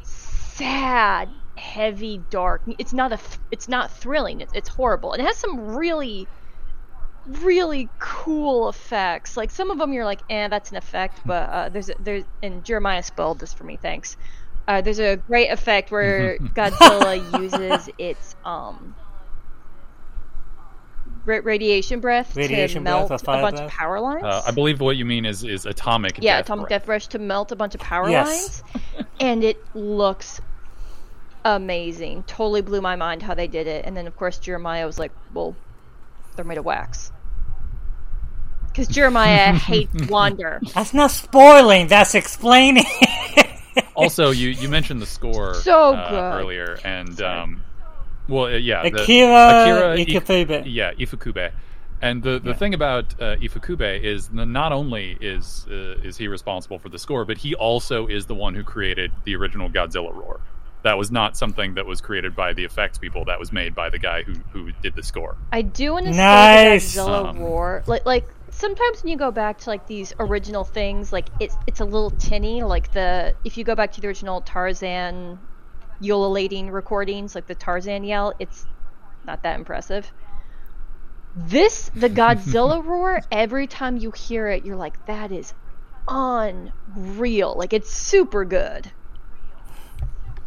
sad, 0.04 1.30
heavy, 1.56 2.22
dark. 2.30 2.62
It's 2.78 2.94
not 2.94 3.12
a 3.14 3.20
it's 3.52 3.68
not 3.68 3.92
thrilling. 3.92 4.42
It's, 4.42 4.54
it's 4.54 4.70
horrible. 4.70 5.14
It 5.14 5.22
has 5.22 5.38
some 5.38 5.76
really 5.76 6.28
really 7.28 7.90
cool 8.00 8.70
effects. 8.70 9.36
Like 9.38 9.52
some 9.52 9.72
of 9.72 9.78
them 9.78 9.94
you're 9.94 10.06
like, 10.06 10.22
"Eh, 10.30 10.48
that's 10.48 10.72
an 10.72 10.78
effect," 10.78 11.22
but 11.26 11.50
uh, 11.50 11.70
there's 11.70 11.90
a, 11.90 11.96
there's 12.00 12.24
and 12.44 12.64
Jeremiah 12.64 13.04
spoiled 13.04 13.40
this 13.40 13.54
for 13.54 13.64
me. 13.64 13.78
Thanks. 13.82 14.18
Uh, 14.68 14.82
there's 14.82 15.00
a 15.00 15.16
great 15.18 15.50
effect 15.50 15.92
where 15.92 16.38
Godzilla 16.40 17.42
uses 17.42 17.90
its 17.98 18.36
um 18.46 18.96
ra- 21.26 21.40
radiation 21.44 22.00
breath 22.00 22.36
Radiation 22.36 22.84
to 22.84 22.90
breath 22.90 23.10
melt 23.10 23.12
or 23.12 23.16
a 23.16 23.20
fire 23.20 23.42
bunch 23.42 23.56
breath? 23.58 23.66
of 23.68 23.72
power 23.72 24.00
lines. 24.00 24.24
Uh, 24.24 24.44
I 24.48 24.52
believe 24.52 24.80
what 24.82 24.96
you 24.98 25.06
mean 25.06 25.26
is 25.26 25.44
is 25.44 25.66
atomic. 25.66 26.20
yeah, 26.22 26.38
death 26.38 26.46
atomic 26.46 26.68
breath. 26.70 26.82
death 26.82 26.88
rush 26.88 27.08
to 27.08 27.20
melt 27.20 27.52
a 27.52 27.56
bunch 27.56 27.76
of 27.76 27.82
power 27.82 28.10
Yes. 28.10 28.64
lines, 28.86 29.06
and 29.20 29.44
it 29.44 29.58
looks 29.76 30.42
amazing. 31.44 32.24
Totally 32.24 32.62
blew 32.62 32.82
my 32.82 32.96
mind 32.96 33.22
how 33.22 33.34
they 33.34 33.48
did 33.48 33.68
it. 33.68 33.86
And 33.86 33.96
then 33.96 34.08
of 34.08 34.16
course 34.18 34.38
Jeremiah 34.40 34.86
was 34.86 34.98
like, 35.00 35.12
"Well, 35.34 35.56
they're 36.36 36.46
made 36.46 36.58
of 36.58 36.66
wax." 36.66 37.12
Because 38.68 38.88
Jeremiah 38.90 39.54
hates 39.54 40.10
Wander. 40.10 40.60
That's 40.74 40.94
not 40.94 41.12
spoiling, 41.12 41.88
that's 41.88 42.14
explaining. 42.14 42.84
also, 43.96 44.32
you 44.32 44.50
you 44.50 44.68
mentioned 44.70 45.02
the 45.02 45.06
score 45.06 45.54
So 45.56 45.94
uh, 45.96 46.10
good. 46.10 46.42
earlier, 46.44 46.78
and 46.84 47.22
um, 47.22 47.64
well, 48.28 48.46
uh, 48.46 48.50
yeah, 48.58 48.90
the- 48.90 49.04
Akira 49.04 49.96
Ik- 49.98 50.08
Ifukube. 50.10 50.64
yeah, 50.66 50.94
Ifukube. 50.94 51.52
And 52.02 52.22
the, 52.22 52.40
the 52.40 52.54
thing 52.54 52.74
about 52.74 53.14
uh, 53.22 53.38
Ifukube 53.38 54.02
is 54.04 54.30
not 54.32 54.72
only 54.74 55.18
is 55.22 55.66
uh, 55.72 55.96
is 56.04 56.18
he 56.18 56.28
responsible 56.28 56.78
for 56.78 56.90
the 56.90 57.00
score, 57.00 57.24
but 57.26 57.38
he 57.38 57.56
also 57.56 58.06
is 58.08 58.26
the 58.26 58.36
one 58.36 58.54
who 58.54 58.64
created 58.64 59.12
the 59.24 59.36
original 59.36 59.70
Godzilla 59.70 60.14
roar. 60.14 60.40
That 60.84 60.98
was 61.00 61.10
not 61.10 61.36
something 61.36 61.74
that 61.76 61.86
was 61.88 62.02
created 62.02 62.36
by 62.36 62.54
the 62.54 62.64
effects 62.64 62.98
people. 63.00 63.26
That 63.26 63.40
was 63.40 63.52
made 63.52 63.74
by 63.74 63.90
the 63.90 63.98
guy 63.98 64.22
who 64.24 64.34
who 64.52 64.72
did 64.84 64.96
the 64.96 65.04
score. 65.04 65.36
I 65.52 65.62
do 65.64 65.94
want 65.94 66.06
to 66.06 66.12
Nice. 66.12 66.84
say 66.92 67.02
the 67.02 67.08
Godzilla 67.08 67.30
Um, 67.30 67.40
roar. 67.40 67.84
Like 67.88 68.06
like 68.06 68.28
sometimes 68.52 69.02
when 69.02 69.10
you 69.12 69.18
go 69.18 69.32
back 69.32 69.58
to 69.60 69.70
like 69.70 69.88
these 69.88 70.14
original 70.20 70.64
things, 70.66 71.12
like 71.14 71.28
it's 71.40 71.56
it's 71.66 71.80
a 71.80 71.86
little 71.86 72.12
tinny. 72.12 72.62
Like 72.62 72.92
the 72.92 73.34
if 73.46 73.58
you 73.58 73.64
go 73.64 73.74
back 73.74 73.94
to 73.94 74.02
the 74.02 74.08
original 74.08 74.42
Tarzan 74.42 75.40
ululating 76.02 76.70
recordings, 76.72 77.36
like 77.36 77.48
the 77.48 77.56
Tarzan 77.56 78.04
yell, 78.04 78.34
it's 78.40 78.66
not 79.26 79.44
that 79.44 79.58
impressive. 79.58 80.12
This 81.36 81.90
the 81.94 82.10
Godzilla 82.10 82.84
roar. 82.86 83.22
Every 83.32 83.68
time 83.68 83.98
you 83.98 84.12
hear 84.12 84.48
it, 84.48 84.66
you're 84.66 84.78
like, 84.78 85.06
that 85.06 85.32
is 85.32 85.54
unreal. 86.08 87.56
Like 87.58 87.74
it's 87.74 87.92
super 87.92 88.46
good. 88.46 88.92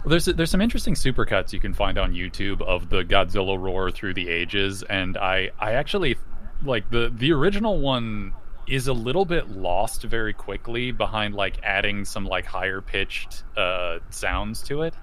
Well, 0.05 0.11
There's 0.11 0.27
there's 0.27 0.51
some 0.51 0.61
interesting 0.61 0.95
supercuts 0.95 1.53
you 1.53 1.61
can 1.61 1.75
find 1.75 1.99
on 1.99 2.15
YouTube 2.15 2.63
of 2.63 2.89
the 2.89 3.03
Godzilla 3.03 3.61
roar 3.61 3.91
through 3.91 4.15
the 4.15 4.29
ages, 4.29 4.83
and 4.83 5.17
I 5.17 5.51
I 5.59 5.73
actually 5.73 6.17
like 6.65 6.91
the 6.91 7.13
the 7.15 7.33
original 7.33 7.81
one 7.81 8.33
is 8.67 8.87
a 8.87 8.93
little 8.93 9.25
bit 9.25 9.51
lost 9.51 10.03
very 10.03 10.33
quickly 10.33 10.93
behind 10.93 11.35
like 11.35 11.59
adding 11.63 12.05
some 12.05 12.25
like 12.27 12.45
higher 12.45 12.81
pitched 12.81 13.43
uh, 13.57 13.99
sounds 14.11 14.63
to 14.63 14.83
it. 14.83 14.95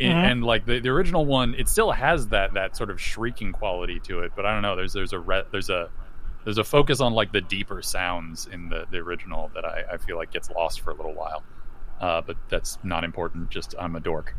Mhm. 0.00 0.30
And 0.30 0.44
like 0.44 0.66
the, 0.66 0.80
the 0.80 0.88
original 0.88 1.24
one, 1.26 1.54
it 1.56 1.68
still 1.68 1.92
has 1.92 2.28
that 2.28 2.54
that 2.54 2.76
sort 2.76 2.90
of 2.90 3.00
shrieking 3.00 3.52
quality 3.52 4.00
to 4.00 4.20
it, 4.20 4.32
but 4.34 4.46
I 4.46 4.52
don't 4.52 4.62
know. 4.62 4.74
There's 4.76 4.92
there's 4.92 5.12
a 5.12 5.18
re- 5.20 5.44
there's 5.50 5.70
a 5.70 5.90
there's 6.44 6.58
a 6.58 6.64
focus 6.64 7.00
on 7.00 7.12
like 7.12 7.32
the 7.32 7.40
deeper 7.40 7.82
sounds 7.82 8.46
in 8.50 8.68
the 8.68 8.86
the 8.90 8.98
original 8.98 9.50
that 9.54 9.64
I, 9.64 9.84
I 9.92 9.96
feel 9.98 10.16
like 10.16 10.32
gets 10.32 10.50
lost 10.50 10.80
for 10.80 10.90
a 10.90 10.94
little 10.94 11.14
while. 11.14 11.42
Uh, 12.00 12.20
but 12.20 12.36
that's 12.48 12.78
not 12.82 13.04
important. 13.04 13.48
Just 13.50 13.74
I'm 13.78 13.94
a 13.94 14.00
dork. 14.00 14.34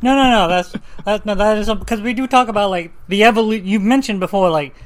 No, 0.00 0.14
no, 0.14 0.30
no. 0.30 0.48
That's 0.48 0.72
that. 1.04 1.26
No, 1.26 1.34
that 1.34 1.58
is 1.58 1.68
because 1.74 2.00
we 2.00 2.12
do 2.14 2.28
talk 2.28 2.46
about 2.46 2.70
like 2.70 2.92
the 3.08 3.24
evolution. 3.24 3.66
You 3.66 3.80
mentioned 3.80 4.20
before, 4.20 4.48
like 4.50 4.76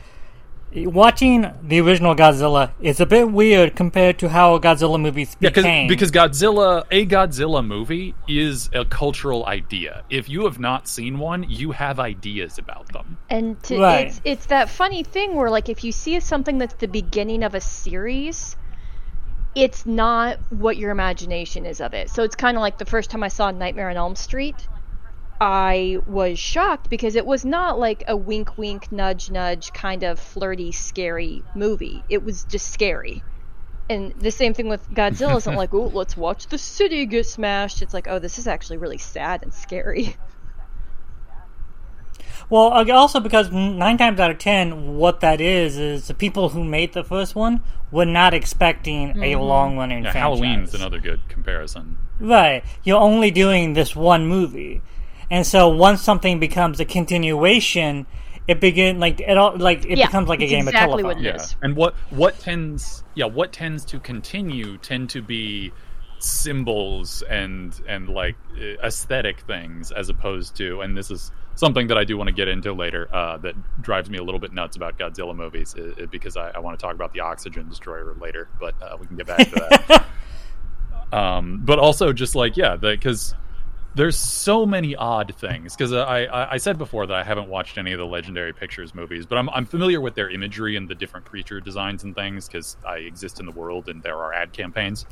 watching 0.75 1.51
the 1.63 1.81
original 1.81 2.15
Godzilla 2.15 2.71
is 2.81 3.01
a 3.01 3.07
bit 3.07 3.31
weird 3.31 3.77
compared 3.77 4.19
to 4.21 4.29
how 4.29 4.59
Godzilla 4.59 5.01
movies 5.01 5.37
Yeah, 5.41 5.51
became. 5.51 5.89
because 5.89 6.11
Godzilla, 6.11 6.85
a 6.91 7.07
Godzilla 7.07 7.65
movie 7.65 8.15
is 8.29 8.71
a 8.73 8.85
cultural 8.85 9.47
idea. 9.47 10.03
If 10.11 10.29
you 10.29 10.45
have 10.45 10.59
not 10.59 10.89
seen 10.89 11.19
one, 11.19 11.45
you 11.49 11.73
have 11.73 12.01
ideas 12.01 12.59
about 12.59 12.93
them. 12.93 13.19
And 13.31 13.63
to, 13.65 13.79
Right. 13.81 14.07
it's 14.07 14.21
it's 14.25 14.47
that 14.47 14.69
funny 14.69 15.03
thing 15.03 15.35
where 15.35 15.51
like 15.51 15.69
if 15.69 15.85
you 15.85 15.93
see 15.93 16.19
something 16.21 16.59
that's 16.59 16.75
the 16.75 16.89
beginning 16.89 17.43
of 17.43 17.55
a 17.55 17.61
series, 17.61 18.57
it's 19.55 19.85
not 19.85 20.39
what 20.51 20.77
your 20.77 20.91
imagination 20.91 21.67
is 21.67 21.81
of 21.81 21.93
it. 21.95 22.09
So 22.11 22.23
it's 22.23 22.35
kind 22.37 22.57
of 22.57 22.63
like 22.63 22.79
the 22.79 22.87
first 22.87 23.11
time 23.11 23.23
I 23.23 23.29
saw 23.29 23.51
Nightmare 23.51 23.91
on 23.91 23.97
Elm 23.97 24.17
Street, 24.17 24.67
I 25.43 25.99
was 26.07 26.39
shocked 26.39 26.89
because 26.89 27.17
it 27.17 27.27
was 27.27 27.45
not 27.45 27.77
like 27.77 28.05
a 28.07 28.17
wink 28.17 28.57
wink 28.57 28.93
nudge 28.93 29.29
nudge 29.29 29.73
kind 29.73 30.05
of 30.05 30.21
flirty 30.21 30.71
scary 30.71 31.43
movie. 31.57 32.05
It 32.09 32.23
was 32.23 32.45
just 32.45 32.71
scary. 32.71 33.25
And 33.91 34.15
the 34.21 34.31
same 34.31 34.55
thing 34.55 34.69
with 34.69 34.89
Godzilla 34.91 35.39
isn't 35.39 35.57
like, 35.57 35.75
"Oh, 35.75 35.91
let's 35.93 36.17
watch 36.17 36.47
the 36.47 36.59
city 36.59 37.07
get 37.07 37.27
smashed." 37.27 37.83
It's 37.83 37.93
like, 37.93 38.07
"Oh, 38.07 38.21
this 38.21 38.39
is 38.39 38.47
actually 38.47 38.77
really 38.77 38.99
sad 38.99 39.43
and 39.43 39.53
scary." 39.53 40.15
well, 42.49 42.73
uh, 42.73 42.89
also 42.93 43.19
because 43.19 43.51
nine 43.51 43.99
times 43.99 44.21
out 44.21 44.31
of 44.31 44.39
ten, 44.39 44.97
what 44.97 45.19
that 45.23 45.41
is 45.41 45.77
is 45.77 46.07
the 46.07 46.15
people 46.15 46.51
who 46.51 46.63
made 46.63 46.93
the 46.93 47.03
first 47.03 47.35
one 47.35 47.63
were 47.91 48.05
not 48.07 48.33
expecting 48.33 49.21
a 49.21 49.35
long 49.35 49.77
running 49.77 50.05
Yeah, 50.05 50.13
franchise. 50.13 50.39
Halloween's 50.39 50.73
another 50.73 51.01
good 51.01 51.29
comparison. 51.29 51.99
Right. 52.21 52.63
You're 52.85 53.01
only 53.01 53.33
doing 53.33 53.73
this 53.73 53.97
one 53.97 54.29
movie. 54.29 54.83
And 55.33 55.47
so 55.47 55.71
once 55.71 56.03
something 56.03 56.39
becomes 56.39 56.79
a 56.79 56.85
continuation, 56.85 58.07
it 58.47 58.61
begin 58.61 59.01
like 59.01 59.19
it 59.21 59.39
all 59.39 59.57
like 59.57 59.87
it 59.87 59.97
Yeah, 59.97 60.07
becomes 60.07 60.29
like 60.29 60.43
a 60.43 60.47
game 60.47 60.69
exactly 60.69 61.01
of 61.03 61.07
what 61.07 61.17
telephone. 61.17 61.25
it 61.25 61.37
Yeah, 61.37 61.43
is. 61.43 61.57
and 61.63 61.75
what 61.75 61.95
what 62.11 62.39
tends 62.39 63.03
yeah 63.15 63.25
what 63.25 63.51
tends 63.53 63.85
to 63.87 63.99
continue 63.99 64.77
tend 64.79 65.09
to 65.11 65.23
be 65.23 65.73
symbols 66.19 67.23
and 67.31 67.81
and 67.89 68.09
like 68.11 68.37
uh, 68.59 68.87
aesthetic 68.87 69.41
things 69.41 69.91
as 69.91 70.11
opposed 70.11 70.55
to 70.57 70.83
and 70.83 70.97
this 70.97 71.11
is 71.11 71.33
something 71.55 71.87
that 71.87 71.97
I 71.97 72.05
do 72.05 72.17
want 72.19 72.29
to 72.29 72.35
get 72.35 72.49
into 72.49 72.73
later 72.75 73.09
uh, 73.13 73.39
that 73.39 73.55
drives 73.83 74.11
me 74.11 74.19
a 74.19 74.23
little 74.23 74.41
bit 74.41 74.53
nuts 74.53 74.77
about 74.77 74.99
Godzilla 74.99 75.35
movies 75.35 75.75
uh, 75.79 76.03
uh, 76.03 76.07
because 76.07 76.37
I, 76.37 76.51
I 76.51 76.59
want 76.59 76.79
to 76.79 76.85
talk 76.85 76.95
about 76.95 77.13
the 77.15 77.21
oxygen 77.21 77.69
destroyer 77.71 78.15
later 78.21 78.49
but 78.61 78.75
uh, 78.83 78.97
we 79.01 79.07
can 79.07 79.17
get 79.17 79.27
back 79.27 79.49
to 79.51 79.55
that 79.81 80.07
um, 81.19 81.63
but 81.65 81.79
also 81.79 82.13
just 82.13 82.35
like 82.35 82.57
yeah 82.57 82.77
because 82.77 83.35
there's 83.95 84.19
so 84.19 84.65
many 84.65 84.97
odd 84.97 85.35
things 85.37 85.77
because 85.77 85.93
I, 85.93 86.25
I 86.25 86.53
I 86.53 86.57
said 86.57 86.79
before 86.79 87.07
that 87.07 87.17
I 87.17 87.25
haven't 87.25 87.49
watched 87.49 87.77
any 87.79 87.93
of 87.93 87.99
the 87.99 88.07
Legendary 88.07 88.53
Pictures 88.53 88.95
movies, 88.95 89.27
but 89.27 89.37
I'm 89.39 89.51
I'm 89.51 89.67
familiar 89.67 90.01
with 90.01 90.15
their 90.15 90.31
imagery 90.31 90.77
and 90.77 90.89
the 90.89 90.95
different 90.95 91.27
creature 91.27 91.61
designs 91.61 92.05
and 92.05 92.15
things 92.15 92.47
because 92.47 92.77
I 92.87 92.97
exist 92.99 93.39
in 93.41 93.47
the 93.47 93.53
world 93.53 93.89
and 93.89 94.03
there 94.03 94.17
are 94.17 94.33
ad 94.33 94.53
campaigns 94.53 95.05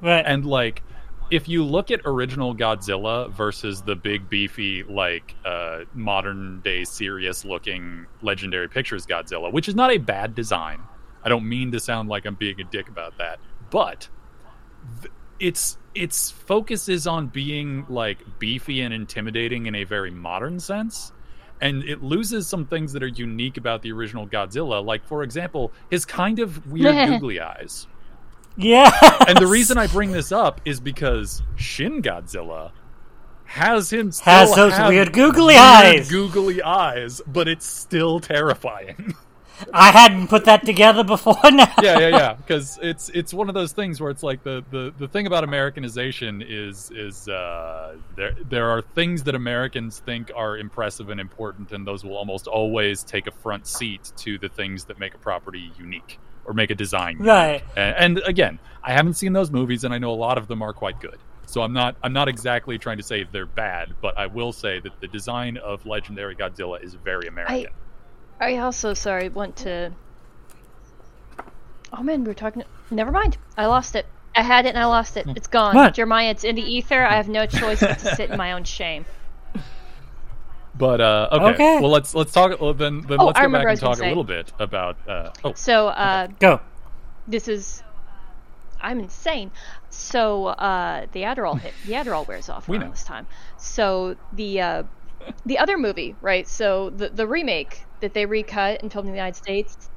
Right. 0.00 0.24
and 0.26 0.44
like 0.46 0.82
if 1.30 1.48
you 1.48 1.64
look 1.64 1.90
at 1.90 2.00
original 2.04 2.54
Godzilla 2.54 3.30
versus 3.30 3.80
the 3.82 3.94
big 3.96 4.28
beefy 4.28 4.82
like 4.82 5.34
uh, 5.46 5.80
modern 5.94 6.60
day 6.60 6.84
serious 6.84 7.44
looking 7.44 8.06
Legendary 8.20 8.68
Pictures 8.68 9.06
Godzilla, 9.06 9.50
which 9.50 9.66
is 9.68 9.74
not 9.74 9.90
a 9.90 9.96
bad 9.98 10.34
design. 10.34 10.80
I 11.24 11.28
don't 11.30 11.48
mean 11.48 11.72
to 11.72 11.80
sound 11.80 12.08
like 12.10 12.26
I'm 12.26 12.34
being 12.34 12.60
a 12.60 12.64
dick 12.64 12.88
about 12.88 13.16
that, 13.18 13.38
but 13.70 14.08
th- 15.00 15.12
it's 15.38 15.78
its 15.94 16.30
focus 16.30 16.88
is 16.88 17.06
on 17.06 17.26
being 17.26 17.84
like 17.88 18.18
beefy 18.38 18.80
and 18.80 18.94
intimidating 18.94 19.66
in 19.66 19.74
a 19.74 19.84
very 19.84 20.10
modern 20.10 20.58
sense 20.58 21.12
and 21.60 21.84
it 21.84 22.02
loses 22.02 22.48
some 22.48 22.66
things 22.66 22.92
that 22.92 23.02
are 23.02 23.08
unique 23.08 23.56
about 23.56 23.82
the 23.82 23.92
original 23.92 24.26
Godzilla 24.26 24.84
like 24.84 25.04
for 25.06 25.22
example 25.22 25.72
his 25.90 26.04
kind 26.04 26.38
of 26.38 26.66
weird 26.70 27.08
googly 27.08 27.40
eyes 27.40 27.86
yeah. 28.56 28.90
and 29.26 29.38
the 29.38 29.46
reason 29.46 29.78
I 29.78 29.86
bring 29.86 30.12
this 30.12 30.32
up 30.32 30.60
is 30.64 30.80
because 30.80 31.42
Shin 31.56 32.02
Godzilla 32.02 32.72
has 33.52 33.92
him 33.92 34.12
still 34.12 34.32
Has 34.32 34.54
those 34.54 34.72
have 34.72 34.88
weird 34.88 35.12
googly 35.12 35.54
weird 35.54 35.58
eyes. 35.58 36.10
googly 36.10 36.62
eyes, 36.62 37.20
but 37.26 37.48
it's 37.48 37.66
still 37.66 38.18
terrifying. 38.18 39.14
I 39.72 39.90
hadn't 39.90 40.28
put 40.28 40.44
that 40.46 40.64
together 40.64 41.04
before 41.04 41.36
now. 41.44 41.72
yeah, 41.82 41.98
yeah, 41.98 42.08
yeah. 42.08 42.34
Because 42.34 42.78
it's 42.82 43.08
it's 43.10 43.32
one 43.32 43.48
of 43.48 43.54
those 43.54 43.72
things 43.72 44.00
where 44.00 44.10
it's 44.10 44.22
like 44.22 44.42
the, 44.42 44.64
the, 44.70 44.92
the 44.98 45.08
thing 45.08 45.26
about 45.26 45.44
Americanization 45.44 46.42
is 46.42 46.90
is 46.90 47.28
uh, 47.28 47.96
there 48.16 48.34
there 48.48 48.70
are 48.70 48.82
things 48.82 49.22
that 49.24 49.34
Americans 49.34 50.00
think 50.00 50.30
are 50.34 50.58
impressive 50.58 51.10
and 51.10 51.20
important, 51.20 51.72
and 51.72 51.86
those 51.86 52.04
will 52.04 52.16
almost 52.16 52.46
always 52.46 53.02
take 53.02 53.26
a 53.26 53.32
front 53.32 53.66
seat 53.66 54.12
to 54.18 54.38
the 54.38 54.48
things 54.48 54.84
that 54.84 54.98
make 54.98 55.14
a 55.14 55.18
property 55.18 55.72
unique 55.78 56.18
or 56.44 56.54
make 56.54 56.70
a 56.70 56.74
design 56.74 57.14
unique. 57.14 57.28
Right. 57.28 57.64
And, 57.76 58.18
and 58.18 58.26
again, 58.26 58.58
I 58.82 58.92
haven't 58.92 59.14
seen 59.14 59.32
those 59.32 59.50
movies, 59.50 59.84
and 59.84 59.94
I 59.94 59.98
know 59.98 60.10
a 60.10 60.14
lot 60.14 60.38
of 60.38 60.48
them 60.48 60.62
are 60.62 60.72
quite 60.72 61.00
good. 61.00 61.18
So 61.46 61.60
I'm 61.60 61.74
not 61.74 61.96
I'm 62.02 62.14
not 62.14 62.28
exactly 62.28 62.78
trying 62.78 62.96
to 62.96 63.02
say 63.02 63.26
they're 63.30 63.44
bad, 63.44 63.94
but 64.00 64.16
I 64.16 64.26
will 64.26 64.52
say 64.52 64.80
that 64.80 65.00
the 65.00 65.08
design 65.08 65.58
of 65.58 65.84
Legendary 65.84 66.34
Godzilla 66.34 66.82
is 66.82 66.94
very 66.94 67.28
American. 67.28 67.54
I 67.54 67.66
also 68.40 68.94
sorry 68.94 69.28
went 69.28 69.56
to. 69.58 69.92
Oh 71.92 72.02
man, 72.02 72.22
we 72.22 72.28
were 72.28 72.34
talking. 72.34 72.64
Never 72.90 73.10
mind. 73.10 73.36
I 73.56 73.66
lost 73.66 73.94
it. 73.96 74.06
I 74.34 74.42
had 74.42 74.64
it 74.64 74.70
and 74.70 74.78
I 74.78 74.86
lost 74.86 75.16
it. 75.16 75.26
It's 75.36 75.46
gone. 75.46 75.74
What? 75.74 75.94
Jeremiah, 75.94 76.30
it's 76.30 76.44
in 76.44 76.56
the 76.56 76.62
ether. 76.62 77.02
I 77.04 77.16
have 77.16 77.28
no 77.28 77.46
choice 77.60 77.80
but 77.80 77.98
to 77.98 78.14
sit 78.16 78.30
in 78.30 78.38
my 78.38 78.52
own 78.52 78.64
shame. 78.64 79.04
But 80.74 81.00
uh, 81.02 81.28
okay. 81.32 81.44
Okay. 81.54 81.80
well 81.80 81.90
let's 81.90 82.14
let's 82.14 82.32
talk. 82.32 82.58
Well, 82.60 82.72
then 82.74 83.02
then 83.02 83.20
Oh, 83.20 83.26
let's 83.26 83.38
I 83.38 83.44
go 83.46 83.52
back 83.52 83.66
and 83.66 83.78
talk 83.78 83.98
a 83.98 84.06
little 84.06 84.24
bit 84.24 84.52
about. 84.58 84.96
Uh, 85.06 85.30
oh, 85.44 85.52
So 85.54 85.88
uh, 85.88 86.28
Go. 86.40 86.60
this 87.28 87.46
is. 87.48 87.82
I'm 88.80 88.98
insane. 88.98 89.52
So 89.90 90.46
uh, 90.46 91.06
the 91.12 91.22
Adderall 91.22 91.60
hit. 91.60 91.74
The 91.86 91.92
Adderall 91.92 92.26
wears 92.26 92.48
off 92.48 92.68
We 92.68 92.78
around 92.78 92.86
know. 92.86 92.90
this 92.92 93.04
time. 93.04 93.26
So 93.58 94.16
the 94.32 94.60
uh, 94.60 94.82
the 95.44 95.58
other 95.58 95.78
movie, 95.78 96.16
right? 96.20 96.48
So 96.48 96.90
the 96.90 97.10
the 97.10 97.26
remake 97.26 97.86
that 98.00 98.14
they 98.14 98.26
recut 98.26 98.82
and 98.82 98.92
filmed 98.92 99.08
in 99.08 99.12
the 99.12 99.18
United 99.18 99.36
States. 99.36 99.90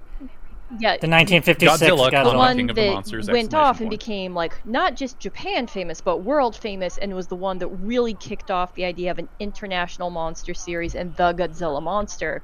Yeah, 0.80 0.98
The 1.02 1.08
1956 1.08 2.10
Godzilla, 2.10 2.12
the 2.24 2.32
one 2.32 2.58
King 2.58 2.70
of 2.70 2.76
the 2.76 2.82
that 2.82 2.86
Monsters, 2.86 3.30
went 3.30 3.54
exclamation 3.54 3.54
off 3.54 3.82
and 3.82 3.90
point. 3.90 4.00
became 4.00 4.34
like 4.34 4.60
not 4.66 4.96
just 4.96 5.20
Japan 5.20 5.68
famous 5.68 6.02
but 6.02 6.20
world 6.24 6.56
famous 6.58 6.98
and 6.98 7.14
was 7.16 7.28
the 7.28 7.36
one 7.36 7.60
that 7.60 7.68
really 7.70 8.16
kicked 8.16 8.52
off 8.52 8.74
the 8.76 8.86
idea 8.86 9.12
of 9.12 9.20
an 9.20 9.30
international 9.40 10.10
monster 10.10 10.54
series 10.56 10.96
and 10.96 11.16
the 11.16 11.34
Godzilla 11.34 11.82
monster 11.84 12.44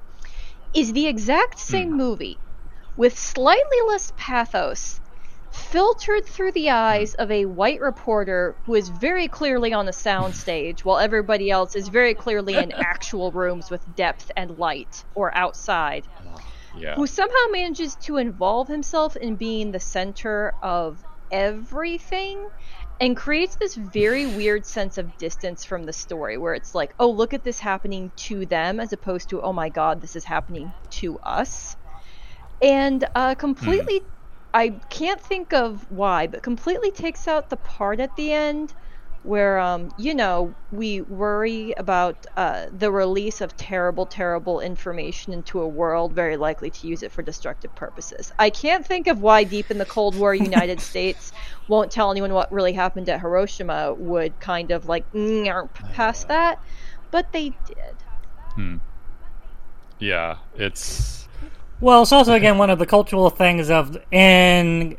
is 0.76 0.94
the 0.94 1.08
exact 1.08 1.60
same 1.60 1.92
Hmm. 1.92 1.98
movie 1.98 2.42
with 2.98 3.20
slightly 3.20 3.80
less 3.90 4.14
pathos 4.18 5.01
filtered 5.52 6.26
through 6.26 6.52
the 6.54 6.70
eyes 6.70 7.14
of 7.16 7.30
a 7.32 7.46
white 7.46 7.82
reporter 7.82 8.56
who 8.66 8.76
is 8.76 8.90
very 8.90 9.28
clearly 9.28 9.74
on 9.74 9.86
the 9.86 9.92
soundstage 9.92 10.82
while 10.82 10.98
everybody 10.98 11.50
else 11.52 11.76
is 11.76 11.88
very 11.90 12.14
clearly 12.14 12.56
in 12.56 12.72
actual 12.78 13.32
rooms 13.32 13.70
with 13.70 13.84
depth 13.96 14.32
and 14.38 14.58
light 14.58 15.04
or 15.14 15.36
outside 15.36 16.08
yeah. 16.76 16.96
who 16.96 17.06
somehow 17.08 17.52
manages 17.52 17.96
to 17.96 18.18
involve 18.18 18.68
himself 18.68 19.16
in 19.16 19.36
being 19.36 19.72
the 19.72 19.80
center 19.80 20.54
of 20.62 21.04
everything 21.32 22.48
and 23.00 23.18
creates 23.18 23.56
this 23.56 23.76
very 23.76 24.28
weird 24.28 24.66
sense 24.66 24.98
of 24.98 25.18
distance 25.18 25.66
from 25.66 25.84
the 25.86 25.94
story 25.94 26.38
where 26.38 26.54
it's 26.54 26.76
like, 26.76 26.94
oh, 27.00 27.10
look 27.10 27.34
at 27.34 27.44
this 27.44 27.60
happening 27.60 28.12
to 28.16 28.46
them 28.46 28.80
as 28.80 28.94
opposed 28.94 29.30
to, 29.30 29.42
oh 29.42 29.54
my 29.54 29.70
god, 29.70 30.02
this 30.02 30.16
is 30.16 30.24
happening 30.24 30.72
to 30.92 31.18
us. 31.20 31.76
And 32.62 33.04
uh, 33.16 33.34
completely, 33.36 34.02
I 34.54 34.70
can't 34.90 35.22
think 35.22 35.54
of 35.54 35.90
why, 35.90 36.28
but 36.28 36.44
completely 36.44 36.92
takes 36.92 37.28
out 37.28 37.50
the 37.50 37.58
part 37.58 38.00
at 38.00 38.16
the 38.16 38.34
end 38.34 38.74
where 39.24 39.60
um, 39.60 39.92
you 39.98 40.16
know 40.16 40.56
we 40.72 41.02
worry 41.02 41.74
about 41.78 42.26
uh, 42.38 42.66
the 42.76 42.92
release 42.92 43.40
of 43.40 43.56
terrible 43.56 44.06
terrible 44.08 44.60
information 44.60 45.32
into 45.32 45.62
a 45.62 45.68
world 45.68 46.12
very 46.14 46.38
likely 46.38 46.72
to 46.72 46.88
use 46.88 47.04
it 47.04 47.12
for 47.12 47.22
destructive 47.22 47.74
purposes 47.76 48.32
i 48.40 48.50
can't 48.50 48.84
think 48.84 49.06
of 49.06 49.22
why 49.22 49.44
deep 49.44 49.70
in 49.70 49.78
the 49.78 49.86
cold 49.86 50.16
war 50.16 50.34
united 50.34 50.82
states 50.92 51.32
won't 51.68 51.92
tell 51.92 52.10
anyone 52.10 52.34
what 52.34 52.52
really 52.52 52.74
happened 52.74 53.08
at 53.10 53.20
hiroshima 53.20 53.94
would 53.94 54.40
kind 54.40 54.72
of 54.72 54.88
like 54.88 55.06
past 55.94 56.28
that 56.28 56.58
but 57.12 57.32
they 57.32 57.50
did 57.68 57.96
Hmm. 58.56 58.78
yeah. 60.00 60.38
It's 60.56 61.28
Well, 61.82 62.04
it's 62.04 62.12
also 62.12 62.34
again 62.34 62.58
one 62.58 62.70
of 62.70 62.80
the 62.80 62.86
cultural 62.86 63.30
things 63.30 63.70
of 63.70 63.98
in 64.12 64.98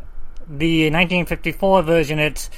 the 0.49 0.91
1954 0.91 1.83
version. 1.83 2.19
It's 2.19 2.51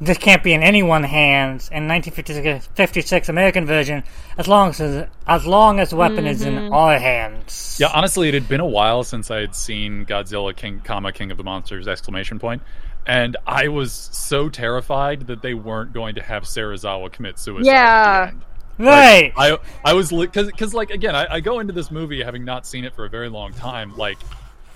this 0.00 0.18
can't 0.18 0.42
be 0.42 0.52
in 0.52 0.62
anyone's 0.62 1.06
hands 1.06 1.70
in 1.70 1.88
1956 1.88 3.28
American 3.28 3.64
version 3.64 4.04
as 4.36 4.46
long 4.46 4.70
as 4.70 5.08
as 5.26 5.46
long 5.46 5.80
as 5.80 5.90
the 5.90 5.96
weapon 5.96 6.26
is 6.26 6.42
in 6.42 6.54
mm-hmm. 6.54 6.74
our 6.74 6.98
hands. 6.98 7.78
Yeah, 7.80 7.88
honestly, 7.94 8.28
it 8.28 8.34
had 8.34 8.48
been 8.48 8.60
a 8.60 8.66
while 8.66 9.04
since 9.04 9.30
I 9.30 9.40
had 9.40 9.54
seen 9.54 10.04
Godzilla 10.04 10.54
King, 10.54 10.80
comma 10.84 11.12
King 11.12 11.30
of 11.30 11.38
the 11.38 11.44
Monsters 11.44 11.88
exclamation 11.88 12.38
point, 12.38 12.62
and 13.06 13.36
I 13.46 13.68
was 13.68 13.92
so 13.92 14.48
terrified 14.48 15.28
that 15.28 15.40
they 15.40 15.54
weren't 15.54 15.92
going 15.92 16.16
to 16.16 16.22
have 16.22 16.42
Serizawa 16.42 17.10
commit 17.12 17.38
suicide. 17.38 17.66
Yeah. 17.66 18.32
At 18.78 18.84
the 18.84 18.90
end. 18.90 18.90
Right. 18.90 19.32
I 19.36 19.58
I 19.84 19.92
was 19.94 20.10
because 20.10 20.46
because 20.46 20.74
like 20.74 20.90
again 20.90 21.14
I, 21.16 21.26
I 21.34 21.40
go 21.40 21.60
into 21.60 21.72
this 21.72 21.90
movie 21.90 22.22
having 22.22 22.44
not 22.44 22.66
seen 22.66 22.84
it 22.84 22.94
for 22.94 23.04
a 23.04 23.08
very 23.08 23.28
long 23.28 23.52
time 23.52 23.96
like 23.96 24.18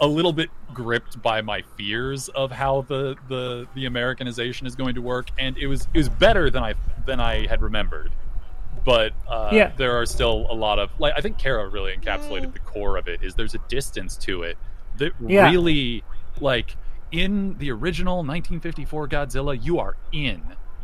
a 0.01 0.07
little 0.07 0.33
bit 0.33 0.49
gripped 0.73 1.21
by 1.21 1.43
my 1.43 1.63
fears 1.77 2.29
of 2.31 2.51
how 2.51 2.83
the 2.89 3.17
the 3.29 3.67
the 3.75 3.85
Americanization 3.87 4.67
is 4.67 4.75
going 4.75 4.95
to 4.95 5.03
work 5.03 5.29
and 5.39 5.59
it 5.59 5.67
was 5.67 5.87
it 5.93 5.99
was 5.99 6.09
better 6.09 6.49
than 6.51 6.63
I 6.63 6.75
than 7.07 7.21
I 7.21 7.47
had 7.47 7.61
remembered 7.61 8.11
but 8.85 9.13
uh, 9.29 9.51
Yeah. 9.53 9.73
there 9.77 10.01
are 10.01 10.07
still 10.07 10.47
a 10.49 10.55
lot 10.55 10.79
of 10.79 10.89
like 10.99 11.13
I 11.17 11.21
think 11.21 11.37
Kara 11.37 11.69
really 11.69 11.95
encapsulated 11.95 12.53
the 12.55 12.61
core 12.61 12.97
of 12.97 13.09
it 13.09 13.23
is 13.23 13.35
there's 13.35 13.55
a 13.55 13.61
distance 13.69 14.17
to 14.19 14.43
it 14.45 14.57
that 14.97 15.13
Yeah. 15.21 15.51
really 15.51 16.03
like 16.41 16.77
in 17.13 17.59
the 17.59 17.71
original 17.73 18.19
1954 18.19 19.09
Godzilla 19.09 19.63
you 19.63 19.79
are 19.81 19.97
in 20.13 20.41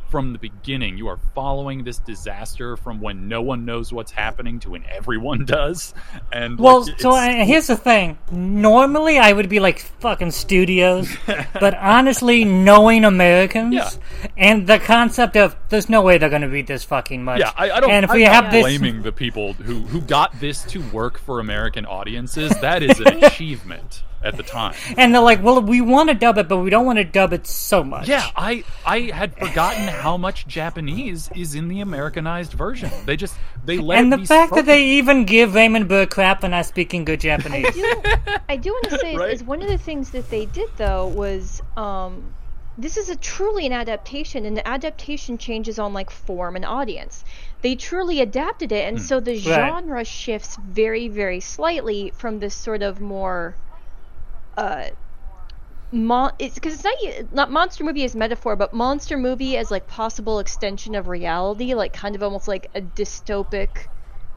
from 0.09 0.33
the 0.33 0.39
beginning 0.39 0.97
you 0.97 1.09
are 1.09 1.19
following 1.35 1.85
this 1.85 1.99
disaster 1.99 2.77
from 2.77 3.01
when 3.01 3.29
no 3.29 3.43
one 3.43 3.65
knows 3.65 3.93
what's 3.93 4.13
happening 4.13 4.61
to 4.61 4.71
when 4.71 4.85
everyone 4.87 5.45
does 5.45 5.95
and 6.33 6.59
Well, 6.59 6.83
like, 6.87 7.01
so 7.01 7.17
it's- 7.17 7.43
uh, 7.43 7.45
here's 7.45 7.67
the 7.67 7.77
thing. 7.77 8.19
Normally, 8.31 9.19
I 9.19 9.33
would 9.33 9.49
be 9.49 9.61
like 9.61 9.79
fucking 10.01 10.31
studios, 10.31 11.09
but 11.27 11.75
honestly, 11.75 12.45
knowing 12.45 13.05
Americans 13.05 13.75
Yeah. 13.75 13.91
and 14.37 14.67
the 14.67 14.79
concept 14.79 15.37
of 15.37 15.57
there's 15.69 15.89
no 15.89 16.03
way 16.03 16.19
they're 16.19 16.31
going 16.31 16.43
to 16.43 16.49
read 16.49 16.67
this 16.67 16.85
fucking 16.85 17.25
much. 17.25 17.41
Yeah, 17.41 17.53
I, 17.57 17.71
I 17.71 17.81
don't. 17.81 17.91
And 17.91 18.05
if 18.05 18.11
I'm 18.11 18.17
we 18.17 18.23
have 18.23 18.51
this, 18.51 18.63
blaming 18.63 19.03
the 19.03 19.13
people 19.13 19.53
who 19.55 19.81
who 19.81 20.01
got 20.01 20.39
this 20.41 20.63
to 20.65 20.81
work 20.91 21.19
for 21.19 21.41
American 21.41 21.85
audiences. 21.87 22.51
That 22.61 22.83
is 22.83 22.99
an 23.01 23.23
achievement 23.25 24.03
at 24.27 24.37
the 24.37 24.43
time. 24.43 24.75
and 24.99 25.15
they're 25.15 25.23
like, 25.23 25.43
well, 25.43 25.63
we 25.63 25.81
want 25.81 26.09
to 26.11 26.15
dub 26.15 26.39
it, 26.39 26.49
but 26.49 26.59
we 26.59 26.71
don't 26.71 26.85
want 26.87 26.99
to 26.99 27.05
dub 27.05 27.33
it 27.33 27.47
so 27.47 27.83
much. 27.85 28.09
Yeah, 28.09 28.27
I 28.37 28.65
I 28.85 29.01
had 29.13 29.37
forgotten 29.37 29.89
how 29.89 30.17
much 30.17 30.47
Japanese 30.47 31.31
is 31.35 31.55
in 31.55 31.69
the 31.69 31.81
Americanized 31.81 32.53
version. 32.53 32.91
They 33.07 33.17
just 33.17 33.35
they 33.65 33.79
let 33.79 33.99
And 33.99 34.09
it 34.13 34.17
the 34.17 34.21
be 34.23 34.27
fact 34.27 34.55
that 34.55 34.67
they 34.67 34.85
even 34.99 35.25
give 35.25 35.55
Raymond 35.55 35.89
Burr 35.89 36.07
crap 36.07 36.41
for 36.43 36.49
not 36.49 36.67
speaking 36.67 37.05
good 37.05 37.21
Japanese. 37.21 37.73
do, 37.75 38.03
I 38.49 38.57
do 38.57 38.71
want 38.71 38.85
to 38.91 38.99
say 38.99 39.13
is- 39.15 39.19
Right? 39.19 39.31
is 39.33 39.43
one 39.45 39.63
of 39.63 39.69
the 39.69 39.79
things 39.79 40.11
that 40.11 40.29
they 40.31 40.47
did 40.47 40.69
though 40.77 41.07
was 41.09 41.63
um, 41.77 42.33
this 42.79 42.97
is 42.99 43.09
a 43.09 43.17
truly 43.17 43.65
an 43.67 43.73
adaptation, 43.73 44.45
and 44.45 44.57
the 44.57 44.67
adaptation 44.69 45.39
changes 45.39 45.79
on 45.79 45.95
like 45.95 46.11
form 46.11 46.57
and 46.57 46.65
audience. 46.65 47.25
They 47.63 47.75
truly 47.75 48.21
adapted 48.21 48.71
it, 48.71 48.87
and 48.87 49.01
so 49.01 49.19
the 49.19 49.35
genre 49.37 50.05
shifts 50.05 50.57
very, 50.63 51.09
very 51.09 51.41
slightly 51.41 52.13
from 52.15 52.39
this 52.39 52.55
sort 52.55 52.83
of 52.83 53.01
more. 53.01 53.55
Uh, 54.57 54.87
Mon- 55.93 56.33
it's 56.39 56.55
because 56.55 56.75
it's 56.75 56.85
not 56.85 57.33
not 57.33 57.51
monster 57.53 57.85
movie 57.85 58.05
as 58.05 58.15
metaphor, 58.17 58.57
but 58.57 58.73
monster 58.75 59.17
movie 59.17 59.57
as 59.57 59.71
like 59.71 59.87
possible 59.87 60.39
extension 60.41 60.95
of 60.95 61.07
reality, 61.09 61.75
like 61.75 61.93
kind 61.93 62.15
of 62.17 62.23
almost 62.23 62.49
like 62.49 62.69
a 62.75 62.81
dystopic 62.83 63.87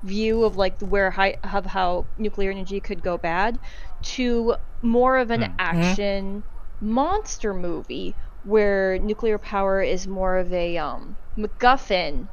view 0.04 0.44
of 0.44 0.56
like 0.56 0.76
where 0.80 1.10
hi- 1.12 1.38
of 1.44 1.66
how 1.66 2.08
nuclear 2.18 2.52
energy 2.52 2.80
could 2.82 3.02
go 3.02 3.18
bad, 3.18 3.60
to 4.04 4.56
more 4.82 5.18
of 5.18 5.32
an 5.32 5.46
action 5.58 6.44
monster 6.80 7.54
movie 7.54 8.16
where 8.44 9.00
nuclear 9.00 9.38
power 9.40 9.82
is 9.82 10.08
more 10.08 10.38
of 10.38 10.52
a 10.54 10.78
um, 10.78 11.18
MacGuffin 11.38 12.30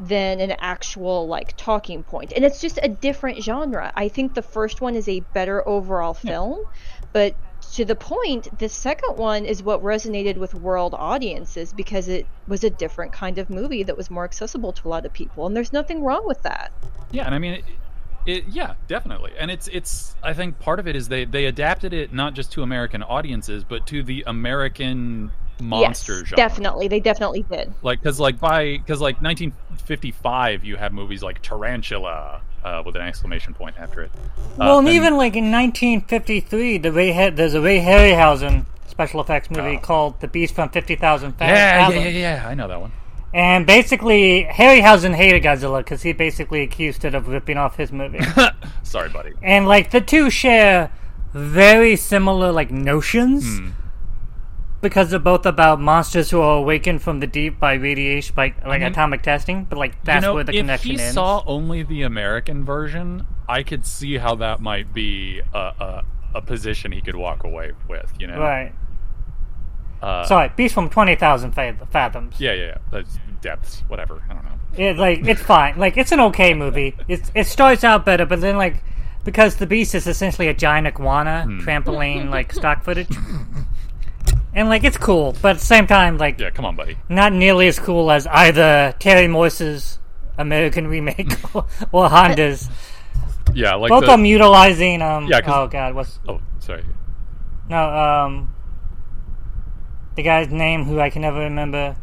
than 0.00 0.40
an 0.40 0.54
actual 0.60 1.28
like 1.28 1.54
talking 1.56 2.04
point. 2.04 2.32
And 2.34 2.44
it's 2.44 2.60
just 2.60 2.78
a 2.82 2.88
different 2.88 3.42
genre. 3.42 3.92
I 3.96 4.08
think 4.08 4.34
the 4.34 4.42
first 4.42 4.80
one 4.80 4.94
is 4.96 5.08
a 5.08 5.26
better 5.34 5.66
overall 5.68 6.14
film 6.14 6.56
but 7.12 7.34
to 7.72 7.84
the 7.84 7.94
point 7.94 8.56
the 8.58 8.68
second 8.68 9.16
one 9.16 9.44
is 9.44 9.62
what 9.62 9.82
resonated 9.82 10.36
with 10.36 10.54
world 10.54 10.94
audiences 10.96 11.72
because 11.72 12.08
it 12.08 12.26
was 12.46 12.64
a 12.64 12.70
different 12.70 13.12
kind 13.12 13.38
of 13.38 13.50
movie 13.50 13.82
that 13.82 13.96
was 13.96 14.10
more 14.10 14.24
accessible 14.24 14.72
to 14.72 14.86
a 14.86 14.90
lot 14.90 15.04
of 15.04 15.12
people 15.12 15.46
and 15.46 15.56
there's 15.56 15.72
nothing 15.72 16.02
wrong 16.02 16.26
with 16.26 16.42
that 16.42 16.72
Yeah, 17.10 17.24
and 17.24 17.34
I 17.34 17.38
mean, 17.38 17.54
it, 17.54 17.64
it, 18.26 18.44
yeah, 18.48 18.74
definitely. 18.86 19.32
And 19.38 19.50
it's 19.50 19.68
it's. 19.68 20.14
I 20.22 20.34
think 20.34 20.58
part 20.58 20.78
of 20.78 20.86
it 20.86 20.94
is 20.94 21.08
they 21.08 21.24
they 21.24 21.46
adapted 21.46 21.94
it 21.94 22.12
not 22.12 22.34
just 22.34 22.52
to 22.52 22.62
American 22.62 23.02
audiences, 23.02 23.64
but 23.64 23.86
to 23.86 24.02
the 24.02 24.24
American 24.26 25.30
monster 25.60 26.12
yes 26.12 26.28
genre. 26.28 26.36
definitely 26.36 26.86
they 26.86 27.00
definitely 27.00 27.42
did 27.50 27.72
Like, 27.82 28.00
because 28.00 28.20
like 28.20 28.38
by 28.38 28.76
because 28.76 29.00
like 29.00 29.20
1955, 29.22 30.64
you 30.64 30.76
have 30.76 30.92
movies 30.92 31.22
like 31.22 31.40
Tarantula 31.42 32.42
uh, 32.64 32.82
with 32.84 32.96
an 32.96 33.02
exclamation 33.02 33.54
point 33.54 33.76
after 33.78 34.02
it. 34.02 34.10
Uh, 34.14 34.20
well, 34.58 34.78
and 34.78 34.88
and- 34.88 34.96
even 34.96 35.16
like 35.16 35.36
in 35.36 35.50
1953, 35.50 36.78
the 36.78 36.92
Ray 36.92 37.12
ha- 37.12 37.30
there's 37.30 37.54
a 37.54 37.60
Ray 37.60 37.80
Harryhausen 37.80 38.66
special 38.86 39.20
effects 39.20 39.50
movie 39.50 39.76
Oh. 39.76 39.80
called 39.80 40.20
The 40.20 40.28
Beast 40.28 40.54
from 40.54 40.68
50,000 40.70 41.32
Fa- 41.32 41.44
yeah, 41.44 41.88
yeah, 41.90 41.98
yeah, 42.00 42.08
yeah, 42.08 42.48
I 42.48 42.54
know 42.54 42.66
that 42.68 42.80
one. 42.80 42.92
And 43.34 43.66
basically, 43.66 44.44
Harryhausen 44.50 45.14
hated 45.14 45.42
Godzilla 45.42 45.78
because 45.80 46.02
he 46.02 46.12
basically 46.12 46.62
accused 46.62 47.04
it 47.04 47.14
of 47.14 47.28
ripping 47.28 47.58
off 47.58 47.76
his 47.76 47.92
movie. 47.92 48.20
Sorry, 48.82 49.08
buddy. 49.10 49.32
and 49.42 49.66
like 49.68 49.90
the 49.90 50.00
two 50.00 50.30
share 50.30 50.90
very 51.34 51.94
similar 51.94 52.50
like 52.52 52.70
notions 52.70 53.58
Hmm. 53.58 53.68
Because 54.80 55.10
they're 55.10 55.18
both 55.18 55.44
about 55.46 55.80
monsters 55.80 56.30
who 56.30 56.40
are 56.40 56.58
awakened 56.58 57.02
from 57.02 57.20
the 57.20 57.26
deep 57.26 57.58
by 57.58 57.74
radiation, 57.74 58.34
by 58.34 58.54
like 58.66 58.80
mean, 58.80 58.90
atomic 58.90 59.22
testing. 59.22 59.64
But 59.64 59.78
like 59.78 60.02
that's 60.04 60.22
you 60.22 60.28
know, 60.28 60.34
where 60.34 60.44
the 60.44 60.52
if 60.52 60.60
connection 60.60 60.90
he 60.92 61.00
ends. 61.00 61.14
saw 61.14 61.42
only 61.46 61.82
the 61.82 62.02
American 62.02 62.64
version, 62.64 63.26
I 63.48 63.62
could 63.62 63.84
see 63.86 64.18
how 64.18 64.34
that 64.36 64.60
might 64.60 64.92
be 64.94 65.40
a, 65.54 65.58
a, 65.58 66.04
a 66.36 66.42
position 66.42 66.92
he 66.92 67.00
could 67.00 67.16
walk 67.16 67.44
away 67.44 67.72
with. 67.88 68.12
You 68.18 68.28
know, 68.28 68.38
Right. 68.38 68.72
Uh, 70.00 70.24
Sorry, 70.26 70.50
Beast 70.54 70.74
from 70.74 70.88
twenty 70.88 71.16
thousand 71.16 71.52
fathoms. 71.52 72.36
Yeah, 72.40 72.52
yeah, 72.52 72.64
yeah. 72.66 72.78
That's 72.92 73.18
depths, 73.40 73.82
whatever. 73.88 74.22
I 74.30 74.34
don't 74.34 74.44
know. 74.44 74.50
It, 74.76 74.96
like 74.96 75.26
it's 75.26 75.42
fine. 75.42 75.76
Like 75.76 75.96
it's 75.96 76.12
an 76.12 76.20
okay 76.20 76.54
movie. 76.54 76.94
It 77.08 77.28
it 77.34 77.48
starts 77.48 77.82
out 77.82 78.04
better, 78.06 78.24
but 78.24 78.40
then 78.40 78.56
like 78.56 78.84
because 79.24 79.56
the 79.56 79.66
beast 79.66 79.96
is 79.96 80.06
essentially 80.06 80.46
a 80.46 80.54
giant 80.54 80.86
iguana 80.86 81.42
Hmm. 81.42 81.58
trampoline 81.60 82.30
like 82.30 82.52
stock 82.52 82.84
footage, 82.84 83.08
and 84.58 84.68
like 84.68 84.84
it's 84.84 84.96
cool, 84.96 85.34
but 85.40 85.50
at 85.56 85.58
the 85.60 85.64
same 85.64 85.86
time 85.86 86.18
like 86.18 86.38
Yeah, 86.38 86.50
come 86.50 86.64
on, 86.64 86.76
buddy. 86.76 86.96
not 87.08 87.32
nearly 87.32 87.68
as 87.68 87.78
cool 87.78 88.10
as 88.10 88.26
either 88.26 88.94
Terry 88.98 89.28
Morse's 89.28 89.98
American 90.36 90.86
remake 90.88 91.32
or, 91.54 91.66
or 91.92 92.08
Honda's. 92.08 92.68
Yeah, 93.54 93.74
like 93.76 93.88
Both 93.88 94.00
the, 94.04 94.06
of 94.12 94.12
them 94.18 94.24
utilizing 94.26 95.00
um. 95.02 95.26
Yeah, 95.26 95.40
'cause- 95.40 95.54
oh 95.54 95.66
god, 95.68 95.94
what's 95.94 96.18
Oh, 96.28 96.40
sorry. 96.58 96.84
no 97.68 97.82
um. 97.88 98.54
The 100.16 100.22
guy's 100.22 100.48
name 100.50 100.84
who 100.84 100.98
I 101.00 101.10
can 101.10 101.22
never 101.22 101.38
remember. 101.38 101.96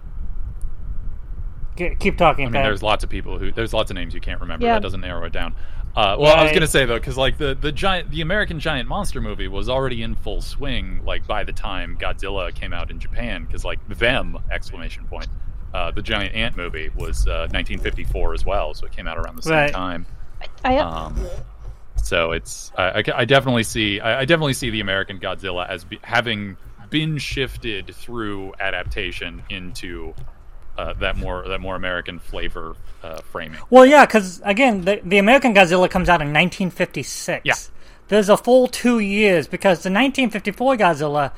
G- 1.77 1.95
keep 1.99 2.17
talking. 2.17 2.45
I 2.45 2.47
mean, 2.47 2.53
Pat. 2.53 2.63
there's 2.63 2.81
lots 2.81 3.03
of 3.03 3.09
people 3.09 3.37
who 3.37 3.51
there's 3.51 3.73
lots 3.73 3.91
of 3.91 3.95
names 3.95 4.13
you 4.13 4.21
can't 4.21 4.39
remember. 4.39 4.65
Yeah. 4.65 4.75
That 4.75 4.83
doesn't 4.83 5.01
narrow 5.01 5.25
it 5.25 5.33
down. 5.33 5.55
Uh, 5.95 6.17
well, 6.19 6.36
I 6.36 6.43
was 6.43 6.51
gonna 6.51 6.67
say 6.67 6.86
though, 6.86 6.99
because 6.99 7.17
like 7.17 7.38
the 7.38 7.55
the 7.55 7.71
giant, 7.71 8.12
the 8.12 8.19
American 8.21 8.60
giant 8.60 8.89
monster 8.89 9.21
movie 9.21 9.47
was 9.47 9.69
already 9.69 10.01
in 10.03 10.15
full 10.15 10.41
swing. 10.41 11.01
Like 11.05 11.25
by 11.25 11.43
the 11.45 11.53
time 11.53 11.97
Godzilla 11.97 12.53
came 12.53 12.73
out 12.73 12.91
in 12.91 12.99
Japan, 12.99 13.45
because 13.45 13.63
like 13.63 13.79
them 13.88 14.38
exclamation 14.51 15.05
point, 15.05 15.27
uh, 15.73 15.91
the 15.91 16.01
giant 16.01 16.36
ant 16.36 16.58
movie 16.58 16.89
was 16.95 17.25
uh, 17.27 17.47
1954 17.51 18.34
as 18.34 18.45
well, 18.45 18.73
so 18.73 18.86
it 18.86 18.91
came 18.91 19.08
out 19.08 19.17
around 19.17 19.38
the 19.38 19.41
same 19.43 19.53
Right. 19.53 19.73
time. 19.73 20.05
i 20.65 20.77
Um, 20.77 21.15
so 21.95 22.34
it's 22.34 22.73
I, 22.77 22.99
I, 22.99 23.03
I 23.15 23.25
definitely 23.25 23.63
see 23.63 24.01
I, 24.01 24.19
I 24.21 24.25
definitely 24.25 24.53
see 24.53 24.69
the 24.69 24.81
American 24.81 25.17
Godzilla 25.19 25.67
as 25.69 25.86
be, 25.86 25.99
having 26.03 26.58
been 26.89 27.17
shifted 27.17 27.95
through 27.95 28.53
adaptation 28.60 29.41
into 29.49 30.13
uh, 30.77 30.93
that 30.93 31.17
more 31.17 31.47
that 31.47 31.59
more 31.59 31.75
American 31.75 32.19
flavor 32.19 32.75
uh, 33.03 33.21
framing. 33.31 33.59
Well, 33.69 33.85
yeah, 33.85 34.05
because 34.05 34.41
again, 34.43 34.81
the, 34.81 35.01
the 35.03 35.17
American 35.17 35.53
Godzilla 35.53 35.89
comes 35.89 36.09
out 36.09 36.21
in 36.21 36.27
1956. 36.27 37.45
Yeah. 37.45 37.53
There's 38.07 38.29
a 38.29 38.38
full 38.38 38.67
two 38.67 38.99
years 38.99 39.47
because 39.47 39.79
the 39.83 39.89
1954 39.89 40.77
Godzilla, 40.77 41.31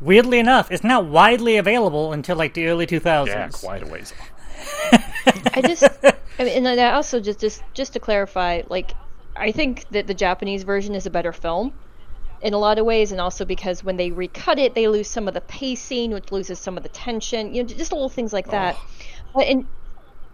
weirdly 0.00 0.38
enough, 0.38 0.70
is 0.70 0.84
not 0.84 1.06
widely 1.06 1.56
available 1.56 2.12
until 2.12 2.36
like 2.36 2.54
the 2.54 2.66
early 2.66 2.86
2000s. 2.86 3.26
Yeah, 3.26 3.48
quite 3.48 3.82
a 3.82 3.86
ways. 3.86 4.12
I 5.54 5.62
just, 5.62 5.82
I 6.38 6.44
mean, 6.44 6.66
and 6.66 6.80
I 6.80 6.92
also 6.92 7.20
just, 7.20 7.40
just, 7.40 7.62
just 7.74 7.94
to 7.94 8.00
clarify, 8.00 8.62
like, 8.68 8.92
I 9.34 9.52
think 9.52 9.86
that 9.90 10.06
the 10.06 10.14
Japanese 10.14 10.62
version 10.62 10.94
is 10.94 11.06
a 11.06 11.10
better 11.10 11.32
film 11.32 11.72
in 12.40 12.54
a 12.54 12.58
lot 12.58 12.78
of 12.78 12.86
ways, 12.86 13.12
and 13.12 13.20
also 13.20 13.44
because 13.44 13.82
when 13.84 13.96
they 13.96 14.10
recut 14.10 14.58
it, 14.58 14.74
they 14.74 14.88
lose 14.88 15.08
some 15.08 15.28
of 15.28 15.34
the 15.34 15.40
pacing, 15.40 16.12
which 16.12 16.30
loses 16.32 16.58
some 16.60 16.76
of 16.76 16.82
the 16.82 16.88
tension. 16.90 17.54
You 17.54 17.62
know, 17.62 17.68
just 17.68 17.92
little 17.92 18.08
things 18.08 18.32
like 18.32 18.50
that. 18.50 18.80
But 19.34 19.46
in 19.48 19.68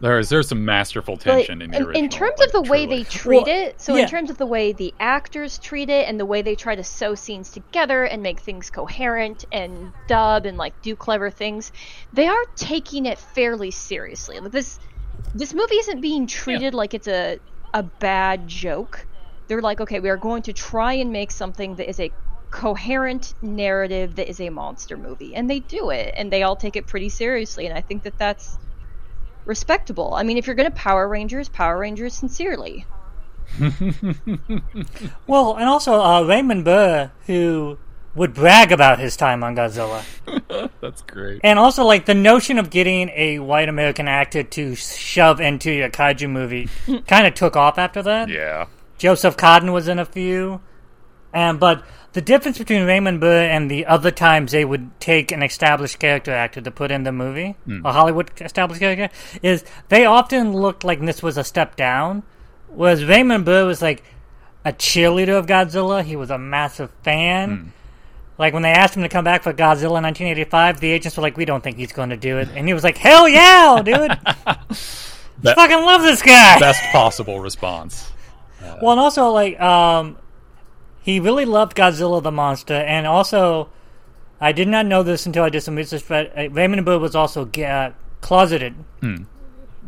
There's 0.00 0.28
there's 0.28 0.48
some 0.48 0.64
masterful 0.64 1.16
But 1.24 1.48
tension 1.48 1.62
in 1.62 1.70
the 1.72 1.78
in, 1.78 1.82
original. 1.82 2.04
in 2.04 2.08
terms 2.10 2.40
like, 2.40 2.48
of 2.48 2.52
the 2.52 2.62
way 2.62 2.86
they 2.86 3.04
treat 3.04 3.46
Well, 3.46 3.46
it, 3.46 3.80
so 3.80 3.94
yeah. 3.94 4.02
in 4.02 4.06
terms 4.06 4.30
of 4.30 4.38
the 4.38 4.46
way 4.46 4.72
the 4.72 4.94
actors 5.00 5.58
treat 5.58 5.88
it 5.90 6.08
and 6.08 6.18
the 6.20 6.26
way 6.26 6.42
they 6.42 6.56
try 6.56 6.74
to 6.76 6.84
sew 6.84 7.14
scenes 7.14 7.50
together 7.52 8.04
and 8.04 8.22
make 8.22 8.40
things 8.40 8.70
coherent 8.70 9.44
and 9.52 9.94
dub 10.06 10.46
and 10.46 10.56
like 10.58 10.80
do 10.82 10.96
clever 10.96 11.30
things, 11.30 11.72
they 12.12 12.26
are 12.28 12.44
taking 12.56 13.06
it 13.06 13.18
fairly 13.18 13.70
seriously. 13.70 14.38
Like, 14.40 14.52
This 14.52 14.80
this 15.34 15.54
movie 15.54 15.76
isn't 15.76 16.00
being 16.00 16.26
treated 16.26 16.74
like 16.74 16.94
it's 16.94 17.08
a 17.08 17.40
a 17.72 17.82
bad 17.82 18.46
joke. 18.48 19.06
They're 19.48 19.62
like, 19.62 19.80
okay, 19.80 20.00
we 20.00 20.08
are 20.10 20.16
going 20.16 20.42
to 20.42 20.52
try 20.52 20.94
and 20.94 21.12
make 21.12 21.30
something 21.30 21.76
that 21.76 21.88
is 21.88 22.00
a 22.00 22.10
coherent 22.50 23.34
narrative 23.42 24.16
that 24.16 24.28
is 24.28 24.40
a 24.40 24.48
monster 24.50 24.96
movie, 24.96 25.34
and 25.34 25.50
they 25.50 25.58
do 25.60 25.90
it, 25.90 26.14
and 26.16 26.32
they 26.32 26.42
all 26.42 26.56
take 26.56 26.76
it 26.76 26.86
pretty 26.86 27.08
seriously, 27.08 27.66
and 27.66 27.76
I 27.76 27.80
think 27.80 28.04
that 28.04 28.16
that's 28.18 28.56
respectable. 29.44 30.14
I 30.14 30.22
mean, 30.22 30.38
if 30.38 30.46
you're 30.46 30.56
going 30.56 30.70
to 30.70 30.76
Power 30.76 31.06
Rangers, 31.08 31.48
Power 31.48 31.76
Rangers 31.78 32.14
sincerely. 32.14 32.86
Well, 35.26 35.56
and 35.56 35.64
also 35.64 36.00
uh, 36.00 36.22
Raymond 36.22 36.64
Burr, 36.64 37.10
who 37.26 37.78
would 38.14 38.34
brag 38.34 38.70
about 38.72 38.98
his 38.98 39.16
time 39.16 39.42
on 39.42 39.56
Godzilla, 39.56 40.04
That's 40.80 41.02
great. 41.02 41.40
and 41.42 41.58
also 41.58 41.84
like 41.84 42.06
the 42.06 42.14
notion 42.14 42.58
of 42.58 42.70
getting 42.70 43.08
a 43.10 43.38
white 43.40 43.68
American 43.68 44.06
actor 44.08 44.42
to 44.42 44.74
shove 44.74 45.40
into 45.40 45.84
a 45.84 45.90
kaiju 45.90 46.30
movie 46.30 46.68
kind 47.06 47.26
of 47.26 47.34
took 47.34 47.56
off 47.56 47.78
after 47.78 48.02
that. 48.02 48.28
Yeah. 48.28 48.66
Joseph 49.04 49.36
Cotten 49.36 49.70
was 49.70 49.86
in 49.86 49.98
a 49.98 50.06
few, 50.06 50.62
and 51.30 51.60
but 51.60 51.84
the 52.14 52.22
difference 52.22 52.56
between 52.56 52.84
Raymond 52.84 53.20
Burr 53.20 53.42
and 53.42 53.70
the 53.70 53.84
other 53.84 54.10
times 54.10 54.52
they 54.52 54.64
would 54.64 54.98
take 54.98 55.30
an 55.30 55.42
established 55.42 55.98
character 55.98 56.32
actor 56.32 56.62
to 56.62 56.70
put 56.70 56.90
in 56.90 57.02
the 57.02 57.12
movie, 57.12 57.54
hmm. 57.66 57.84
a 57.84 57.92
Hollywood 57.92 58.30
established 58.40 58.80
character, 58.80 59.10
is 59.42 59.62
they 59.90 60.06
often 60.06 60.54
looked 60.54 60.84
like 60.84 61.04
this 61.04 61.22
was 61.22 61.36
a 61.36 61.44
step 61.44 61.76
down, 61.76 62.22
whereas 62.68 63.04
Raymond 63.04 63.44
Burr 63.44 63.66
was 63.66 63.82
like 63.82 64.02
a 64.64 64.72
cheerleader 64.72 65.38
of 65.38 65.44
Godzilla. 65.44 66.02
He 66.02 66.16
was 66.16 66.30
a 66.30 66.38
massive 66.38 66.90
fan. 67.02 67.56
Hmm. 67.56 67.68
Like 68.38 68.54
when 68.54 68.62
they 68.62 68.72
asked 68.72 68.96
him 68.96 69.02
to 69.02 69.10
come 69.10 69.24
back 69.24 69.42
for 69.42 69.52
Godzilla 69.52 69.98
in 69.98 70.04
1985, 70.04 70.80
the 70.80 70.90
agents 70.90 71.18
were 71.18 71.22
like, 71.22 71.36
"We 71.36 71.44
don't 71.44 71.62
think 71.62 71.76
he's 71.76 71.92
going 71.92 72.08
to 72.08 72.16
do 72.16 72.38
it," 72.38 72.48
and 72.54 72.66
he 72.66 72.72
was 72.72 72.82
like, 72.82 72.96
"Hell 72.96 73.28
yeah, 73.28 73.82
dude! 73.84 74.12
That- 74.32 74.64
Fucking 75.56 75.84
love 75.84 76.00
this 76.00 76.22
guy." 76.22 76.58
Best 76.58 76.82
possible 76.90 77.40
response. 77.40 78.10
Well, 78.80 78.92
and 78.92 79.00
also 79.00 79.28
like 79.30 79.60
um, 79.60 80.18
he 81.02 81.20
really 81.20 81.44
loved 81.44 81.76
Godzilla 81.76 82.22
the 82.22 82.32
monster, 82.32 82.74
and 82.74 83.06
also 83.06 83.68
I 84.40 84.52
did 84.52 84.68
not 84.68 84.86
know 84.86 85.02
this 85.02 85.26
until 85.26 85.44
I 85.44 85.48
did 85.50 85.62
some 85.62 85.76
research. 85.76 86.04
But 86.08 86.36
uh, 86.36 86.48
Raymond 86.50 86.84
Burr 86.84 86.98
was 86.98 87.14
also 87.14 87.48
uh, 87.50 87.92
closeted 88.20 88.74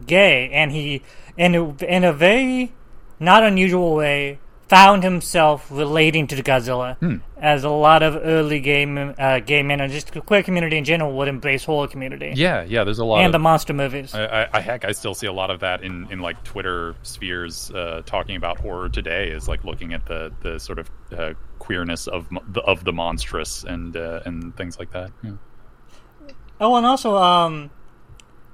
gay, 0.06 0.50
and 0.50 0.72
he 0.72 1.02
in 1.36 1.54
a, 1.54 1.74
in 1.84 2.04
a 2.04 2.12
very 2.12 2.72
not 3.18 3.42
unusual 3.42 3.94
way 3.94 4.38
found 4.68 5.04
himself 5.04 5.68
relating 5.70 6.26
to 6.26 6.34
the 6.34 6.42
Godzilla, 6.42 7.20
as 7.36 7.62
a 7.62 7.70
lot 7.70 8.02
of 8.02 8.16
early 8.16 8.58
game 8.60 9.14
uh, 9.16 9.38
gay 9.38 9.62
men 9.62 9.80
and 9.80 9.92
just 9.92 10.12
queer 10.26 10.42
community 10.42 10.76
in 10.76 10.84
general 10.84 11.12
would 11.16 11.28
embrace 11.28 11.64
horror 11.64 11.86
community 11.86 12.32
Yeah, 12.34 12.64
yeah. 12.64 12.82
There's 12.82 12.98
a 12.98 13.04
lot 13.04 13.18
and 13.18 13.26
of 13.26 13.32
the 13.32 13.38
monster 13.38 13.72
movies. 13.72 14.14
I, 14.14 14.24
I, 14.24 14.48
I 14.54 14.60
heck, 14.60 14.84
I 14.84 14.92
still 14.92 15.14
see 15.14 15.26
a 15.26 15.32
lot 15.32 15.50
of 15.50 15.60
that 15.60 15.82
in, 15.82 16.10
in 16.10 16.18
like 16.20 16.42
Twitter 16.42 16.96
spheres 17.02 17.70
uh, 17.70 18.02
talking 18.06 18.36
about 18.36 18.58
horror 18.58 18.88
today. 18.88 19.28
Is 19.28 19.48
like 19.48 19.64
looking 19.64 19.92
at 19.92 20.06
the, 20.06 20.32
the 20.42 20.58
sort 20.58 20.78
of 20.78 20.90
uh, 21.16 21.34
queerness 21.58 22.08
of 22.08 22.26
the, 22.48 22.60
of 22.62 22.84
the 22.84 22.92
monstrous 22.92 23.62
and 23.64 23.96
uh, 23.96 24.20
and 24.24 24.56
things 24.56 24.78
like 24.78 24.92
that. 24.92 25.12
Yeah. 25.22 25.32
Oh, 26.58 26.74
and 26.76 26.86
also, 26.86 27.16
um, 27.16 27.70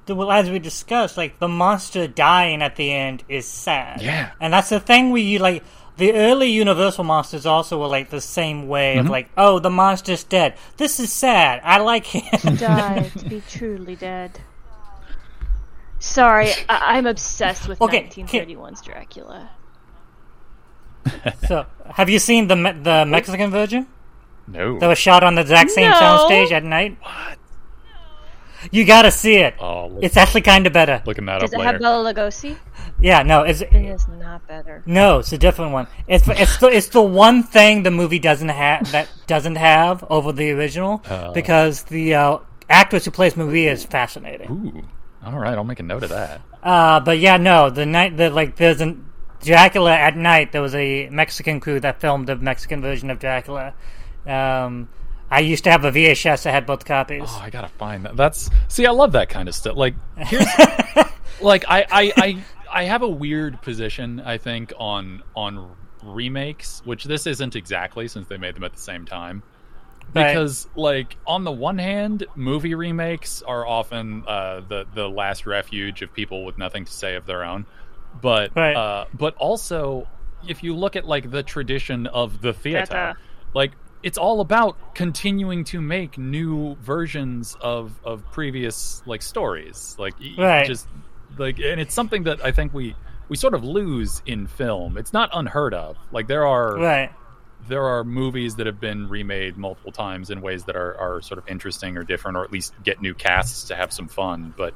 the, 0.07 0.15
well, 0.15 0.33
as 0.33 0.51
we 0.51 0.59
discussed, 0.59 1.17
like 1.17 1.39
the 1.39 1.49
monster 1.49 2.09
dying 2.09 2.61
at 2.63 2.77
the 2.77 2.93
end 2.93 3.23
is 3.29 3.47
sad. 3.47 4.03
Yeah. 4.03 4.33
and 4.41 4.53
that's 4.53 4.69
the 4.69 4.81
thing 4.81 5.11
we 5.11 5.23
you 5.23 5.39
like. 5.39 5.63
The 5.99 6.13
early 6.15 6.49
Universal 6.51 7.05
monsters 7.05 7.45
also 7.45 7.79
were 7.79 7.87
like 7.87 8.11
the 8.11 8.21
same 8.21 8.67
way 8.67 8.97
of 8.97 9.05
mm-hmm. 9.05 9.13
like, 9.13 9.29
oh, 9.37 9.59
the 9.59 9.71
monster's 9.71 10.25
dead. 10.25 10.55
This 10.79 10.99
is 10.99 11.13
sad. 11.13 11.61
I 11.65 11.79
like 11.81 12.07
him. 12.07 12.57
Die 12.57 13.11
to 13.19 13.25
be 13.29 13.43
truly 13.49 13.97
dead. 13.97 14.41
Sorry, 15.99 16.51
I- 16.69 16.97
I'm 16.97 17.07
obsessed 17.07 17.69
with 17.69 17.81
Okay, 17.81 18.05
1931's 18.05 18.81
Dracula. 18.83 19.51
so, 21.47 21.67
have 21.95 22.09
you 22.09 22.19
seen 22.19 22.49
the 22.49 22.57
Me- 22.57 22.73
the 22.73 23.05
Mexican 23.07 23.51
Virgin 23.51 23.87
No. 24.47 24.79
that 24.79 24.87
was 24.87 24.99
shot 24.99 25.23
on 25.23 25.35
the 25.35 25.43
exact 25.43 25.71
same 25.71 25.91
No. 25.91 25.97
soundstage 25.97 26.51
at 26.53 26.65
night? 26.65 26.97
What? 27.01 27.39
You 28.71 28.85
gotta 28.85 29.11
see 29.11 29.37
it. 29.37 29.55
oh, 29.61 29.89
look, 29.89 30.05
It's 30.05 30.17
actually 30.17 30.43
kind 30.43 30.67
of 30.67 30.73
better. 30.73 31.03
looking 31.05 31.25
that 31.27 31.41
Does 31.41 31.51
up 31.51 31.55
it 31.55 31.59
later. 31.59 31.73
have 31.73 31.81
Bela 31.81 32.15
Lugosi? 32.15 32.57
Yeah, 33.01 33.23
no, 33.23 33.43
it's 33.43 33.61
It 33.61 33.75
is 33.75 34.07
not 34.09 34.47
better. 34.47 34.83
No, 34.87 35.19
it's 35.19 35.33
a 35.33 35.39
different 35.39 35.73
one. 35.73 35.87
It's 36.07 36.27
it's 36.29 36.57
the 36.59 36.69
it's 36.69 36.89
the 36.89 37.03
one 37.03 37.43
thing 37.43 37.83
the 37.83 37.91
movie 37.91 38.19
doesn't 38.21 38.49
have 38.51 38.91
that 38.93 39.09
doesn't 39.27 39.57
have 39.57 40.05
over 40.11 40.31
the 40.33 40.51
original 40.53 41.03
because 41.35 41.83
the 41.85 42.15
uh, 42.15 42.39
actress 42.71 43.05
who 43.05 43.11
plays 43.11 43.37
Maria 43.37 43.73
is 43.73 43.85
fascinating. 43.85 44.51
Ooh. 44.51 44.83
All 45.27 45.39
right, 45.39 45.55
I'll 45.55 45.65
make 45.65 45.81
a 45.81 45.85
note 45.85 46.03
of 46.05 46.11
that. 46.11 46.41
Uh, 46.63 47.01
but 47.01 47.19
yeah, 47.19 47.37
no, 47.37 47.71
the 47.71 47.87
night 47.87 48.17
that 48.19 48.33
like 48.33 48.57
there's 48.57 48.81
an 48.81 49.07
Dracula 49.41 49.93
at 49.93 50.17
night. 50.17 50.53
There 50.53 50.63
was 50.63 50.75
a 50.77 51.09
Mexican 51.11 51.59
crew 51.59 51.81
that 51.81 52.01
filmed 52.01 52.29
the 52.29 52.37
Mexican 52.37 52.81
version 52.81 53.11
of 53.11 53.19
Dracula. 53.19 53.75
Um, 54.27 54.89
I 55.33 55.41
used 55.41 55.65
to 55.65 55.71
have 55.71 55.85
a 55.85 55.91
VHS 55.93 56.43
that 56.45 56.53
had 56.53 56.67
both 56.67 56.85
copies. 56.85 57.23
Oh, 57.27 57.41
I 57.43 57.51
gotta 57.51 57.69
find 57.69 58.05
that. 58.05 58.17
That's 58.17 58.51
see, 58.69 58.87
I 58.87 58.91
love 58.91 59.13
that 59.13 59.29
kind 59.29 59.49
of 59.49 59.55
stuff. 59.55 59.77
Like, 59.77 59.95
here's 60.17 60.47
like 61.41 61.65
I, 61.69 61.87
I 61.91 62.13
I 62.17 62.45
I 62.73 62.85
have 62.85 63.03
a 63.03 63.09
weird 63.09 63.61
position. 63.63 64.21
I 64.21 64.39
think 64.39 64.73
on 64.79 65.23
on 65.35 65.71
remakes, 66.03 66.83
which 66.85 67.05
this 67.05 67.27
isn't 67.27 67.57
exactly 67.57 68.09
since 68.09 68.29
they 68.29 68.37
made 68.37 68.55
them 68.55 68.65
at 68.65 68.73
the 68.73 68.81
same 68.81 69.07
time. 69.07 69.43
Right. 70.15 70.27
Because, 70.35 70.67
like, 70.77 71.17
on 71.27 71.45
the 71.45 71.53
one 71.53 71.79
hand, 71.79 72.27
movie 72.37 72.75
remakes 72.75 73.41
are 73.43 73.67
often 73.67 74.25
uh, 74.27 74.61
the 74.69 74.85
the 74.95 75.09
last 75.09 75.47
refuge 75.47 76.03
of 76.03 76.13
people 76.13 76.45
with 76.45 76.59
nothing 76.59 76.85
to 76.85 76.93
say 76.93 77.15
of 77.15 77.25
their 77.25 77.45
own. 77.45 77.65
But 78.21 78.55
Right. 78.55 78.77
uh, 78.77 79.07
but 79.15 79.35
also, 79.37 80.07
if 80.47 80.63
you 80.63 80.75
look 80.77 80.97
at 80.97 81.07
like 81.07 81.31
the 81.31 81.43
tradition 81.43 82.07
of 82.09 82.43
the 82.43 82.53
theater, 82.53 82.85
Theater. 82.85 83.15
like 83.55 83.73
it's 84.03 84.19
all 84.19 84.41
about 84.41 84.95
continuing 84.95 85.65
to 85.65 85.81
make 85.81 86.19
new 86.19 86.75
versions 86.77 87.57
of 87.61 87.99
of 88.05 88.23
previous 88.33 89.03
like 89.07 89.23
stories 89.23 89.95
like 89.99 90.15
Right. 90.37 90.67
just 90.67 90.89
like 91.39 91.59
and 91.59 91.81
it's 91.81 91.95
something 91.95 92.25
that 92.25 92.45
i 92.45 92.51
think 92.53 92.75
we 92.75 92.95
we 93.29 93.37
sort 93.37 93.55
of 93.55 93.65
lose 93.65 94.21
in 94.27 94.47
film 94.47 94.97
it's 94.99 95.13
not 95.13 95.31
unheard 95.33 95.73
of 95.75 95.97
like 96.11 96.27
there 96.27 96.47
are 96.47 96.77
Right. 96.77 97.11
there 97.69 97.85
are 97.85 98.03
movies 98.05 98.57
that 98.57 98.67
have 98.67 98.81
been 98.81 99.09
remade 99.09 99.57
multiple 99.57 99.93
times 99.93 100.31
in 100.31 100.41
ways 100.43 100.65
that 100.65 100.77
are, 100.77 100.97
are 100.99 101.23
sort 101.23 101.39
of 101.39 101.47
interesting 101.49 101.97
or 101.97 102.03
different 102.03 102.37
or 102.37 102.45
at 102.45 102.53
least 102.53 102.75
get 102.83 103.01
new 103.01 103.15
casts 103.15 103.65
to 103.69 103.77
have 103.77 103.93
some 103.93 104.09
fun 104.09 104.53
but 104.57 104.75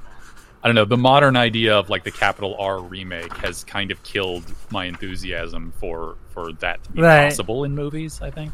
i 0.63 0.69
don't 0.69 0.75
know 0.77 0.85
the 0.87 0.97
modern 0.97 1.37
idea 1.37 1.77
of 1.77 1.91
like 1.91 2.05
the 2.05 2.11
capital 2.13 2.57
r 2.59 2.81
remake 2.81 3.33
has 3.39 3.65
kind 3.65 3.91
of 3.91 4.03
killed 4.05 4.45
my 4.71 4.85
enthusiasm 4.87 5.73
for 5.79 6.17
for 6.31 6.53
that 6.55 6.83
to 6.85 6.93
be 6.93 7.03
Right. 7.03 7.25
possible 7.25 7.65
in 7.65 7.75
movies 7.75 8.21
i 8.23 8.31
think 8.31 8.53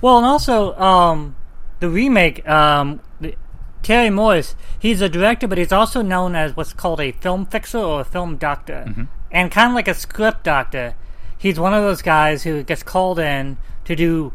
Well, 0.00 0.18
and 0.18 0.26
also 0.26 0.74
um, 0.78 1.36
the 1.80 1.88
remake. 1.88 2.46
Um, 2.48 3.00
the, 3.20 3.34
Terry 3.82 4.10
Morse, 4.10 4.56
he's 4.78 5.00
a 5.00 5.08
director, 5.08 5.46
but 5.46 5.58
he's 5.58 5.72
also 5.72 6.02
known 6.02 6.34
as 6.34 6.56
what's 6.56 6.72
called 6.72 7.00
a 7.00 7.12
film 7.12 7.46
fixer 7.46 7.78
or 7.78 8.00
a 8.00 8.04
film 8.04 8.36
doctor, 8.36 9.06
and 9.30 9.50
kind 9.50 9.70
of 9.70 9.74
like 9.74 9.86
a 9.86 9.94
script 9.94 10.42
doctor. 10.42 10.94
He's 11.38 11.60
one 11.60 11.72
of 11.72 11.82
those 11.82 12.02
guys 12.02 12.42
who 12.42 12.64
gets 12.64 12.82
called 12.82 13.18
in 13.20 13.58
to 13.84 13.94
do 13.94 14.32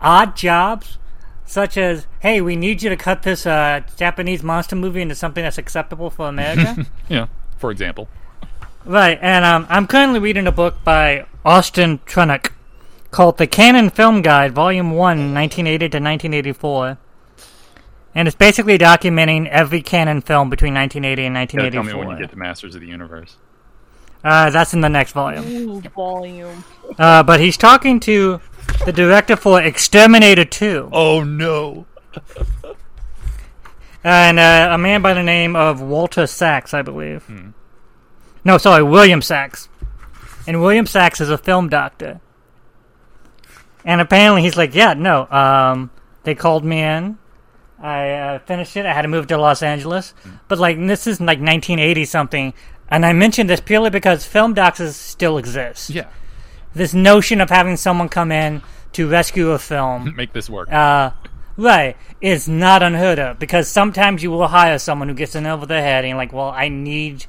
odd 0.00 0.36
jobs, 0.36 0.98
such 1.44 1.76
as, 1.76 2.06
"Hey, 2.20 2.40
we 2.40 2.54
need 2.54 2.82
you 2.82 2.90
to 2.90 2.96
cut 2.96 3.22
this 3.22 3.44
uh, 3.44 3.80
Japanese 3.96 4.42
monster 4.42 4.76
movie 4.76 5.02
into 5.02 5.16
something 5.16 5.42
that's 5.42 5.58
acceptable 5.58 6.10
for 6.10 6.28
America." 6.28 6.86
yeah 7.08 7.26
for 7.58 7.70
example 7.70 8.08
Right, 8.84 9.18
and 9.20 9.44
um, 9.44 9.66
I'm 9.68 9.86
currently 9.86 10.20
reading 10.20 10.46
a 10.46 10.52
book 10.52 10.82
by 10.84 11.26
Austin 11.44 11.98
Trunick 12.06 12.50
called 13.10 13.38
The 13.38 13.46
Cannon 13.46 13.90
Film 13.90 14.22
Guide, 14.22 14.52
Volume 14.52 14.90
1, 14.90 14.96
1980 15.34 15.78
to 15.78 15.84
1984. 15.98 16.98
And 18.14 18.26
it's 18.26 18.36
basically 18.36 18.76
documenting 18.78 19.46
every 19.48 19.82
Cannon 19.82 20.20
film 20.20 20.50
between 20.50 20.74
1980 20.74 21.26
and 21.26 21.34
Gotta 21.34 21.46
tell 21.46 21.82
me 21.84 21.92
1984. 21.92 21.98
when 22.06 22.16
you 22.16 22.22
get 22.24 22.30
to 22.30 22.36
Masters 22.38 22.74
of 22.74 22.80
the 22.80 22.86
Universe. 22.88 23.36
uh, 24.24 24.50
that's 24.50 24.74
in 24.74 24.80
the 24.80 24.88
next 24.88 25.12
volume. 25.12 25.44
Ooh, 25.46 25.80
volume. 25.94 26.64
Uh, 26.98 27.22
but 27.22 27.40
he's 27.40 27.56
talking 27.56 28.00
to 28.00 28.40
the 28.84 28.92
director 28.92 29.36
for 29.36 29.60
Exterminator 29.62 30.44
2, 30.44 30.90
Oh 30.92 31.22
no! 31.22 31.86
and 34.02 34.38
uh, 34.38 34.68
a 34.72 34.78
man 34.78 35.02
by 35.02 35.14
the 35.14 35.22
name 35.22 35.54
of 35.54 35.80
Walter 35.80 36.26
Sachs, 36.26 36.72
I 36.74 36.82
believe. 36.82 37.28
No, 38.44 38.58
sorry, 38.58 38.82
William 38.82 39.22
Sachs. 39.22 39.68
And 40.46 40.60
William 40.60 40.86
Sachs 40.86 41.20
is 41.20 41.30
a 41.30 41.38
film 41.38 41.68
doctor. 41.68 42.20
And 43.84 44.00
apparently 44.00 44.42
he's 44.42 44.56
like, 44.56 44.74
yeah, 44.74 44.94
no, 44.94 45.26
um, 45.30 45.90
they 46.24 46.34
called 46.34 46.64
me 46.64 46.80
in. 46.80 47.18
I 47.82 48.10
uh, 48.10 48.38
finished 48.40 48.76
it. 48.76 48.84
I 48.84 48.92
had 48.92 49.02
to 49.02 49.08
move 49.08 49.26
to 49.28 49.38
Los 49.38 49.62
Angeles, 49.62 50.12
but 50.48 50.58
like 50.58 50.76
this 50.78 51.06
is 51.06 51.18
like 51.18 51.38
1980 51.38 52.04
something, 52.04 52.52
and 52.90 53.06
I 53.06 53.14
mentioned 53.14 53.48
this 53.48 53.60
purely 53.60 53.88
because 53.88 54.24
film 54.26 54.52
docs 54.52 54.82
still 54.96 55.38
exist. 55.38 55.88
Yeah, 55.88 56.08
This 56.74 56.92
notion 56.92 57.40
of 57.40 57.48
having 57.48 57.78
someone 57.78 58.10
come 58.10 58.30
in 58.32 58.60
to 58.92 59.08
rescue 59.08 59.52
a 59.52 59.58
film, 59.58 60.14
make 60.16 60.34
this 60.34 60.50
work. 60.50 60.70
uh, 60.70 61.12
right, 61.56 61.96
is 62.20 62.46
not 62.48 62.82
unheard 62.82 63.18
of 63.18 63.38
because 63.38 63.66
sometimes 63.66 64.22
you 64.22 64.30
will 64.30 64.48
hire 64.48 64.78
someone 64.78 65.08
who 65.08 65.14
gets 65.14 65.34
in 65.34 65.46
over 65.46 65.64
their 65.64 65.80
head 65.82 66.04
and 66.04 66.18
like, 66.18 66.34
well, 66.34 66.50
I 66.50 66.68
need 66.68 67.24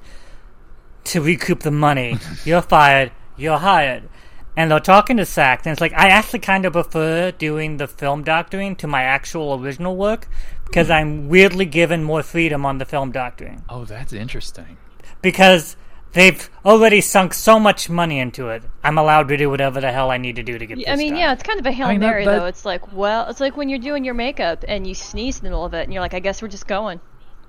to 1.05 1.21
recoup 1.21 1.61
the 1.61 1.71
money. 1.71 2.17
You're 2.43 2.61
fired. 2.61 3.13
You're 3.37 3.57
hired. 3.59 4.09
And 4.55 4.69
they're 4.69 4.79
talking 4.81 5.17
to 5.17 5.25
Sachs, 5.25 5.65
and 5.65 5.71
it's 5.71 5.81
like 5.81 5.93
I 5.93 6.09
actually 6.09 6.39
kind 6.39 6.65
of 6.65 6.73
prefer 6.73 7.31
doing 7.31 7.77
the 7.77 7.87
film 7.87 8.23
doctoring 8.23 8.75
to 8.77 8.87
my 8.87 9.03
actual 9.03 9.53
original 9.61 9.95
work 9.95 10.27
because 10.65 10.87
hmm. 10.87 10.93
I'm 10.93 11.29
weirdly 11.29 11.65
given 11.65 12.03
more 12.03 12.21
freedom 12.23 12.65
on 12.65 12.77
the 12.77 12.85
film 12.85 13.11
doctoring 13.11 13.63
oh, 13.69 13.85
that's 13.85 14.11
interesting. 14.13 14.77
because 15.21 15.77
they've 16.13 16.49
already 16.65 16.99
sunk 17.01 17.33
so 17.33 17.59
much 17.59 17.89
money 17.89 18.19
into 18.19 18.49
it. 18.49 18.63
I'm 18.83 18.97
allowed 18.97 19.29
to 19.29 19.37
do 19.37 19.49
whatever 19.49 19.79
the 19.79 19.91
hell 19.91 20.11
I 20.11 20.17
need 20.17 20.35
to 20.35 20.43
do 20.43 20.57
to 20.57 20.65
get. 20.65 20.77
Y- 20.77 20.83
this 20.85 20.93
I 20.93 20.95
mean, 20.97 21.13
done. 21.13 21.19
yeah, 21.19 21.33
it's 21.33 21.43
kind 21.43 21.59
of 21.59 21.65
a 21.65 21.71
hail 21.71 21.87
I 21.87 21.91
mean, 21.91 22.01
that- 22.01 22.07
mary 22.07 22.25
that- 22.25 22.39
though. 22.39 22.45
It's 22.45 22.65
like, 22.65 22.91
well, 22.93 23.29
it's 23.29 23.39
like 23.39 23.55
when 23.55 23.69
you're 23.69 23.79
doing 23.79 24.03
your 24.03 24.13
makeup 24.13 24.65
and 24.67 24.85
you 24.85 24.93
sneeze 24.93 25.37
in 25.37 25.43
the 25.43 25.49
middle 25.49 25.65
of 25.65 25.73
it, 25.73 25.83
and 25.83 25.93
you're 25.93 26.01
like, 26.01 26.13
I 26.13 26.19
guess 26.19 26.41
we're 26.41 26.49
just 26.49 26.67
going. 26.67 26.99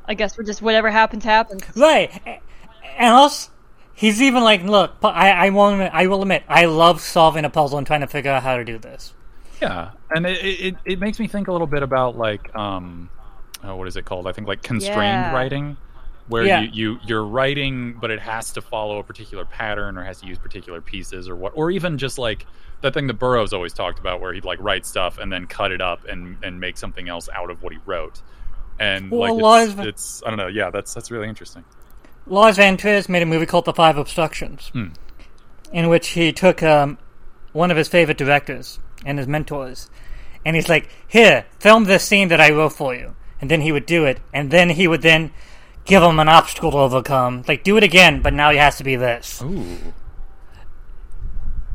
I 0.06 0.14
guess 0.14 0.36
we're 0.36 0.44
just 0.44 0.62
whatever 0.62 0.90
happens 0.90 1.24
happens. 1.24 1.64
Right, 1.76 2.10
A- 2.26 2.40
and 2.98 3.12
also 3.12 3.50
he's 3.94 4.20
even 4.22 4.42
like, 4.42 4.62
look, 4.62 4.92
I 5.02 5.30
I 5.32 5.50
won't 5.50 5.74
admit, 5.74 5.90
I 5.94 6.06
will 6.06 6.22
admit 6.22 6.44
I 6.48 6.66
love 6.66 7.00
solving 7.00 7.44
a 7.44 7.50
puzzle 7.50 7.78
and 7.78 7.86
trying 7.86 8.00
to 8.00 8.06
figure 8.06 8.30
out 8.30 8.42
how 8.42 8.56
to 8.56 8.64
do 8.64 8.78
this. 8.78 9.14
Yeah, 9.60 9.90
and 10.10 10.26
it, 10.26 10.38
it 10.44 10.76
it 10.84 10.98
makes 10.98 11.18
me 11.20 11.28
think 11.28 11.48
a 11.48 11.52
little 11.52 11.66
bit 11.66 11.82
about 11.82 12.16
like 12.16 12.54
um, 12.56 13.08
oh, 13.62 13.76
what 13.76 13.86
is 13.88 13.96
it 13.96 14.04
called? 14.04 14.26
I 14.26 14.32
think 14.32 14.48
like 14.48 14.62
constrained 14.62 14.96
Yeah. 14.98 15.32
writing, 15.32 15.76
where 16.28 16.44
Yeah. 16.44 16.60
you, 16.62 16.70
you 16.94 16.98
you're 17.06 17.24
writing, 17.24 17.92
but 18.00 18.10
it 18.10 18.18
has 18.20 18.52
to 18.54 18.60
follow 18.60 18.98
a 18.98 19.04
particular 19.04 19.44
pattern 19.44 19.96
or 19.96 20.02
has 20.04 20.20
to 20.20 20.26
use 20.26 20.38
particular 20.38 20.80
pieces 20.80 21.28
or 21.28 21.36
what, 21.36 21.52
or 21.54 21.70
even 21.70 21.96
just 21.98 22.18
like 22.18 22.44
that 22.80 22.92
thing 22.94 23.06
that 23.06 23.14
Burroughs 23.14 23.52
always 23.52 23.72
talked 23.72 24.00
about, 24.00 24.20
where 24.20 24.32
he'd 24.32 24.44
like 24.44 24.58
write 24.60 24.84
stuff 24.84 25.18
and 25.18 25.32
then 25.32 25.46
cut 25.46 25.70
it 25.70 25.80
up 25.80 26.04
and 26.06 26.36
and 26.42 26.58
make 26.58 26.76
something 26.76 27.08
else 27.08 27.28
out 27.32 27.48
of 27.50 27.62
what 27.62 27.72
he 27.72 27.78
wrote. 27.86 28.20
And 28.80 29.12
Well, 29.12 29.20
like 29.20 29.32
it's, 29.68 29.76
Lars- 29.76 29.86
it's 29.86 30.22
I 30.26 30.30
don't 30.30 30.38
know, 30.38 30.48
yeah, 30.48 30.70
that's 30.70 30.92
that's 30.92 31.12
really 31.12 31.28
interesting. 31.28 31.62
Lars 32.26 32.56
von 32.56 32.76
Trier 32.76 33.02
made 33.08 33.22
a 33.22 33.26
movie 33.26 33.46
called 33.46 33.64
The 33.64 33.72
Five 33.72 33.96
Obstructions, 33.98 34.70
Hmm. 34.72 34.88
in 35.72 35.88
which 35.88 36.08
he 36.10 36.32
took 36.32 36.62
um, 36.62 36.98
one 37.52 37.70
of 37.70 37.76
his 37.76 37.88
favorite 37.88 38.18
directors 38.18 38.78
and 39.04 39.18
his 39.18 39.26
mentors, 39.26 39.90
and 40.44 40.54
he's 40.56 40.68
like, 40.68 40.88
"Here, 41.08 41.46
film 41.58 41.84
this 41.84 42.04
scene 42.04 42.28
that 42.28 42.40
I 42.40 42.50
wrote 42.50 42.72
for 42.74 42.94
you," 42.94 43.14
and 43.40 43.50
then 43.50 43.60
he 43.62 43.72
would 43.72 43.86
do 43.86 44.04
it, 44.04 44.20
and 44.32 44.50
then 44.50 44.70
he 44.70 44.86
would 44.86 45.02
then 45.02 45.30
give 45.84 46.02
him 46.02 46.20
an 46.20 46.28
obstacle 46.28 46.70
to 46.70 46.78
overcome, 46.78 47.42
like 47.48 47.64
do 47.64 47.76
it 47.76 47.82
again, 47.82 48.22
but 48.22 48.32
now 48.32 48.50
it 48.50 48.56
has 48.58 48.76
to 48.76 48.84
be 48.84 48.94
this. 48.96 49.42
Ooh, 49.42 49.92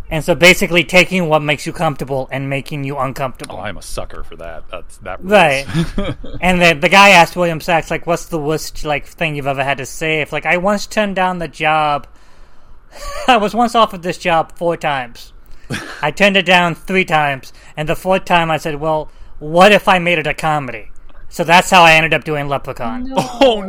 And 0.10 0.24
so 0.24 0.36
basically, 0.36 0.84
taking 0.86 1.28
what 1.28 1.42
makes 1.42 1.66
you 1.66 1.74
comfortable 1.74 2.30
and 2.32 2.50
making 2.50 2.86
you 2.86 2.98
uncomfortable. 2.98 3.58
oh, 3.58 3.60
I'm 3.60 3.78
a 3.78 3.82
sucker 3.82 4.24
for 4.24 4.38
that. 4.38 4.70
That's 4.70 4.98
that. 5.00 5.20
rules. 5.20 5.32
Right. 5.32 5.66
and 6.42 6.62
the 6.62 6.78
the 6.80 6.90
guy 6.90 7.10
asked 7.10 7.36
William 7.36 7.60
Sachs 7.60 7.92
like, 7.92 8.08
"What's 8.08 8.28
the 8.28 8.40
worst 8.40 8.86
like 8.86 9.06
thing 9.06 9.36
you've 9.36 9.48
ever 9.48 9.64
had 9.64 9.80
to 9.80 9.86
say?" 9.86 10.22
If 10.22 10.32
like, 10.32 10.46
I 10.46 10.58
once 10.58 10.88
turned 10.88 11.16
down 11.16 11.40
the 11.40 11.50
job. 11.50 12.08
I 13.28 13.36
was 13.38 13.54
once 13.54 13.76
offered 13.76 14.02
this 14.02 14.18
job 14.18 14.54
four 14.58 14.78
times. 14.78 15.34
I 16.02 16.12
turned 16.12 16.38
it 16.38 16.46
down 16.46 16.76
three 16.76 17.04
times, 17.06 17.52
and 17.76 17.90
the 17.90 17.96
fourth 17.96 18.24
time 18.24 18.50
I 18.50 18.58
said, 18.58 18.76
"Well, 18.76 19.12
what 19.40 19.74
if 19.74 19.90
I 19.90 20.00
made 20.00 20.20
it 20.20 20.28
a 20.28 20.34
comedy?" 20.34 20.92
So 21.30 21.44
that's 21.44 21.70
how 21.70 21.84
I 21.84 21.94
ended 21.94 22.14
up 22.14 22.24
doing 22.24 22.48
Leprechaun. 22.48 23.12
Oh 23.16 23.62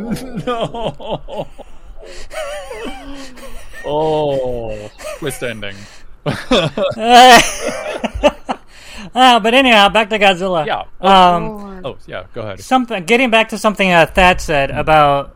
no! 0.45 1.47
oh, 3.85 4.89
twist 5.17 5.43
ending. 5.43 5.75
Uh, 9.15 9.39
but 9.39 9.53
anyhow, 9.53 9.89
back 9.89 10.09
to 10.09 10.19
Godzilla. 10.19 10.65
Yeah. 10.65 10.83
Um, 11.01 11.81
Oh 11.85 11.97
yeah, 12.05 12.25
go 12.33 12.41
ahead. 12.41 12.59
something. 12.59 13.05
Getting 13.05 13.29
back 13.29 13.49
to 13.49 13.57
something 13.57 13.89
uh, 13.89 14.05
Thad 14.05 14.41
said 14.41 14.69
about 14.71 15.35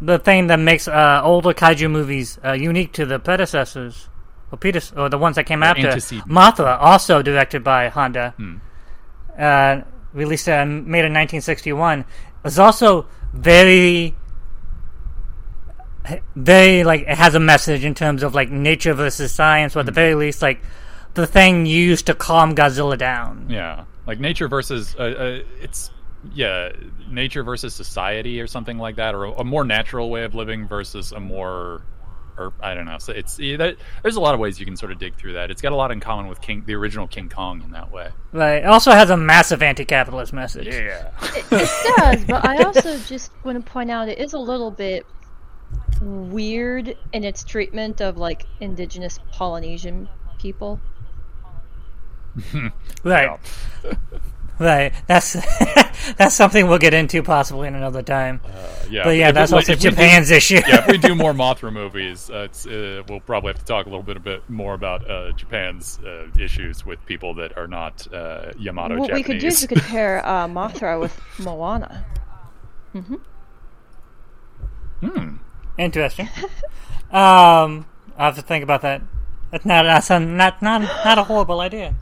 the 0.00 0.18
thing 0.18 0.46
that 0.48 0.58
makes 0.58 0.88
uh, 0.88 1.20
older 1.22 1.52
kaiju 1.52 1.90
movies 1.90 2.38
uh, 2.44 2.52
unique 2.52 2.92
to 2.94 3.04
the 3.06 3.18
predecessors, 3.18 4.08
or, 4.50 4.58
Peters, 4.58 4.92
or 4.96 5.08
the 5.10 5.18
ones 5.18 5.36
that 5.36 5.44
came 5.44 5.62
after. 5.62 5.88
antecedent. 5.88 6.28
Mothra, 6.28 6.78
also 6.80 7.20
directed 7.22 7.62
by 7.62 7.88
Honda, 7.88 8.34
uh, 9.38 9.82
released 10.14 10.48
uh, 10.48 10.64
made 10.64 11.04
in 11.04 11.12
1961, 11.12 12.04
was 12.42 12.58
also 12.58 13.06
very, 13.34 14.14
very 16.36 16.84
like 16.84 17.02
it 17.02 17.16
has 17.16 17.34
a 17.34 17.40
message 17.40 17.84
in 17.84 17.94
terms 17.94 18.22
of 18.22 18.34
like 18.34 18.50
nature 18.50 18.94
versus 18.94 19.32
science, 19.32 19.76
or 19.76 19.80
at 19.80 19.86
the 19.86 19.92
very 19.92 20.14
least, 20.14 20.42
like 20.42 20.60
the 21.14 21.26
thing 21.26 21.66
used 21.66 22.06
to 22.06 22.14
calm 22.14 22.54
Godzilla 22.54 22.98
down. 22.98 23.46
Yeah, 23.48 23.84
like 24.06 24.20
nature 24.20 24.48
versus 24.48 24.94
uh, 24.98 25.02
uh, 25.02 25.38
it's 25.60 25.90
yeah, 26.32 26.72
nature 27.08 27.42
versus 27.42 27.74
society 27.74 28.40
or 28.40 28.46
something 28.46 28.78
like 28.78 28.96
that, 28.96 29.14
or 29.14 29.24
a, 29.24 29.32
a 29.32 29.44
more 29.44 29.64
natural 29.64 30.10
way 30.10 30.24
of 30.24 30.34
living 30.34 30.68
versus 30.68 31.12
a 31.12 31.20
more. 31.20 31.82
Or 32.36 32.52
I 32.60 32.74
don't 32.74 32.84
know. 32.84 32.98
So 32.98 33.12
it's 33.12 33.38
yeah, 33.38 33.56
that, 33.58 33.76
there's 34.02 34.16
a 34.16 34.20
lot 34.20 34.34
of 34.34 34.40
ways 34.40 34.58
you 34.58 34.66
can 34.66 34.76
sort 34.76 34.90
of 34.90 34.98
dig 34.98 35.14
through 35.14 35.34
that. 35.34 35.52
It's 35.52 35.62
got 35.62 35.70
a 35.70 35.76
lot 35.76 35.92
in 35.92 36.00
common 36.00 36.26
with 36.26 36.40
King, 36.40 36.64
the 36.66 36.74
original 36.74 37.06
King 37.06 37.28
Kong 37.28 37.62
in 37.62 37.70
that 37.70 37.92
way. 37.92 38.08
Right. 38.32 38.56
It 38.56 38.66
also 38.66 38.90
has 38.90 39.08
a 39.10 39.16
massive 39.16 39.62
anti-capitalist 39.62 40.32
message. 40.32 40.66
Yeah. 40.66 41.12
It 41.22 41.48
does, 41.96 42.24
but 42.24 42.44
I 42.44 42.64
also 42.64 42.98
just 43.06 43.30
want 43.44 43.64
to 43.64 43.72
point 43.72 43.88
out 43.88 44.08
it 44.08 44.18
is 44.18 44.32
a 44.32 44.38
little 44.40 44.72
bit 44.72 45.06
weird 46.00 46.96
in 47.12 47.24
its 47.24 47.44
treatment 47.44 48.00
of 48.00 48.16
like 48.16 48.46
indigenous 48.60 49.18
Polynesian 49.32 50.08
people. 50.38 50.80
Right. 53.04 53.38
Right. 54.58 54.92
That's 55.06 55.32
that's 56.16 56.34
something 56.34 56.68
we'll 56.68 56.78
get 56.78 56.94
into 56.94 57.22
possibly 57.22 57.66
in 57.68 57.74
another 57.74 58.02
time. 58.02 58.40
yeah. 58.90 59.04
but 59.04 59.10
yeah, 59.16 59.28
if- 59.28 59.34
that's 59.34 59.50
if- 59.52 59.56
also 59.56 59.72
if 59.72 59.78
we 59.78 59.82
do- 59.82 59.90
Japan's 59.90 60.30
issue. 60.40 60.60
yeah, 60.66 60.78
if 60.80 60.86
we 60.88 60.98
do 60.98 61.14
more 61.14 61.32
Mothra 61.32 61.72
movies, 61.72 62.30
uh, 62.30 62.38
it's, 62.50 62.66
uh, 62.66 63.02
we'll 63.08 63.20
probably 63.20 63.48
have 63.52 63.58
to 63.58 63.64
talk 63.64 63.86
a 63.86 63.88
little 63.88 64.02
bit, 64.04 64.16
a 64.16 64.20
bit 64.20 64.48
more 64.48 64.74
about 64.74 65.08
uh, 65.10 65.32
Japan's 65.32 65.98
uh, 66.04 66.26
issues 66.38 66.84
with 66.86 67.04
people 67.06 67.34
that 67.34 67.56
are 67.58 67.66
not 67.68 68.06
uh, 68.12 68.52
Yamato 68.58 68.96
what 68.98 69.12
we 69.12 69.22
could 69.22 69.38
do 69.38 69.46
is 69.48 69.60
Japanese. 69.60 69.70
we 69.70 69.76
could 69.76 69.82
pair 69.90 70.26
uh, 70.26 70.46
Mothra 70.48 71.00
with 71.00 71.20
Moana. 71.40 72.04
Hmm. 75.00 75.36
Interesting. 75.78 76.28
Um, 77.12 77.86
I 78.18 78.24
have 78.24 78.34
to 78.34 78.42
think 78.42 78.64
about 78.64 78.82
that. 78.82 79.00
That's 79.52 79.64
not 79.64 79.84
that's 79.84 80.10
a, 80.10 80.18
not 80.18 80.60
not 80.60 80.80
not 80.82 81.16
a 81.16 81.22
horrible 81.22 81.60
idea. 81.60 81.94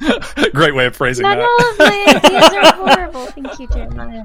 Great 0.54 0.74
way 0.74 0.86
of 0.86 0.96
phrasing 0.96 1.24
Not 1.24 1.36
that. 1.36 1.44
all 1.44 1.70
of 1.72 1.78
my 1.78 2.20
ideas 2.24 2.64
are 2.64 2.74
horrible. 2.74 3.26
Thank 3.26 3.58
you, 3.58 3.68
Jeremiah. 3.68 4.24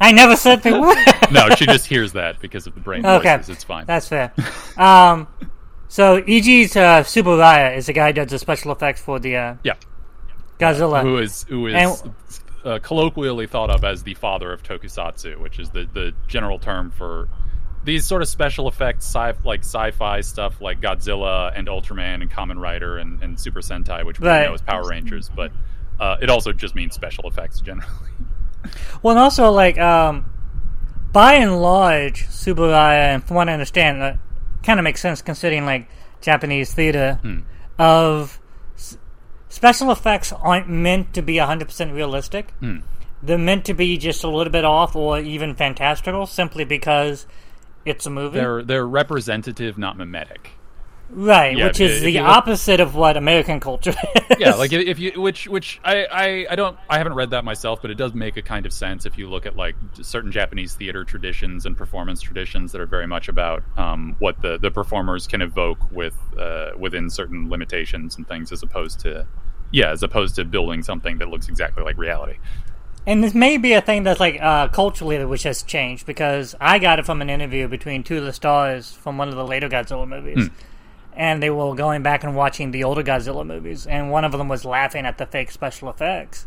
I 0.00 0.12
never 0.12 0.36
said 0.36 0.62
they 0.62 0.70
were. 0.70 0.94
no, 1.32 1.48
she 1.56 1.66
just 1.66 1.86
hears 1.86 2.12
that 2.12 2.38
because 2.38 2.68
of 2.68 2.74
the 2.76 2.80
brain 2.80 3.04
Okay. 3.04 3.36
voices. 3.38 3.50
It's 3.56 3.64
fine. 3.64 3.86
That's 3.86 4.06
fair. 4.06 4.32
Um, 4.76 5.26
so 5.88 6.18
EG's 6.18 6.76
uh, 6.76 7.02
Tsuburaya 7.02 7.76
is 7.76 7.86
the 7.86 7.94
guy 7.94 8.08
who 8.08 8.12
does 8.12 8.28
the 8.30 8.38
special 8.38 8.70
effects 8.70 9.00
for 9.00 9.18
the 9.18 9.36
uh, 9.36 9.54
yeah. 9.64 9.74
Godzilla. 10.60 11.02
Who 11.02 11.18
is 11.18 11.42
who 11.48 11.66
is 11.66 11.74
And- 12.02 12.14
uh, 12.64 12.78
colloquially 12.84 13.48
thought 13.48 13.70
of 13.70 13.82
as 13.82 14.04
the 14.04 14.14
father 14.14 14.52
of 14.52 14.62
tokusatsu, 14.62 15.40
which 15.40 15.58
is 15.58 15.70
the 15.70 15.88
the 15.92 16.14
general 16.28 16.60
term 16.60 16.92
for 16.92 17.28
these 17.88 18.04
sort 18.06 18.22
of 18.22 18.28
special 18.28 18.68
effects, 18.68 19.06
sci 19.06 19.32
like 19.44 19.60
sci-fi 19.60 20.20
stuff 20.20 20.60
like 20.60 20.80
Godzilla 20.80 21.52
and 21.56 21.66
Ultraman 21.68 22.22
and 22.22 22.30
Kamen 22.30 22.60
Rider 22.60 22.98
and, 22.98 23.22
and 23.22 23.40
Super 23.40 23.60
Sentai, 23.60 24.04
which 24.04 24.20
we 24.20 24.28
Right. 24.28 24.44
know 24.46 24.54
as 24.54 24.62
Power 24.62 24.86
Rangers, 24.88 25.30
but 25.34 25.50
uh, 25.98 26.16
it 26.20 26.28
also 26.30 26.52
just 26.52 26.74
means 26.74 26.94
special 26.94 27.26
effects 27.28 27.60
generally. 27.60 27.88
Well, 29.02 29.12
and 29.16 29.20
also 29.20 29.50
like 29.50 29.78
um, 29.78 30.28
by 31.12 31.34
and 31.34 31.62
large, 31.62 32.26
Tsuburaya, 32.26 33.14
and 33.14 33.24
from 33.24 33.36
what 33.36 33.48
I 33.48 33.52
understand, 33.52 34.02
uh, 34.02 34.12
kind 34.64 34.78
of 34.80 34.84
makes 34.84 35.00
sense 35.00 35.22
considering 35.22 35.64
like 35.64 35.88
Japanese 36.20 36.74
theater 36.74 37.18
Hmm. 37.22 37.38
of 37.78 38.40
s- 38.76 38.98
special 39.48 39.90
effects 39.92 40.32
aren't 40.32 40.68
meant 40.68 41.14
to 41.14 41.22
be 41.22 41.38
hundred 41.38 41.66
percent 41.68 41.92
realistic. 41.94 42.50
Hmm. 42.60 42.78
They're 43.22 43.38
meant 43.38 43.64
to 43.66 43.74
be 43.74 43.96
just 43.96 44.22
a 44.24 44.28
little 44.28 44.52
bit 44.52 44.64
off 44.64 44.94
or 44.96 45.18
even 45.20 45.54
fantastical, 45.54 46.26
simply 46.26 46.64
because 46.64 47.26
it's 47.84 48.06
a 48.06 48.10
movie, 48.10 48.38
They're 48.38 48.62
they're 48.62 48.86
representative, 48.86 49.78
not 49.78 49.96
mimetic. 49.96 50.50
right? 51.10 51.56
yeah, 51.56 51.66
which 51.68 51.80
is 51.80 52.02
the 52.02 52.18
look- 52.18 52.28
opposite 52.28 52.80
of 52.80 52.94
what 52.94 53.16
American 53.16 53.60
culture 53.60 53.94
is. 54.30 54.36
yeah 54.38 54.54
like 54.54 54.72
if 54.72 54.86
if 54.86 54.98
you 54.98 55.20
which 55.20 55.48
which 55.48 55.80
I, 55.82 56.04
I 56.04 56.46
i 56.50 56.54
don't 56.54 56.76
i 56.90 56.98
haven't 56.98 57.14
read 57.14 57.30
that 57.30 57.44
myself 57.46 57.80
but 57.80 57.90
it 57.90 57.94
does 57.94 58.12
make 58.12 58.36
a 58.36 58.42
kind 58.42 58.66
of 58.66 58.72
sense 58.74 59.06
if 59.06 59.16
you 59.16 59.26
look 59.30 59.46
at 59.46 59.56
like 59.56 59.74
certain 60.02 60.30
japanese 60.30 60.74
theater 60.74 61.04
traditions 61.04 61.64
and 61.64 61.74
performance 61.78 62.20
traditions 62.20 62.72
that 62.72 62.80
are 62.82 62.86
very 62.86 63.06
much 63.06 63.28
about 63.30 63.62
um, 63.78 64.16
what 64.18 64.42
the 64.42 64.58
the 64.58 64.70
performers 64.70 65.26
can 65.26 65.40
evoke 65.40 65.78
with 65.90 66.14
uh, 66.38 66.72
within 66.78 67.08
certain 67.08 67.48
limitations 67.48 68.16
and 68.18 68.28
things 68.28 68.52
as 68.52 68.62
opposed 68.62 69.00
to 69.00 69.26
yeah 69.72 69.90
as 69.90 70.02
opposed 70.02 70.34
to 70.36 70.44
building 70.44 70.82
something 70.82 71.16
that 71.18 71.28
looks 71.30 71.48
exactly 71.48 71.82
like 71.82 71.96
reality 71.96 72.36
and 73.08 73.24
this 73.24 73.32
may 73.32 73.56
be 73.56 73.72
a 73.72 73.80
thing 73.80 74.02
that's 74.02 74.20
like 74.20 74.38
uh, 74.38 74.68
culturally 74.68 75.24
which 75.24 75.44
has 75.44 75.62
changed 75.62 76.04
because 76.04 76.54
I 76.60 76.78
got 76.78 76.98
it 76.98 77.06
from 77.06 77.22
an 77.22 77.30
interview 77.30 77.66
between 77.66 78.02
two 78.04 78.18
of 78.18 78.24
the 78.24 78.34
stars 78.34 78.92
from 78.92 79.16
one 79.16 79.30
of 79.30 79.34
the 79.34 79.46
later 79.46 79.66
Godzilla 79.66 80.06
movies. 80.06 80.50
And 81.14 81.42
they 81.42 81.48
were 81.48 81.74
going 81.74 82.02
back 82.02 82.22
and 82.22 82.36
watching 82.36 82.70
the 82.70 82.84
older 82.84 83.02
Godzilla 83.02 83.46
movies, 83.46 83.86
and 83.86 84.10
one 84.10 84.24
of 84.26 84.32
them 84.32 84.46
was 84.46 84.66
laughing 84.66 85.06
at 85.06 85.16
the 85.16 85.24
fake 85.24 85.50
special 85.50 85.88
effects. 85.88 86.46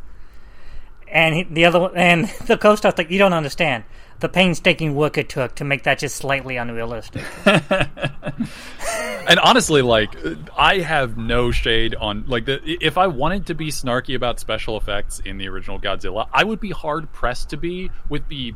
And 1.07 1.35
he, 1.35 1.43
the 1.43 1.65
other 1.65 1.79
one, 1.79 1.97
and 1.97 2.27
the 2.45 2.57
co-star's 2.57 2.95
like, 2.95 3.09
"You 3.09 3.17
don't 3.17 3.33
understand 3.33 3.83
the 4.21 4.29
painstaking 4.29 4.95
work 4.95 5.17
it 5.17 5.29
took 5.29 5.55
to 5.55 5.63
make 5.63 5.83
that 5.83 5.99
just 5.99 6.15
slightly 6.15 6.57
unrealistic." 6.57 7.25
and 7.45 9.39
honestly, 9.39 9.81
like 9.81 10.15
I 10.57 10.79
have 10.79 11.17
no 11.17 11.51
shade 11.51 11.95
on 11.95 12.25
like 12.27 12.45
the 12.45 12.61
if 12.81 12.97
I 12.97 13.07
wanted 13.07 13.47
to 13.47 13.55
be 13.55 13.67
snarky 13.67 14.15
about 14.15 14.39
special 14.39 14.77
effects 14.77 15.19
in 15.19 15.37
the 15.37 15.47
original 15.47 15.79
Godzilla, 15.79 16.27
I 16.33 16.43
would 16.43 16.59
be 16.59 16.71
hard 16.71 17.11
pressed 17.11 17.49
to 17.49 17.57
be, 17.57 17.91
with 18.09 18.27
the 18.29 18.53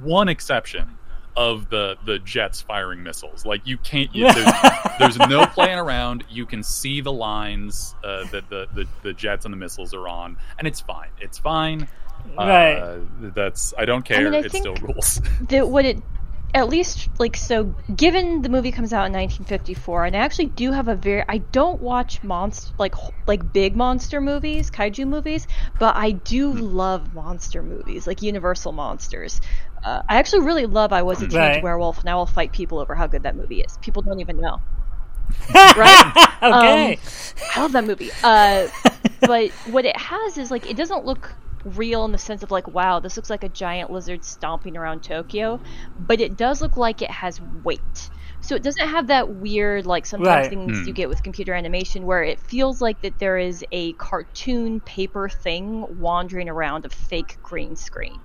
one 0.00 0.28
exception 0.28 0.98
of 1.36 1.70
the 1.70 1.96
the 2.04 2.18
jets 2.18 2.60
firing 2.60 3.02
missiles. 3.02 3.46
Like 3.46 3.66
you 3.66 3.78
can't, 3.78 4.12
you, 4.14 4.30
there's, 4.32 4.52
there's 4.98 5.18
no 5.18 5.46
playing 5.46 5.78
around. 5.78 6.24
You 6.28 6.44
can 6.46 6.62
see 6.62 7.00
the 7.00 7.12
lines 7.12 7.94
uh, 8.02 8.24
that 8.32 8.50
the, 8.50 8.66
the 8.74 8.86
the 9.02 9.12
jets 9.12 9.44
and 9.44 9.52
the 9.52 9.56
missiles 9.56 9.94
are 9.94 10.08
on, 10.08 10.36
and 10.58 10.66
it's 10.66 10.80
fine. 10.80 11.10
It's 11.20 11.38
fine. 11.38 11.88
Right. 12.36 12.76
Uh, 12.78 12.98
that's 13.34 13.72
I 13.78 13.84
don't 13.84 14.04
care. 14.04 14.18
I 14.18 14.24
mean, 14.24 14.34
I 14.34 14.38
it 14.38 14.52
think- 14.52 14.62
still 14.62 14.74
rules. 14.76 15.20
that 15.48 15.68
what 15.68 15.84
it 15.84 15.98
at 16.54 16.66
least 16.70 17.10
like 17.18 17.36
so 17.36 17.74
given 17.94 18.40
the 18.40 18.48
movie 18.48 18.72
comes 18.72 18.90
out 18.94 19.04
in 19.04 19.12
1954 19.12 20.06
and 20.06 20.16
i 20.16 20.18
actually 20.18 20.46
do 20.46 20.72
have 20.72 20.88
a 20.88 20.94
very 20.94 21.22
i 21.28 21.36
don't 21.36 21.82
watch 21.82 22.22
monster 22.24 22.72
like 22.78 22.94
like 23.26 23.52
big 23.52 23.76
monster 23.76 24.18
movies 24.18 24.70
kaiju 24.70 25.06
movies 25.06 25.46
but 25.78 25.94
i 25.94 26.10
do 26.10 26.50
love 26.50 27.12
monster 27.12 27.62
movies 27.62 28.06
like 28.06 28.22
universal 28.22 28.72
monsters 28.72 29.42
uh, 29.84 30.00
i 30.08 30.16
actually 30.16 30.40
really 30.40 30.64
love 30.64 30.90
i 30.90 31.02
was 31.02 31.18
a 31.20 31.28
teenage 31.28 31.34
Right. 31.56 31.62
werewolf 31.62 32.00
and 32.00 32.08
i 32.08 32.14
will 32.14 32.24
fight 32.24 32.50
people 32.50 32.78
over 32.78 32.94
how 32.94 33.06
good 33.06 33.24
that 33.24 33.36
movie 33.36 33.60
is 33.60 33.76
people 33.82 34.00
don't 34.00 34.20
even 34.20 34.40
know 34.40 34.58
right 35.54 36.12
okay. 36.42 36.94
Um, 36.94 36.98
I 37.54 37.60
love 37.60 37.72
that 37.72 37.84
movie. 37.84 38.10
Uh, 38.24 38.68
but 39.20 39.50
what 39.70 39.84
it 39.84 39.96
has 39.98 40.38
is 40.38 40.50
like 40.50 40.68
it 40.70 40.78
doesn't 40.78 41.04
look 41.04 41.34
real 41.68 42.04
in 42.04 42.12
the 42.12 42.18
sense 42.18 42.42
of 42.42 42.50
like 42.50 42.66
wow 42.68 43.00
this 43.00 43.16
looks 43.16 43.30
like 43.30 43.44
a 43.44 43.48
giant 43.48 43.90
lizard 43.90 44.24
stomping 44.24 44.76
around 44.76 45.02
Tokyo, 45.02 45.60
but 45.98 46.20
it 46.20 46.36
does 46.36 46.60
look 46.60 46.76
like 46.76 47.02
it 47.02 47.10
has 47.10 47.40
weight. 47.40 48.10
So 48.40 48.54
it 48.56 48.62
doesn't 48.62 48.88
have 48.88 49.08
that 49.08 49.30
weird 49.30 49.86
like 49.86 50.06
sometimes 50.06 50.46
Right. 50.46 50.48
things 50.48 50.82
Hmm. 50.82 50.86
you 50.86 50.92
get 50.92 51.08
with 51.08 51.22
computer 51.22 51.54
animation 51.54 52.04
where 52.06 52.22
it 52.22 52.40
feels 52.40 52.80
like 52.80 53.00
that 53.02 53.18
there 53.18 53.38
is 53.38 53.64
a 53.72 53.94
cartoon 53.94 54.80
paper 54.80 55.28
thing 55.28 55.84
wandering 55.88 56.48
around 56.48 56.84
a 56.86 56.90
fake 56.90 57.38
green 57.42 57.76
screen. 57.76 58.22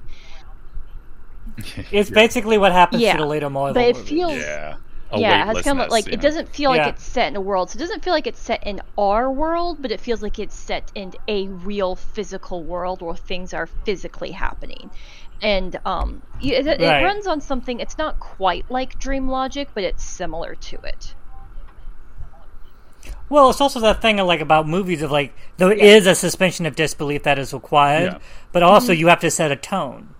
It's 1.91 2.09
basically 2.09 2.57
what 2.57 2.71
happens 2.71 3.05
Yeah, 3.05 3.09
to 3.09 3.17
the 3.17 3.25
later 3.25 3.49
Marvel 3.49 3.85
but 3.85 3.85
it 3.85 3.97
movies. 3.97 3.97
feels 3.97 4.59
yeah. 4.67 4.77
A 5.13 5.19
yeah, 5.19 5.43
it 5.51 5.55
has 5.57 5.63
kind 5.65 5.79
of 5.79 5.89
like 5.89 6.07
it 6.07 6.15
know? 6.17 6.21
doesn't 6.21 6.49
feel 6.55 6.69
like 6.71 6.87
it's 6.87 7.03
set 7.03 7.27
in 7.27 7.35
a 7.35 7.41
world. 7.41 7.69
So 7.69 7.77
it 7.77 7.79
doesn't 7.79 8.03
feel 8.03 8.13
like 8.13 8.25
it's 8.27 8.39
set 8.39 8.65
in 8.65 8.81
our 8.97 9.31
world, 9.31 9.77
but 9.81 9.91
it 9.91 9.99
feels 10.01 10.21
like 10.23 10.39
it's 10.39 10.55
set 10.55 10.91
in 10.95 11.13
a 11.27 11.47
real 11.47 11.95
physical 11.95 12.63
world 12.63 13.01
where 13.01 13.15
things 13.15 13.53
are 13.53 13.67
physically 13.67 14.31
happening. 14.31 14.89
And 15.41 15.79
um, 15.85 16.21
y- 16.41 16.51
it, 16.51 16.65
it 16.67 16.81
Right. 16.81 17.03
runs 17.03 17.27
on 17.27 17.41
something. 17.41 17.79
It's 17.79 17.97
not 17.97 18.19
quite 18.19 18.69
like 18.71 18.97
Dream 18.97 19.27
Logic, 19.29 19.67
but 19.73 19.83
it's 19.83 20.03
similar 20.03 20.55
to 20.55 20.77
it. 20.77 21.13
Well, 23.29 23.49
it's 23.49 23.61
also 23.61 23.79
that 23.81 24.01
thing 24.01 24.19
of 24.19 24.27
like 24.27 24.41
about 24.41 24.67
movies 24.67 25.01
of 25.01 25.11
like 25.11 25.33
there 25.57 25.71
is 25.71 26.07
a 26.07 26.15
suspension 26.15 26.65
of 26.65 26.75
disbelief 26.75 27.23
that 27.23 27.39
is 27.39 27.53
required, 27.53 28.13
Yeah. 28.13 28.19
but 28.51 28.63
also 28.63 28.93
you 28.93 29.07
have 29.07 29.19
to 29.21 29.31
set 29.31 29.51
a 29.51 29.55
tone. 29.55 30.12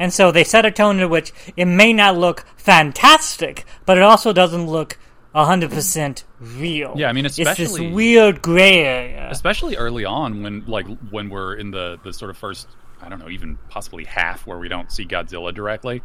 And 0.00 0.12
so 0.12 0.32
they 0.32 0.42
set 0.44 0.64
a 0.64 0.70
tone 0.72 0.98
in 0.98 1.08
which 1.10 1.32
it 1.56 1.66
may 1.66 1.92
not 1.92 2.16
look 2.16 2.44
fantastic, 2.56 3.64
but 3.86 3.96
it 3.98 4.02
also 4.02 4.32
doesn't 4.32 4.66
look 4.66 4.98
hundred 5.34 5.70
percent 5.70 6.24
real. 6.40 6.94
Yeah, 6.96 7.08
I 7.08 7.12
mean, 7.12 7.24
especially 7.26 7.64
it's 7.64 7.72
this 7.74 7.92
weird 7.94 8.42
gray 8.42 8.78
area. 8.82 9.28
especially 9.30 9.76
early 9.76 10.04
on 10.04 10.42
when 10.42 10.64
like 10.66 10.86
when 11.10 11.28
we're 11.30 11.54
in 11.54 11.70
the 11.70 12.00
the 12.02 12.12
sort 12.12 12.30
of 12.30 12.36
first 12.36 12.66
i 13.00 13.08
don't 13.08 13.20
know 13.20 13.28
even 13.30 13.56
possibly 13.68 14.04
half 14.04 14.44
where 14.46 14.58
we 14.58 14.68
don't 14.68 14.90
see 14.90 15.06
godzilla 15.06 15.54
directly 15.54 16.02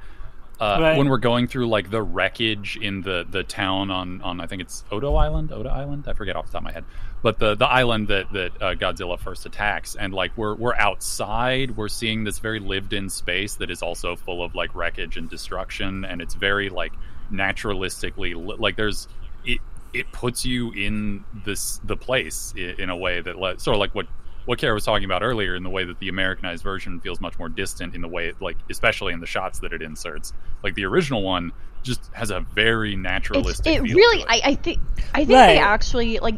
uh, 0.62 0.78
Right. 0.80 0.98
when 0.98 1.10
we're 1.10 1.18
going 1.18 1.48
through 1.48 1.68
like 1.68 1.90
the 1.90 2.02
wreckage 2.04 2.78
in 2.80 3.02
the 3.02 3.26
the 3.30 3.44
town 3.44 3.90
on 3.92 4.22
on 4.22 4.40
i 4.40 4.46
think 4.48 4.62
it's 4.62 4.86
odo 4.92 5.16
island 5.16 5.52
odo 5.52 5.70
island 5.70 6.06
i 6.08 6.14
forget 6.14 6.36
off 6.36 6.46
the 6.46 6.52
top 6.54 6.62
of 6.62 6.66
my 6.66 6.72
head 6.72 6.86
but 7.26 7.40
the 7.40 7.56
the 7.56 7.66
island 7.66 8.08
that 8.10 8.32
that 8.34 8.52
uh, 8.62 8.76
godzilla 8.76 9.18
first 9.18 9.48
attacks 9.48 9.96
and 9.96 10.14
like 10.14 10.32
we're 10.38 10.54
we're 10.54 10.76
outside 10.76 11.76
we're 11.76 11.88
seeing 11.88 12.24
this 12.24 12.38
very 12.38 12.60
lived 12.60 12.94
in 12.94 13.10
space 13.10 13.56
that 13.56 13.72
is 13.72 13.82
also 13.82 14.16
full 14.16 14.44
of 14.44 14.54
like 14.54 14.70
wreckage 14.76 15.18
and 15.18 15.28
destruction 15.28 16.06
and 16.06 16.22
it's 16.22 16.36
very 16.36 16.70
like 16.70 16.94
naturalistically 17.34 18.36
li- 18.36 18.56
like 18.60 18.76
there's 18.76 19.08
it 19.44 19.60
it 19.92 20.12
puts 20.12 20.46
you 20.46 20.72
in 20.74 21.24
this 21.46 21.80
the 21.84 21.98
place 21.98 22.54
in, 22.56 22.76
in 22.82 22.90
a 22.92 22.96
way 22.98 23.22
that 23.22 23.40
let, 23.40 23.60
sort 23.60 23.74
of 23.76 23.80
like 23.80 23.96
what 23.96 24.06
what 24.46 24.60
Kara 24.60 24.76
was 24.76 24.86
talking 24.86 25.06
about 25.06 25.24
earlier 25.24 25.56
in 25.56 25.64
the 25.64 25.70
way 25.72 25.84
that 25.84 25.98
the 25.98 26.10
Americanized 26.10 26.62
version 26.64 27.00
feels 27.00 27.20
much 27.20 27.40
more 27.40 27.50
distant 27.50 27.96
in 27.96 28.02
the 28.02 28.08
way 28.08 28.34
like 28.40 28.58
especially 28.70 29.14
in 29.14 29.20
the 29.20 29.26
shots 29.26 29.60
that 29.62 29.74
it 29.74 29.82
inserts. 29.82 30.32
Like 30.64 30.76
the 30.76 30.86
original 30.86 31.24
one 31.24 31.52
just 31.82 32.02
has 32.14 32.30
a 32.30 32.42
very 32.42 32.94
It's, 32.94 33.02
naturalistic. 33.02 33.66
it 33.78 33.82
feel 33.82 33.96
really, 33.96 34.22
to 34.22 34.30
I. 34.30 34.42
I 34.44 34.56
think, 34.56 34.80
I 35.14 35.26
think 35.26 35.30
Right. 35.32 35.48
they 35.48 35.58
actually 35.60 36.20
like 36.20 36.36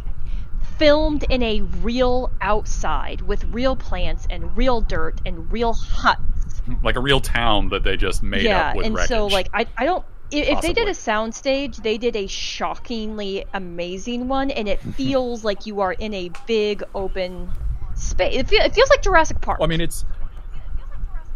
filmed 0.77 1.23
in 1.29 1.43
a 1.43 1.61
real 1.61 2.31
outside 2.41 3.21
with 3.21 3.43
real 3.45 3.75
plants 3.75 4.27
and 4.29 4.55
real 4.55 4.81
dirt 4.81 5.19
and 5.25 5.51
real 5.51 5.73
huts. 5.73 6.61
like 6.83 6.95
a 6.95 6.99
real 6.99 7.19
town 7.19 7.69
that 7.69 7.83
they 7.83 7.97
just 7.97 8.23
made 8.23 8.43
yeah, 8.43 8.69
up 8.69 8.75
with 8.75 8.85
and 8.85 8.95
wreckage. 8.95 9.09
so 9.09 9.27
like 9.27 9.49
I, 9.53 9.65
I 9.77 9.85
don't. 9.85 10.05
If 10.29 10.59
they 10.59 10.73
did 10.73 10.89
a 10.89 10.91
soundstage, 10.91 11.81
they 11.81 11.97
did 11.97 12.17
a 12.17 12.27
shockingly 12.27 13.45
amazing 13.53 14.27
one, 14.27 14.51
and 14.51 14.67
it 14.67 14.81
feels 14.95 15.45
like 15.45 15.65
you 15.65 15.79
are 15.79 15.93
in 15.93 16.13
a 16.13 16.29
big 16.45 16.83
open 16.93 17.49
space. 17.95 18.35
It, 18.35 18.49
feel, 18.49 18.61
it 18.61 18.75
feels 18.75 18.89
like 18.89 19.01
Jurassic 19.01 19.39
Park. 19.39 19.59
Well, 19.59 19.67
I 19.67 19.69
mean, 19.69 19.81
it's. 19.81 20.05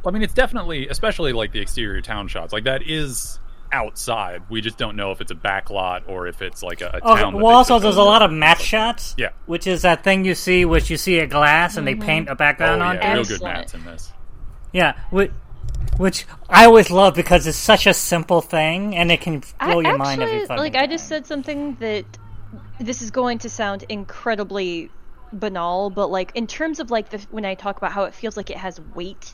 I 0.06 0.10
mean, 0.10 0.24
it's 0.24 0.34
definitely, 0.34 0.88
especially 0.88 1.32
like 1.32 1.52
the 1.52 1.60
exterior 1.60 2.02
town 2.02 2.28
shots, 2.28 2.52
like 2.52 2.64
that 2.64 2.82
is 2.86 3.40
outside. 3.72 4.44
We 4.50 4.62
just 4.62 4.78
don't 4.78 4.96
know 4.96 5.12
if 5.12 5.22
it's 5.22 5.32
a 5.32 5.36
backlot 5.36 6.08
or 6.08 6.28
if 6.28 6.42
it's 6.42 6.62
like 6.64 6.82
a, 6.82 6.88
a 6.88 7.00
Oh, 7.04 7.16
town. 7.16 7.34
that 7.34 7.40
well, 7.42 7.48
they 7.52 7.56
also 7.56 7.80
there's 7.80 7.96
a 7.98 8.04
lot 8.04 8.22
of 8.22 8.32
and 8.32 8.40
matte 8.40 8.58
stuff. 8.58 8.68
shots. 8.68 9.16
Yeah. 9.18 9.30
which 9.46 9.68
is 9.68 9.82
that 9.84 10.04
thing 10.04 10.26
you 10.26 10.36
see, 10.36 10.66
which 10.66 10.90
you 10.90 10.98
see 10.98 11.20
a 11.20 11.28
glass 11.28 11.78
and 11.78 11.86
they 11.88 11.94
Mm-hmm. 11.94 12.02
paint 12.06 12.28
a 12.30 12.32
Oh 12.32 12.36
background 12.36 12.82
on. 12.84 12.96
yeah, 12.98 13.14
real 13.14 13.22
it. 13.22 13.28
good 13.28 13.34
Excellent. 13.36 13.54
mats 13.58 13.74
in 13.74 13.86
this. 13.86 14.14
Yeah, 14.74 14.98
which, 15.10 15.32
which 15.98 16.26
I 16.50 16.66
always 16.66 16.90
love 16.92 17.14
because 17.16 17.46
it's 17.48 17.58
such 17.58 17.86
a 17.88 17.94
simple 17.94 18.42
thing 18.42 18.96
and 18.96 19.12
it 19.12 19.22
can 19.22 19.44
I- 19.60 19.72
blow 19.72 19.80
your 19.82 19.92
actually, 19.92 19.98
mind 20.04 20.22
every 20.24 20.40
fucking 20.46 20.58
like 20.58 20.76
I 20.76 20.88
just 20.88 21.08
said 21.08 21.26
something 21.26 21.76
that 21.80 22.06
this 22.80 23.02
is 23.02 23.12
going 23.12 23.38
to 23.40 23.50
sound 23.50 23.84
incredibly 23.90 24.90
banal, 25.34 25.90
but 25.90 26.08
like 26.12 26.32
in 26.36 26.48
terms 26.48 26.80
of 26.80 26.92
like 26.92 27.10
the 27.10 27.20
when 27.32 27.46
I 27.46 27.56
talk 27.56 27.78
about 27.78 27.92
how 27.94 28.04
it 28.04 28.14
feels 28.14 28.36
like 28.38 28.50
it 28.50 28.58
has 28.58 28.80
weight 28.96 29.34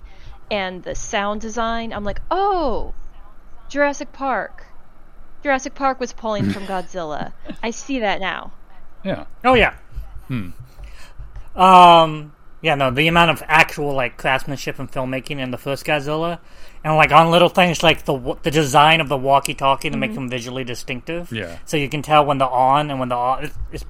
and 0.51 0.83
the 0.83 0.95
sound 0.95 1.41
design, 1.41 1.91
I'm 1.93 2.03
like, 2.03 2.21
oh, 2.31 2.93
Jurassic 3.69 4.11
Park. 4.13 4.65
Jurassic 5.43 5.75
Park 5.75 5.99
was 5.99 6.13
pulling 6.13 6.49
from 6.49 6.63
Godzilla. 6.67 7.33
I 7.61 7.71
see 7.71 7.99
that 7.99 8.19
now. 8.19 8.51
Yeah. 9.03 9.25
Oh 9.43 9.53
yeah. 9.53 9.75
Hmm. 10.27 10.49
Um. 11.59 12.33
Yeah. 12.61 12.75
No. 12.75 12.91
The 12.91 13.07
amount 13.07 13.31
of 13.31 13.43
actual 13.47 13.93
like 13.93 14.17
craftsmanship 14.17 14.79
and 14.79 14.91
filmmaking 14.91 15.39
in 15.39 15.51
the 15.51 15.57
first 15.57 15.85
Godzilla, 15.85 16.39
and 16.83 16.95
like 16.95 17.11
on 17.11 17.31
little 17.31 17.49
things 17.49 17.83
like 17.83 18.05
the 18.05 18.37
the 18.43 18.51
design 18.51 19.01
of 19.01 19.09
the 19.09 19.17
walkie-talkie 19.17 19.89
to 19.89 19.97
make 19.97 20.13
them 20.13 20.29
visually 20.29 20.63
distinctive. 20.63 21.31
Yeah. 21.31 21.57
So 21.65 21.77
you 21.77 21.89
can 21.89 22.01
tell 22.01 22.25
when 22.25 22.37
they're 22.39 22.49
on 22.49 22.89
and 22.89 22.99
when 22.99 23.09
they're 23.09 23.17
off. 23.17 23.43
It's, 23.43 23.57
it's, 23.71 23.85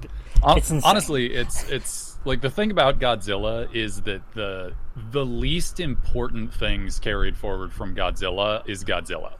it's 0.56 0.70
insane. 0.70 0.88
honestly, 0.88 1.34
it's 1.34 1.68
it's 1.68 2.18
like 2.24 2.40
the 2.40 2.50
thing 2.50 2.70
about 2.70 2.98
Godzilla 3.00 3.74
is 3.74 4.02
that 4.02 4.22
the 4.34 4.74
the 5.10 5.24
least 5.24 5.80
important 5.80 6.52
things 6.52 6.98
carried 6.98 7.36
forward 7.36 7.72
from 7.72 7.94
Godzilla 7.94 8.68
is 8.68 8.84
Godzilla. 8.84 9.32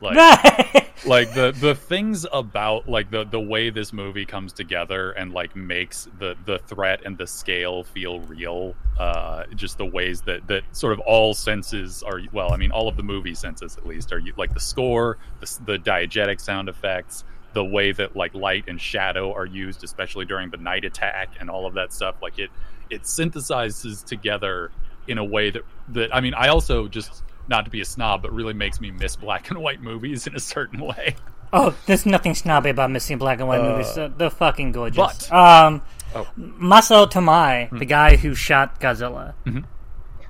Like 0.00 0.16
like 1.06 1.32
the 1.32 1.52
the 1.52 1.74
things 1.74 2.26
about 2.32 2.88
like 2.88 3.10
the 3.10 3.24
the 3.24 3.40
way 3.40 3.70
this 3.70 3.92
movie 3.92 4.26
comes 4.26 4.52
together 4.52 5.12
and 5.12 5.32
like 5.32 5.56
makes 5.56 6.08
the 6.18 6.36
the 6.44 6.58
threat 6.58 7.00
and 7.04 7.16
the 7.16 7.26
scale 7.26 7.84
feel 7.84 8.20
real 8.20 8.74
uh 8.98 9.44
just 9.54 9.78
the 9.78 9.86
ways 9.86 10.20
that 10.22 10.46
that 10.46 10.62
sort 10.72 10.92
of 10.92 11.00
all 11.00 11.32
senses 11.32 12.02
are 12.02 12.20
well 12.32 12.52
i 12.52 12.56
mean 12.56 12.70
all 12.70 12.88
of 12.88 12.96
the 12.96 13.02
movie 13.02 13.34
senses 13.34 13.76
at 13.76 13.86
least 13.86 14.12
are 14.12 14.22
like 14.36 14.52
the 14.52 14.60
score 14.60 15.16
the, 15.40 15.58
the 15.64 15.78
diegetic 15.78 16.40
sound 16.40 16.68
effects 16.68 17.24
the 17.52 17.64
way 17.64 17.92
that 17.92 18.14
like 18.14 18.34
light 18.34 18.64
and 18.68 18.80
shadow 18.80 19.32
are 19.32 19.46
used 19.46 19.82
especially 19.82 20.24
during 20.24 20.50
the 20.50 20.58
night 20.58 20.84
attack 20.84 21.30
and 21.40 21.48
all 21.48 21.66
of 21.66 21.74
that 21.74 21.92
stuff 21.92 22.14
like 22.20 22.38
it 22.38 22.50
it 22.90 23.02
synthesizes 23.02 24.04
together 24.04 24.70
in 25.08 25.16
a 25.16 25.24
way 25.24 25.50
that 25.50 25.62
that 25.88 26.14
i 26.14 26.20
mean 26.20 26.34
i 26.34 26.48
also 26.48 26.88
just 26.88 27.22
not 27.48 27.64
to 27.64 27.70
be 27.70 27.80
a 27.80 27.84
snob 27.84 28.22
but 28.22 28.32
really 28.32 28.54
makes 28.54 28.80
me 28.80 28.90
miss 28.90 29.16
black 29.16 29.50
and 29.50 29.58
white 29.58 29.82
movies 29.82 30.26
in 30.26 30.34
a 30.34 30.40
certain 30.40 30.80
way 30.80 31.14
oh, 31.52 31.74
there's 31.86 32.06
nothing 32.06 32.34
snobby 32.34 32.70
about 32.70 32.90
missing 32.90 33.18
black 33.18 33.38
and 33.40 33.48
white 33.48 33.62
movies. 33.62 33.92
They're, 33.94 34.08
they're 34.08 34.30
fucking 34.30 34.72
gorgeous. 34.72 35.28
but- 35.28 35.32
um, 35.32 35.82
Oh. 36.12 36.26
Masao 36.36 37.08
Tamai, 37.08 37.70
the 37.78 37.84
guy 37.84 38.16
who 38.16 38.34
shot 38.34 38.80
Godzilla, 38.80 39.32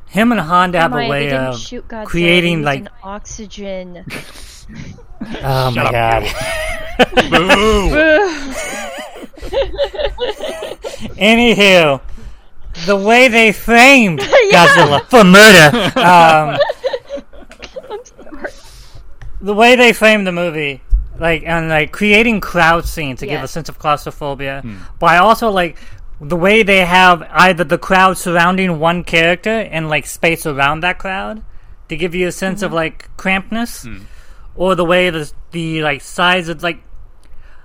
him 0.08 0.30
and 0.30 0.40
Honda 0.40 0.78
have 0.78 0.92
a 0.92 1.08
way 1.08 1.30
of 1.30 1.54
Godzilla, 1.54 2.04
creating 2.04 2.62
like 2.62 2.86
oxygen. 3.02 4.04
oh 5.42 5.70
my 5.70 5.84
up, 5.84 5.92
god. 5.92 6.22
Anywho, 11.16 12.02
the 12.84 12.96
way 12.96 13.28
they 13.28 13.52
framed 13.52 14.20
Godzilla 14.20 15.02
for 15.08 15.24
murder, 15.24 15.98
um, 15.98 16.58
the 19.40 19.54
way 19.54 19.76
they 19.76 19.92
frame 19.92 20.24
the 20.24 20.32
movie, 20.32 20.82
like 21.18 21.42
and 21.44 21.68
like 21.68 21.92
creating 21.92 22.40
crowd 22.40 22.86
scenes 22.86 23.20
to 23.20 23.26
give 23.26 23.42
a 23.42 23.48
sense 23.48 23.68
of 23.68 23.78
claustrophobia, 23.78 24.62
hmm. 24.62 24.76
but 24.98 25.20
also 25.20 25.50
like 25.50 25.76
the 26.20 26.36
way 26.36 26.62
they 26.62 26.84
have 26.84 27.26
either 27.30 27.64
the 27.64 27.78
crowd 27.78 28.18
surrounding 28.18 28.78
one 28.78 29.04
character 29.04 29.50
and 29.50 29.88
like 29.88 30.06
space 30.06 30.44
around 30.46 30.80
that 30.80 30.98
crowd 30.98 31.42
to 31.88 31.96
give 31.96 32.14
you 32.14 32.28
a 32.28 32.32
sense 32.32 32.62
of 32.62 32.68
mm-hmm. 32.68 32.76
like 32.76 33.16
crampedness, 33.16 33.84
hmm. 33.84 34.04
or 34.54 34.74
the 34.74 34.84
way 34.84 35.10
the 35.10 35.30
the 35.52 35.82
like 35.82 36.00
size 36.00 36.48
of 36.48 36.62
like. 36.62 36.82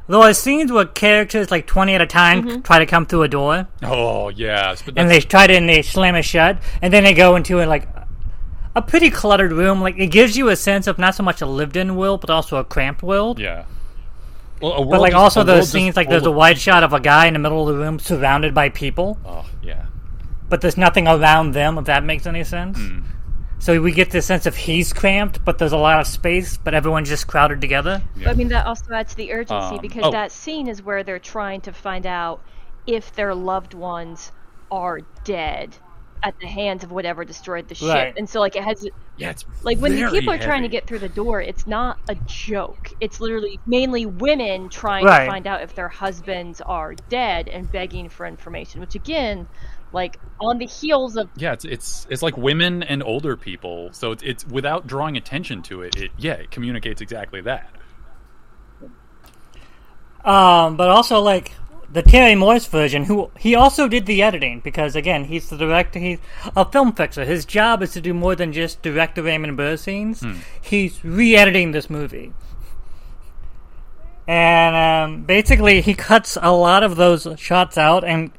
There 0.08 0.20
are 0.20 0.36
scenes 0.36 0.72
where 0.72 0.86
characters 0.86 1.50
like 1.50 1.66
twenty 1.66 1.96
at 1.96 2.02
a 2.02 2.06
time 2.06 2.44
mm-hmm. 2.44 2.62
try 2.62 2.78
to 2.78 2.86
come 2.86 3.08
through 3.08 3.24
a 3.24 3.28
door, 3.28 3.68
Oh 3.82 4.30
yes, 4.30 4.84
but 4.84 4.98
and 4.98 5.10
they 5.10 5.20
try 5.20 5.48
to 5.48 5.54
and 5.56 5.68
they 5.68 5.82
slam 5.82 6.14
it 6.14 6.22
shut, 6.22 6.60
and 6.80 6.94
then 6.94 7.04
they 7.04 7.16
go 7.16 7.36
into 7.36 7.60
a, 7.60 7.66
like 7.66 7.88
a 8.76 8.82
pretty 8.82 9.10
cluttered 9.10 9.52
room. 9.52 9.82
Like 9.82 9.98
it 9.98 10.08
gives 10.08 10.38
you 10.38 10.50
a 10.50 10.56
sense 10.56 10.88
of 10.88 10.98
not 10.98 11.16
so 11.16 11.24
much 11.24 11.42
a 11.42 11.46
lived-in 11.46 11.96
world, 11.96 12.22
but 12.22 12.30
also 12.30 12.58
a 12.58 12.64
cramped 12.64 13.02
world. 13.04 13.40
yeah. 13.40 13.66
Well, 14.62 14.74
a 14.74 14.86
But 14.86 15.02
like 15.02 15.12
just- 15.12 15.20
also 15.22 15.42
a 15.42 15.46
world 15.46 15.58
those 15.62 15.70
scenes, 15.72 15.96
like 15.98 16.08
full 16.08 16.12
there's 16.12 16.26
a 16.26 16.32
wide 16.32 16.58
shot 16.58 16.84
of 16.84 16.94
a 16.94 17.00
guy 17.00 17.26
in 17.28 17.34
the 17.34 17.40
middle 17.40 17.68
of 17.68 17.76
the 17.76 17.82
room 17.82 18.00
surrounded 18.00 18.54
by 18.54 18.70
people, 18.70 19.18
Oh 19.26 19.46
yeah. 19.62 19.86
but 20.50 20.62
there's 20.62 20.78
nothing 20.78 21.08
around 21.08 21.52
them. 21.54 21.78
If 21.78 21.86
that 21.86 22.04
makes 22.06 22.26
any 22.26 22.44
sense. 22.46 22.78
Hmm. 22.80 23.00
So 23.60 23.82
we 23.82 23.92
get 23.94 24.12
this 24.12 24.26
sense 24.26 24.46
of 24.46 24.56
he's 24.56 24.94
cramped, 24.94 25.44
but 25.44 25.58
there's 25.58 25.72
a 25.72 25.78
lot 25.78 26.00
of 26.00 26.08
space, 26.08 26.58
but 26.58 26.74
everyone's 26.74 27.10
just 27.10 27.26
crowded 27.28 27.62
together. 27.62 28.02
I 28.26 28.34
mean, 28.34 28.50
that 28.50 28.66
also 28.68 28.94
adds 28.94 29.12
to 29.12 29.18
the 29.18 29.32
urgency 29.34 29.76
Um, 29.76 29.82
because 29.82 30.04
oh. 30.06 30.12
that 30.12 30.32
scene 30.32 30.68
is 30.68 30.84
where 30.84 31.04
they're 31.04 31.20
trying 31.20 31.62
to 31.62 31.74
find 31.74 32.06
out 32.06 32.42
if 32.86 33.14
their 33.16 33.34
loved 33.34 33.74
ones 33.74 34.32
are 34.72 35.00
dead 35.24 35.76
at 36.26 36.34
the 36.42 36.48
hands 36.48 36.84
of 36.84 36.92
whatever 36.92 37.24
destroyed 37.24 37.70
the 37.70 37.76
ship. 37.76 37.90
Right. 37.90 38.14
And 38.18 38.30
so, 38.30 38.40
like, 38.42 38.56
it 38.56 38.64
has 38.64 38.86
Yeah, 39.18 39.30
it's 39.30 39.46
like 39.64 39.78
when 39.80 39.94
the 39.94 40.00
very 40.00 40.12
people 40.12 40.34
are 40.34 40.40
trying 40.40 40.64
to 40.64 40.70
get 40.70 40.88
through 40.88 41.00
the 41.00 41.10
door, 41.10 41.40
it's 41.42 41.68
not 41.68 42.00
a 42.10 42.16
joke. 42.26 42.90
It's 43.00 43.22
literally 43.22 43.62
mainly 43.66 44.06
women 44.08 44.70
trying 44.70 45.06
Right. 45.06 45.26
to 45.26 45.32
find 45.32 45.48
out 45.48 45.62
if 45.62 45.76
their 45.76 45.88
husbands 45.90 46.62
are 46.62 46.96
dead 47.10 47.48
and 47.48 47.72
begging 47.72 48.10
for 48.10 48.26
information. 48.26 48.82
Which 48.82 48.96
again, 48.96 49.48
like 49.94 50.20
on 50.42 50.58
the 50.58 50.66
heels 50.66 51.16
of 51.16 51.30
Yeah, 51.38 51.54
it's 51.54 51.66
it's 51.66 52.08
it's 52.10 52.24
like 52.24 52.38
women 52.38 52.84
and 52.84 53.04
older 53.04 53.38
people. 53.38 53.90
So 53.94 54.12
it's 54.12 54.24
it's 54.24 54.46
without 54.48 54.88
drawing 54.88 55.16
attention 55.18 55.62
to 55.64 55.84
it. 55.84 55.96
It 55.96 56.12
yeah, 56.18 56.34
it 56.34 56.52
communicates 56.52 57.02
exactly 57.02 57.42
that. 57.42 57.70
Um, 60.24 60.76
but 60.76 60.90
also 60.90 61.22
like 61.22 61.54
the 61.96 62.04
Terry 62.04 62.36
Morse 62.36 62.66
version, 62.68 63.06
who 63.06 63.32
he 63.40 63.56
also 63.56 63.88
did 63.88 64.06
the 64.06 64.22
editing 64.22 64.60
because 64.60 64.98
again 64.98 65.24
he's 65.24 65.50
the 65.50 65.58
director. 65.58 65.98
He's 65.98 66.20
a 66.54 66.70
film 66.70 66.92
fixer. 66.92 67.24
His 67.24 67.46
job 67.46 67.82
is 67.82 67.94
to 67.94 68.02
do 68.02 68.14
more 68.14 68.36
than 68.36 68.52
just 68.52 68.82
direct 68.82 69.16
the 69.16 69.24
Raymond 69.24 69.56
Burr 69.56 69.78
scenes. 69.78 70.22
He's 70.62 71.04
re-editing 71.06 71.72
this 71.72 71.90
movie, 71.90 72.34
and 74.28 74.76
um, 74.76 75.24
basically 75.24 75.80
he 75.80 75.94
cuts 75.94 76.38
a 76.42 76.52
lot 76.52 76.84
of 76.84 76.98
those 76.98 77.28
shots 77.38 77.78
out 77.78 78.04
and 78.04 78.32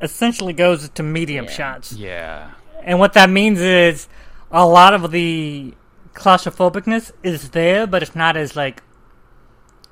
essentially 0.00 0.52
goes 0.52 0.88
to 0.88 1.02
medium 1.02 1.48
shots. 1.48 1.92
Yeah. 1.92 2.52
And 2.84 3.00
what 3.00 3.14
that 3.14 3.30
means 3.30 3.60
is 3.60 4.06
a 4.52 4.64
lot 4.64 4.94
of 4.94 5.10
the 5.10 5.74
claustrophobicness 6.14 7.10
is 7.24 7.50
there, 7.50 7.84
but 7.84 8.02
it's 8.02 8.14
not 8.14 8.36
as 8.36 8.54
like 8.54 8.80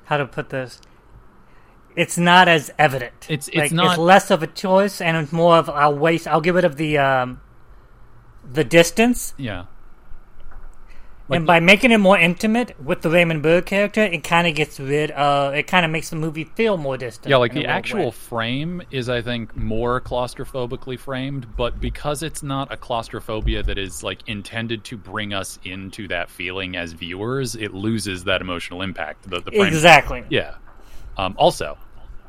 how 0.05 0.15
to 0.15 0.25
put 0.25 0.49
this. 0.49 0.79
It's 1.95 2.17
not 2.17 2.47
as 2.47 2.71
evident. 2.77 3.27
It's- 3.29 3.47
it's 3.49 3.57
like, 3.57 3.71
not- 3.71 3.91
It's 3.91 3.97
less 3.97 4.31
of 4.31 4.41
a 4.43 4.47
choice, 4.47 5.01
and 5.01 5.17
it's 5.17 5.31
more 5.33 5.57
of 5.57 5.69
I'll 5.69 5.95
waste. 5.97 6.27
I'll 6.27 6.41
give 6.41 6.55
it 6.57 6.63
of 6.63 6.77
the 6.77 6.97
um, 6.97 7.41
the 8.49 8.63
distance, 8.63 9.33
Yeah. 9.37 9.65
Like 11.29 11.37
and 11.37 11.47
by 11.47 11.61
making 11.61 11.91
it 11.91 11.99
more 11.99 12.17
intimate 12.19 12.75
with 12.83 13.03
the 13.03 13.09
Raymond 13.09 13.41
Burr 13.41 13.61
character, 13.61 14.01
it 14.01 14.21
kind 14.21 14.47
of 14.47 14.55
gets 14.55 14.81
rid. 14.81 15.11
of 15.11 15.53
It 15.53 15.65
kind 15.65 15.85
of 15.85 15.91
makes 15.91 16.09
the 16.09 16.17
movie 16.17 16.43
feel 16.43 16.75
more 16.75 16.97
distant. 16.97 17.29
Yeah, 17.29 17.37
like 17.37 17.53
the 17.53 17.67
actual 17.67 18.05
way. 18.05 18.11
frame 18.11 18.81
is, 18.91 19.07
I 19.07 19.21
think, 19.21 19.55
more 19.55 20.01
claustrophobically 20.01 20.99
framed, 20.99 21.55
but 21.55 21.79
because 21.79 22.21
it's 22.21 22.43
not 22.43 22.69
a 22.69 22.75
claustrophobia 22.75 23.63
that 23.63 23.77
is 23.77 24.03
like 24.03 24.27
intended 24.27 24.83
to 24.85 24.97
bring 24.97 25.33
us 25.33 25.57
into 25.63 26.05
that 26.09 26.29
feeling 26.29 26.75
as 26.75 26.91
viewers, 26.91 27.55
it 27.55 27.73
loses 27.73 28.25
that 28.25 28.41
emotional 28.41 28.81
impact. 28.81 29.29
The, 29.29 29.39
the 29.39 29.51
frame, 29.51 29.67
Exactly. 29.67 30.25
yeah. 30.29 30.55
Um, 31.17 31.35
also, 31.37 31.77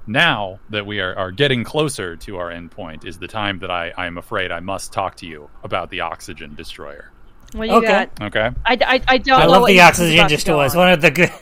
now 0.07 0.59
that 0.71 0.85
we 0.87 1.01
are, 1.01 1.15
are 1.17 1.31
getting 1.31 1.65
closer 1.65 2.17
to 2.17 2.37
our 2.37 2.51
end 2.51 2.71
point, 2.71 3.05
is 3.05 3.19
the 3.19 3.29
time 3.29 3.59
that 3.61 3.71
I, 3.71 3.93
I 3.97 4.07
am 4.07 4.19
afraid 4.19 4.51
I 4.51 4.61
must 4.61 4.93
talk 4.93 5.17
to 5.17 5.27
you 5.27 5.49
about 5.63 5.91
the 5.91 6.01
oxygen 6.01 6.55
destroyer. 6.55 7.11
what 7.55 7.67
do 7.67 7.73
you 7.73 7.79
Okay. 7.79 7.87
got? 8.17 8.23
Okay. 8.23 8.51
I, 8.67 8.79
I, 8.85 9.01
I 9.09 9.19
don't 9.19 9.41
I 9.41 9.45
know 9.45 9.51
love 9.53 9.63
what 9.63 9.69
the 9.69 9.81
oxygen 9.81 10.15
about 10.19 10.29
to 10.29 10.35
go 10.35 10.37
destroyer. 10.37 10.67
It's 10.67 10.75
on. 10.75 10.79
one 10.81 10.93
of 10.93 11.01
the 11.01 11.11
good. 11.11 11.31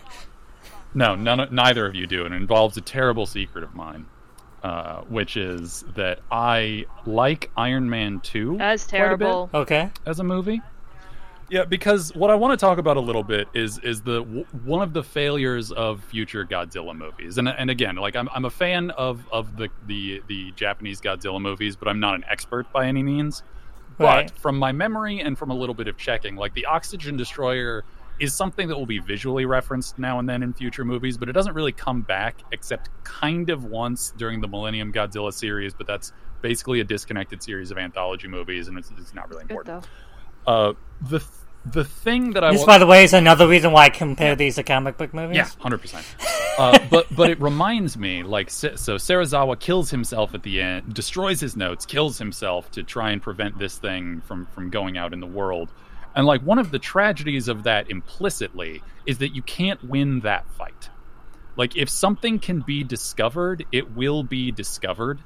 No, 0.92 1.14
none, 1.14 1.48
neither 1.54 1.86
of 1.86 1.94
you 1.94 2.08
do. 2.08 2.24
and 2.24 2.34
It 2.34 2.38
involves 2.38 2.76
a 2.76 2.80
terrible 2.80 3.24
secret 3.24 3.62
of 3.62 3.76
mine, 3.76 4.06
uh, 4.64 5.02
which 5.02 5.36
is 5.36 5.84
that 5.94 6.18
I 6.32 6.86
like 7.06 7.48
Iron 7.56 7.88
Man 7.88 8.18
2 8.24 8.56
That's 8.58 8.84
quite 8.88 8.98
a 8.98 9.16
bit 9.16 9.24
terrible. 9.24 9.50
Okay. 9.54 9.90
as 10.04 10.18
a 10.18 10.24
movie. 10.24 10.60
Yeah, 11.50 11.64
because 11.64 12.14
what 12.14 12.30
I 12.30 12.36
want 12.36 12.58
to 12.58 12.64
talk 12.64 12.78
about 12.78 12.96
a 12.96 13.00
little 13.00 13.24
bit 13.24 13.48
is 13.54 13.78
is 13.80 14.02
the 14.02 14.20
w- 14.20 14.46
one 14.64 14.82
of 14.82 14.92
the 14.92 15.02
failures 15.02 15.72
of 15.72 16.02
future 16.04 16.46
Godzilla 16.46 16.96
movies, 16.96 17.38
and 17.38 17.48
and 17.48 17.68
again, 17.68 17.96
like 17.96 18.14
I'm 18.14 18.28
I'm 18.32 18.44
a 18.44 18.50
fan 18.50 18.90
of 18.92 19.26
of 19.32 19.56
the 19.56 19.68
the 19.86 20.22
the 20.28 20.52
Japanese 20.52 21.00
Godzilla 21.00 21.40
movies, 21.40 21.74
but 21.74 21.88
I'm 21.88 21.98
not 21.98 22.14
an 22.14 22.24
expert 22.30 22.72
by 22.72 22.86
any 22.86 23.02
means. 23.02 23.42
Right. 23.98 24.30
But 24.32 24.38
from 24.38 24.58
my 24.58 24.70
memory 24.70 25.20
and 25.20 25.36
from 25.36 25.50
a 25.50 25.54
little 25.54 25.74
bit 25.74 25.88
of 25.88 25.98
checking, 25.98 26.36
like 26.36 26.54
the 26.54 26.66
Oxygen 26.66 27.16
Destroyer 27.16 27.84
is 28.20 28.32
something 28.32 28.68
that 28.68 28.76
will 28.76 28.86
be 28.86 29.00
visually 29.00 29.44
referenced 29.44 29.98
now 29.98 30.20
and 30.20 30.28
then 30.28 30.42
in 30.42 30.52
future 30.52 30.84
movies, 30.84 31.18
but 31.18 31.28
it 31.28 31.32
doesn't 31.32 31.54
really 31.54 31.72
come 31.72 32.02
back 32.02 32.36
except 32.52 32.90
kind 33.02 33.50
of 33.50 33.64
once 33.64 34.12
during 34.16 34.40
the 34.40 34.48
Millennium 34.48 34.92
Godzilla 34.92 35.32
series. 35.32 35.74
But 35.74 35.86
that's 35.88 36.12
basically 36.42 36.80
a 36.80 36.84
disconnected 36.84 37.42
series 37.42 37.70
of 37.72 37.78
anthology 37.78 38.28
movies, 38.28 38.68
and 38.68 38.78
it's, 38.78 38.92
it's 38.96 39.14
not 39.14 39.28
really 39.28 39.42
important. 39.42 39.84
Uh, 40.46 40.72
the 41.02 41.20
the 41.64 41.84
thing 41.84 42.32
that 42.32 42.42
I 42.44 42.52
This, 42.52 42.64
by 42.64 42.78
the 42.78 42.86
way, 42.86 43.04
is 43.04 43.12
another 43.12 43.46
reason 43.46 43.72
why 43.72 43.84
I 43.86 43.90
compare 43.90 44.34
these 44.36 44.54
to 44.56 44.62
comic 44.62 44.96
book 44.96 45.12
movies. 45.12 45.36
yeah, 45.36 45.48
hundred 45.58 45.78
percent. 45.82 46.06
Uh, 46.58 46.78
but 46.90 47.06
but 47.14 47.30
it 47.30 47.40
reminds 47.40 47.96
me, 47.96 48.22
like, 48.22 48.50
so 48.50 48.70
Serizawa 48.70 49.58
kills 49.58 49.90
himself 49.90 50.34
at 50.34 50.42
the 50.42 50.60
end, 50.60 50.94
destroys 50.94 51.40
his 51.40 51.56
notes, 51.56 51.84
kills 51.86 52.18
himself 52.18 52.70
to 52.72 52.82
try 52.82 53.10
and 53.10 53.20
prevent 53.22 53.58
this 53.58 53.78
thing 53.78 54.20
from 54.26 54.46
from 54.46 54.70
going 54.70 54.96
out 54.98 55.12
in 55.12 55.20
the 55.20 55.26
world. 55.26 55.70
And 56.14 56.26
like 56.26 56.40
one 56.42 56.58
of 56.58 56.70
the 56.70 56.78
tragedies 56.78 57.46
of 57.48 57.62
that 57.64 57.90
implicitly 57.90 58.82
is 59.06 59.18
that 59.18 59.34
you 59.34 59.42
can't 59.42 59.82
win 59.84 60.20
that 60.20 60.48
fight. 60.50 60.88
Like 61.56 61.76
if 61.76 61.88
something 61.88 62.38
can 62.38 62.60
be 62.60 62.82
discovered, 62.82 63.64
it 63.70 63.92
will 63.94 64.22
be 64.24 64.50
discovered 64.50 65.20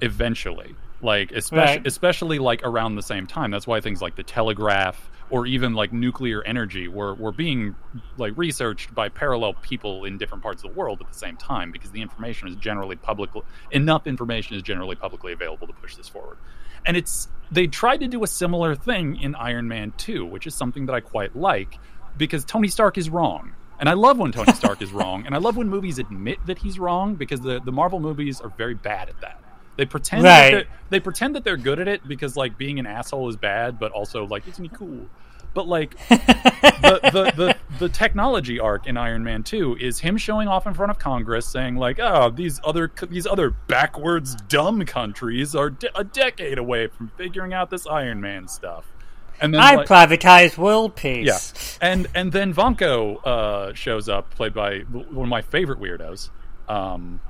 eventually. 0.00 0.74
Like 1.00 1.32
especially 1.32 1.76
Right. 1.78 1.86
especially 1.86 2.38
like 2.38 2.62
around 2.62 2.94
the 2.94 3.02
same 3.02 3.26
time. 3.26 3.50
That's 3.50 3.66
why 3.66 3.80
things 3.80 4.00
like 4.00 4.14
the 4.16 4.22
telegraph 4.22 5.10
or 5.32 5.46
even 5.46 5.72
like 5.72 5.94
nuclear 5.94 6.42
energy 6.44 6.88
were, 6.88 7.14
were 7.14 7.32
being 7.32 7.74
like 8.18 8.34
researched 8.36 8.94
by 8.94 9.08
parallel 9.08 9.54
people 9.54 10.04
in 10.04 10.18
different 10.18 10.42
parts 10.42 10.62
of 10.62 10.70
the 10.70 10.78
world 10.78 11.00
at 11.00 11.08
the 11.10 11.18
same 11.18 11.38
time 11.38 11.72
because 11.72 11.90
the 11.90 12.02
information 12.02 12.48
is 12.48 12.56
generally 12.56 12.96
public 12.96 13.30
enough 13.70 14.06
information 14.06 14.56
is 14.56 14.62
generally 14.62 14.94
publicly 14.94 15.32
available 15.32 15.66
to 15.66 15.72
push 15.72 15.96
this 15.96 16.06
forward. 16.06 16.36
And 16.84 16.98
it's 16.98 17.28
they 17.50 17.66
tried 17.66 18.00
to 18.00 18.08
do 18.08 18.22
a 18.22 18.26
similar 18.26 18.74
thing 18.74 19.22
in 19.22 19.34
Iron 19.34 19.68
Man 19.68 19.94
2, 19.96 20.26
which 20.26 20.46
is 20.46 20.54
something 20.54 20.84
that 20.84 20.92
I 20.92 21.00
quite 21.00 21.34
like 21.34 21.78
because 22.18 22.44
Tony 22.44 22.68
Stark 22.68 22.98
is 22.98 23.08
wrong. 23.08 23.54
And 23.80 23.88
I 23.88 23.94
love 23.94 24.18
when 24.18 24.32
Tony 24.32 24.52
Stark 24.52 24.82
is 24.82 24.92
wrong, 25.00 25.24
and 25.24 25.34
I 25.34 25.38
love 25.38 25.56
when 25.56 25.70
movies 25.70 25.98
admit 25.98 26.44
that 26.44 26.58
he's 26.58 26.78
wrong 26.78 27.14
because 27.14 27.40
the, 27.40 27.58
the 27.64 27.72
Marvel 27.72 28.00
movies 28.00 28.38
are 28.42 28.50
very 28.50 28.74
bad 28.74 29.08
at 29.08 29.18
that. 29.22 29.41
They 29.76 29.84
pretend 29.86 30.24
that 30.24 30.40
Right. 30.42 30.50
they're, 30.52 30.64
they 30.90 31.00
pretend 31.00 31.34
that 31.36 31.44
they're 31.44 31.56
good 31.56 31.78
at 31.80 31.88
it 31.88 32.06
because 32.06 32.36
like 32.36 32.58
being 32.58 32.78
an 32.78 32.86
asshole 32.86 33.28
is 33.28 33.36
bad, 33.36 33.78
but 33.78 33.92
also 33.92 34.26
like 34.26 34.46
isn't 34.46 34.62
he 34.64 34.68
cool? 34.68 35.06
But 35.54 35.68
like 35.68 35.96
the, 36.08 37.00
the, 37.02 37.32
the, 37.36 37.56
the 37.78 37.88
technology 37.88 38.58
arc 38.58 38.86
in 38.86 38.96
Iron 38.96 39.22
Man 39.24 39.42
2 39.42 39.76
is 39.80 39.98
him 40.00 40.16
showing 40.16 40.48
off 40.48 40.66
in 40.66 40.72
front 40.74 40.90
of 40.90 40.98
Congress 40.98 41.46
saying 41.46 41.76
like, 41.76 41.98
"Oh, 42.00 42.30
these 42.30 42.60
other 42.64 42.90
these 43.08 43.26
other 43.26 43.50
backwards 43.50 44.34
dumb 44.48 44.84
countries 44.86 45.54
are 45.54 45.70
de- 45.70 45.98
a 45.98 46.04
decade 46.04 46.58
away 46.58 46.86
from 46.86 47.10
figuring 47.16 47.52
out 47.52 47.68
this 47.70 47.86
Iron 47.86 48.20
Man 48.20 48.48
stuff." 48.48 48.86
And 49.40 49.52
then 49.52 49.60
I 49.60 49.74
like- 49.74 49.88
privatized 49.88 50.56
world 50.56 50.96
peace. 50.96 51.26
yeah, 51.26 51.86
and 51.86 52.06
and 52.14 52.32
then 52.32 52.54
Vanko 52.54 53.20
uh, 53.26 53.74
shows 53.74 54.08
up, 54.08 54.30
played 54.30 54.54
by 54.54 54.80
one 54.80 55.24
of 55.24 55.28
my 55.28 55.42
favorite 55.42 55.80
weirdos. 55.80 56.30
Um, 56.68 57.20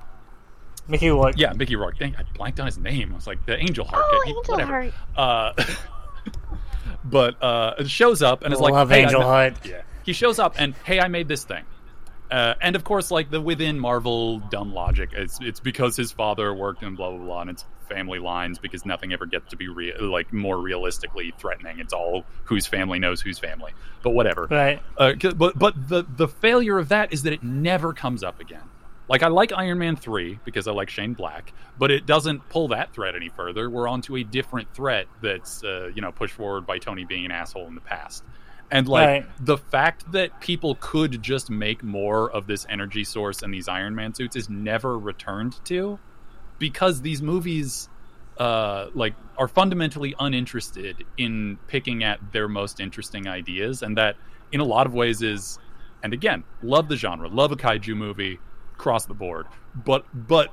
Mickey 0.92 1.10
Rourke. 1.10 1.34
yeah, 1.36 1.52
Mickey 1.54 1.74
Rourke. 1.76 1.98
Dang, 1.98 2.14
I 2.16 2.22
blanked 2.36 2.60
on 2.60 2.66
his 2.66 2.78
name. 2.78 3.10
I 3.12 3.14
was 3.16 3.26
like 3.26 3.44
the 3.46 3.56
Angel 3.58 3.84
Heart. 3.84 4.04
Oh, 4.06 4.22
He- 4.24 4.30
Angel 4.30 4.52
whatever. 4.54 4.90
Heart. 5.16 5.56
Uh, 5.58 5.64
but 7.04 7.42
uh, 7.42 7.84
shows 7.86 8.22
up 8.22 8.42
and 8.44 8.52
is 8.54 8.60
like, 8.60 8.72
Love 8.72 8.90
hey, 8.90 9.00
I 9.00 9.04
Angel 9.04 9.22
Heart. 9.22 9.54
Yeah, 9.66 9.82
he 10.04 10.12
shows 10.12 10.38
up 10.38 10.54
and 10.58 10.74
hey, 10.84 11.00
I 11.00 11.08
made 11.08 11.28
this 11.28 11.44
thing. 11.44 11.64
Uh, 12.30 12.54
and 12.62 12.76
of 12.76 12.84
course, 12.84 13.10
like 13.10 13.30
the 13.30 13.40
within 13.40 13.78
Marvel 13.78 14.38
dumb 14.38 14.72
logic, 14.72 15.10
it's 15.12 15.38
it's 15.42 15.60
because 15.60 15.96
his 15.96 16.12
father 16.12 16.52
worked 16.54 16.82
in 16.82 16.94
blah 16.94 17.10
blah 17.10 17.18
blah, 17.18 17.40
and 17.42 17.50
it's 17.50 17.64
family 17.90 18.18
lines 18.18 18.58
because 18.58 18.86
nothing 18.86 19.12
ever 19.12 19.26
gets 19.26 19.50
to 19.50 19.56
be 19.56 19.68
real, 19.68 19.94
like 20.10 20.32
more 20.32 20.56
realistically 20.56 21.34
threatening. 21.38 21.78
It's 21.78 21.92
all 21.92 22.24
whose 22.44 22.66
family 22.66 22.98
knows 22.98 23.20
whose 23.20 23.38
family, 23.38 23.72
but 24.02 24.10
whatever. 24.10 24.46
Right. 24.50 24.80
Uh, 24.96 25.12
'cause- 25.20 25.34
but 25.34 25.58
but 25.58 25.88
the 25.88 26.04
the 26.16 26.26
failure 26.28 26.78
of 26.78 26.88
that 26.88 27.12
is 27.12 27.24
that 27.24 27.34
it 27.34 27.42
never 27.42 27.92
comes 27.92 28.22
up 28.22 28.40
again. 28.40 28.62
Like 29.08 29.22
I 29.22 29.28
like 29.28 29.52
Iron 29.52 29.78
Man 29.78 29.96
three 29.96 30.38
because 30.44 30.66
I 30.66 30.72
like 30.72 30.88
Shane 30.88 31.14
Black, 31.14 31.52
but 31.78 31.90
it 31.90 32.06
doesn't 32.06 32.48
pull 32.48 32.68
that 32.68 32.92
thread 32.94 33.14
any 33.14 33.28
further. 33.28 33.68
We're 33.68 33.88
on 33.88 34.00
to 34.02 34.16
a 34.16 34.24
different 34.24 34.72
threat 34.74 35.06
that's 35.20 35.62
uh, 35.64 35.90
you 35.94 36.00
know 36.00 36.12
pushed 36.12 36.34
forward 36.34 36.66
by 36.66 36.78
Tony 36.78 37.04
being 37.04 37.24
an 37.24 37.30
asshole 37.30 37.66
in 37.66 37.74
the 37.74 37.80
past. 37.80 38.24
And 38.70 38.88
like 38.88 39.06
Right. 39.06 39.26
the 39.44 39.58
fact 39.58 40.10
that 40.12 40.40
people 40.40 40.76
could 40.80 41.20
just 41.22 41.50
make 41.50 41.82
more 41.82 42.30
of 42.30 42.46
this 42.46 42.64
energy 42.70 43.04
source 43.04 43.42
and 43.42 43.52
these 43.52 43.68
Iron 43.68 43.94
Man 43.94 44.14
suits 44.14 44.34
is 44.34 44.48
never 44.48 44.98
returned 44.98 45.62
to 45.66 45.98
because 46.58 47.02
these 47.02 47.20
movies 47.20 47.90
uh, 48.38 48.86
like 48.94 49.14
are 49.36 49.48
fundamentally 49.48 50.14
uninterested 50.18 51.04
in 51.18 51.58
picking 51.66 52.02
at 52.02 52.18
their 52.32 52.48
most 52.48 52.80
interesting 52.80 53.28
ideas, 53.28 53.82
and 53.82 53.98
that 53.98 54.16
in 54.52 54.60
a 54.60 54.64
lot 54.64 54.86
of 54.86 54.94
ways 54.94 55.20
is, 55.20 55.58
and 56.02 56.14
again, 56.14 56.42
love 56.62 56.88
the 56.88 56.96
genre, 56.96 57.28
love 57.28 57.52
a 57.52 57.56
kaiju 57.56 57.94
movie, 57.94 58.38
across 58.82 59.06
the 59.06 59.14
board, 59.14 59.46
but 59.76 60.04
but 60.12 60.50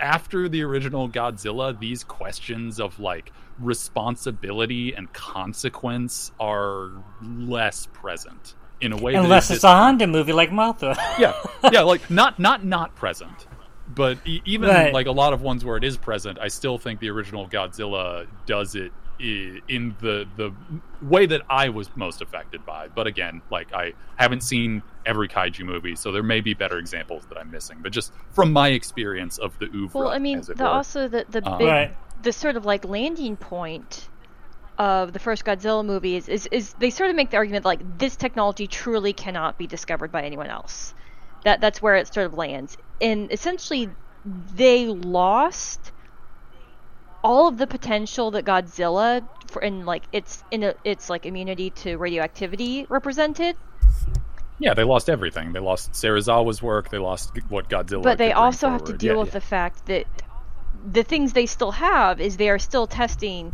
after 0.00 0.48
the 0.48 0.62
original 0.62 1.08
Godzilla, 1.08 1.78
these 1.78 2.02
questions 2.02 2.80
of 2.80 2.98
like 2.98 3.30
responsibility 3.60 4.94
and 4.94 5.12
consequence 5.12 6.32
are 6.40 6.90
less 7.22 7.86
present 7.92 8.54
in 8.80 8.92
a 8.92 8.96
way 8.96 9.14
Unless 9.14 9.50
is 9.50 9.56
it's 9.56 9.64
a 9.64 9.68
Honda 9.68 10.06
movie 10.08 10.32
like 10.32 10.50
Mothra. 10.50 10.96
yeah, 11.20 11.34
yeah, 11.72 11.82
like 11.82 12.10
not 12.10 12.40
not 12.40 12.64
not 12.64 12.96
present, 12.96 13.46
but 13.94 14.18
even 14.26 14.68
Right. 14.70 14.92
like 14.92 15.06
a 15.06 15.12
lot 15.12 15.32
of 15.32 15.40
ones 15.42 15.64
where 15.64 15.76
it 15.76 15.84
is 15.84 15.96
present, 15.96 16.38
I 16.40 16.48
still 16.48 16.78
think 16.78 16.98
the 16.98 17.10
original 17.10 17.46
Godzilla 17.48 18.26
does 18.46 18.74
it 18.74 18.90
in 19.20 19.96
the 20.00 20.26
the 20.36 20.52
way 21.02 21.26
that 21.26 21.42
I 21.50 21.68
was 21.70 21.90
most 21.96 22.22
affected 22.22 22.64
by. 22.66 22.88
But 22.88 23.06
again, 23.08 23.42
like 23.50 23.72
I 23.72 23.94
haven't 24.16 24.42
seen 24.42 24.82
every 25.08 25.28
kaiju 25.28 25.64
movie, 25.64 25.96
so 25.96 26.12
there 26.12 26.22
may 26.22 26.40
be 26.40 26.54
better 26.54 26.78
examples 26.78 27.24
that 27.28 27.38
I'm 27.38 27.50
missing. 27.50 27.78
But 27.82 27.92
just 27.92 28.12
from 28.30 28.52
my 28.52 28.68
experience 28.68 29.38
of 29.38 29.58
the 29.58 29.66
oeuvre, 29.74 29.98
Well, 30.00 30.08
I 30.10 30.18
mean, 30.18 30.38
as 30.38 30.48
it 30.50 30.56
the, 30.58 30.64
were. 30.64 30.70
also 30.70 31.08
the 31.08 31.24
the 31.28 31.42
Uh, 31.44 31.58
big, 31.58 31.66
Right. 31.66 31.96
the 32.22 32.32
sort 32.32 32.56
of 32.56 32.64
like 32.64 32.84
landing 32.84 33.36
point 33.36 34.08
of 34.78 35.12
the 35.12 35.18
first 35.18 35.44
Godzilla 35.44 35.84
movie 35.84 36.14
is, 36.14 36.28
is 36.28 36.46
is 36.52 36.74
they 36.74 36.90
sort 36.90 37.10
of 37.10 37.16
make 37.16 37.30
the 37.30 37.36
argument 37.36 37.64
like 37.64 37.80
this 37.98 38.14
technology 38.16 38.66
truly 38.68 39.12
cannot 39.12 39.58
be 39.58 39.66
discovered 39.66 40.12
by 40.12 40.22
anyone 40.22 40.46
else. 40.48 40.94
That 41.44 41.60
that's 41.60 41.80
where 41.82 41.96
it 41.96 42.12
sort 42.12 42.26
of 42.26 42.34
lands, 42.34 42.76
and 43.00 43.32
essentially 43.32 43.88
they 44.54 44.86
lost 44.86 45.92
all 47.24 47.48
of 47.48 47.56
the 47.58 47.66
potential 47.66 48.30
that 48.32 48.44
Godzilla 48.44 49.26
for 49.50 49.62
in 49.62 49.84
like 49.86 50.04
its 50.12 50.44
in 50.50 50.62
a, 50.62 50.74
its 50.84 51.08
like 51.10 51.26
immunity 51.26 51.70
to 51.70 51.96
radioactivity 51.96 52.86
represented. 52.88 53.56
Yeah, 54.58 54.74
they 54.74 54.84
lost 54.84 55.08
everything. 55.08 55.52
They 55.52 55.60
lost 55.60 55.92
Serizawa's 55.92 56.62
work. 56.62 56.90
They 56.90 56.98
lost 56.98 57.32
what 57.48 57.68
Godzilla. 57.68 58.02
but 58.02 58.18
they 58.18 58.32
also 58.32 58.68
have 58.68 58.84
to 58.84 58.92
deal 58.92 59.14
Yeah, 59.14 59.20
with 59.20 59.28
yeah. 59.28 59.32
the 59.34 59.40
fact 59.40 59.86
that 59.86 60.06
the 60.92 61.02
things 61.02 61.32
they 61.32 61.46
still 61.46 61.72
have 61.72 62.20
is 62.20 62.36
they 62.36 62.48
are 62.50 62.58
still 62.58 62.86
testing 62.86 63.52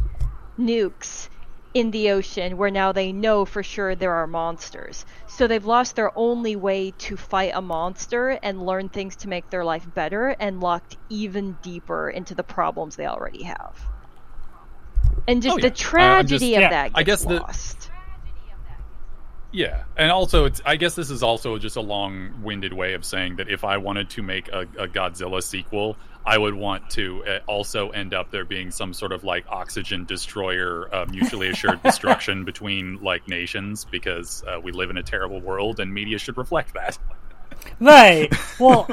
nukes 0.58 1.28
in 1.72 1.90
the 1.90 2.10
ocean 2.10 2.56
where 2.56 2.70
now 2.70 2.92
they 2.92 3.10
know 3.10 3.44
for 3.44 3.62
sure 3.62 3.94
there 3.96 4.12
are 4.12 4.26
monsters. 4.28 5.04
So 5.26 5.46
they've 5.48 5.64
lost 5.64 5.96
their 5.96 6.16
only 6.16 6.54
way 6.54 6.92
to 6.98 7.16
fight 7.16 7.50
a 7.54 7.60
monster 7.60 8.38
and 8.42 8.64
learn 8.64 8.88
things 8.88 9.16
to 9.16 9.28
make 9.28 9.50
their 9.50 9.64
life 9.64 9.84
better 9.92 10.28
and 10.38 10.60
locked 10.60 10.96
even 11.08 11.56
deeper 11.62 12.08
into 12.08 12.34
the 12.36 12.44
problems 12.44 12.94
they 12.94 13.06
already 13.06 13.42
have. 13.42 13.76
And 15.26 15.42
just 15.42 15.54
Oh, 15.54 15.56
the 15.56 15.62
yeah. 15.62 15.66
Uh, 15.66 15.70
just- 15.70 15.80
tragedy 15.82 16.54
of 16.54 16.60
yeah, 16.62 16.70
that 16.70 16.84
gets 16.92 16.98
I 16.98 17.02
guess 17.02 17.24
the- 17.24 17.40
lost. 17.40 17.90
Yeah, 19.54 19.84
and 19.96 20.10
also 20.10 20.46
it's. 20.46 20.60
I 20.66 20.74
guess 20.74 20.96
this 20.96 21.10
is 21.10 21.22
also 21.22 21.58
just 21.58 21.76
a 21.76 21.80
long-winded 21.80 22.72
way 22.72 22.94
of 22.94 23.04
saying 23.04 23.36
that 23.36 23.48
if 23.48 23.62
I 23.62 23.76
wanted 23.76 24.10
to 24.10 24.22
make 24.22 24.48
a, 24.48 24.62
a 24.76 24.88
Godzilla 24.88 25.40
sequel, 25.40 25.96
I 26.26 26.36
would 26.36 26.54
want 26.54 26.90
to 26.90 27.24
uh, 27.24 27.38
also 27.46 27.90
end 27.90 28.14
up 28.14 28.32
there 28.32 28.44
being 28.44 28.72
some 28.72 28.92
sort 28.92 29.12
of 29.12 29.22
like 29.22 29.44
oxygen 29.48 30.06
destroyer, 30.06 30.92
uh, 30.92 31.06
mutually 31.08 31.50
assured 31.50 31.80
destruction 31.84 32.44
between 32.44 33.00
like 33.00 33.28
nations, 33.28 33.84
because 33.84 34.42
uh, 34.42 34.58
we 34.60 34.72
live 34.72 34.90
in 34.90 34.96
a 34.96 35.04
terrible 35.04 35.40
world, 35.40 35.78
and 35.78 35.94
media 35.94 36.18
should 36.18 36.36
reflect 36.36 36.74
that. 36.74 36.98
Right. 37.80 38.34
Well, 38.60 38.86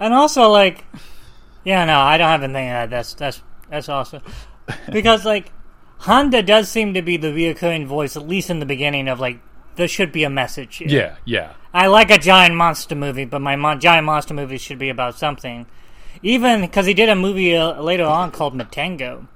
and 0.00 0.14
also 0.14 0.48
like, 0.48 0.84
yeah, 1.64 1.84
no, 1.84 1.98
I 1.98 2.16
don't 2.16 2.28
have 2.28 2.42
anything. 2.44 2.70
Uh, 2.70 2.86
that's 2.86 3.12
that's 3.14 3.42
that's 3.68 3.88
awesome 3.88 4.22
because 4.90 5.24
like 5.24 5.52
Honda 5.98 6.42
does 6.42 6.70
seem 6.70 6.94
to 6.94 7.02
be 7.02 7.16
the 7.16 7.28
reoccurring 7.28 7.86
voice, 7.86 8.16
at 8.16 8.26
least 8.26 8.48
in 8.48 8.60
the 8.60 8.66
beginning 8.66 9.08
of 9.08 9.20
like 9.20 9.40
there 9.76 9.88
should 9.88 10.12
be 10.12 10.24
a 10.24 10.30
message. 10.30 10.76
Here. 10.76 10.88
Yeah, 10.88 11.16
yeah, 11.24 11.52
I 11.72 11.86
like 11.86 12.10
a 12.10 12.18
giant 12.18 12.54
monster 12.54 12.94
movie, 12.94 13.24
but 13.24 13.40
my 13.40 13.56
mon- 13.56 13.80
giant 13.80 14.04
monster 14.06 14.34
movie 14.34 14.58
should 14.58 14.78
be 14.78 14.88
about 14.88 15.16
something. 15.18 15.66
Even 16.22 16.62
because 16.62 16.86
he 16.86 16.94
did 16.94 17.08
a 17.10 17.14
movie 17.14 17.54
uh, 17.56 17.80
later 17.80 18.04
on 18.04 18.30
called 18.30 18.54
Matango, 18.54 19.26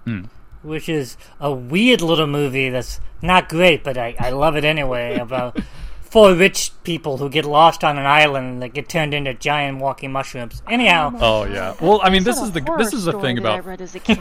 which 0.63 0.89
is 0.89 1.17
a 1.39 1.53
weird 1.53 2.01
little 2.01 2.27
movie 2.27 2.71
that's 2.71 3.01
not 3.23 3.49
great, 3.51 3.85
but 3.85 3.99
I, 3.99 4.15
I 4.19 4.31
love 4.31 4.57
it 4.57 4.65
anyway. 4.65 5.19
About 5.21 5.59
four 6.01 6.35
rich 6.35 6.73
people 6.83 7.19
who 7.19 7.29
get 7.29 7.45
lost 7.45 7.85
on 7.85 7.99
an 7.99 8.07
island 8.07 8.47
and 8.49 8.63
that 8.63 8.71
get 8.73 8.89
turned 8.89 9.13
into 9.15 9.33
giant 9.35 9.79
walking 9.79 10.11
mushrooms. 10.11 10.63
Anyhow, 10.69 11.13
Oh 11.21 11.45
yeah. 11.45 11.75
Well, 11.81 12.01
I 12.03 12.09
mean, 12.11 12.25
this 12.25 12.41
is 12.41 12.51
the 12.53 12.61
this 12.79 12.95
is 12.95 13.05
the 13.05 13.13
thing 13.21 13.37
about. 13.39 13.65
read 13.67 13.81
as 13.83 13.95
a 13.95 14.01
kid. 14.01 14.19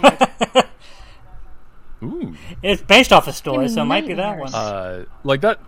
Ooh. 2.02 2.34
it's 2.64 2.82
based 2.82 3.12
off 3.12 3.28
a 3.28 3.34
story, 3.34 3.68
so 3.68 3.82
it 3.82 3.86
might 3.86 4.08
be 4.08 4.14
that 4.14 4.38
one. 4.38 4.54
uh, 4.54 5.06
like 5.24 5.42
that 5.42 5.60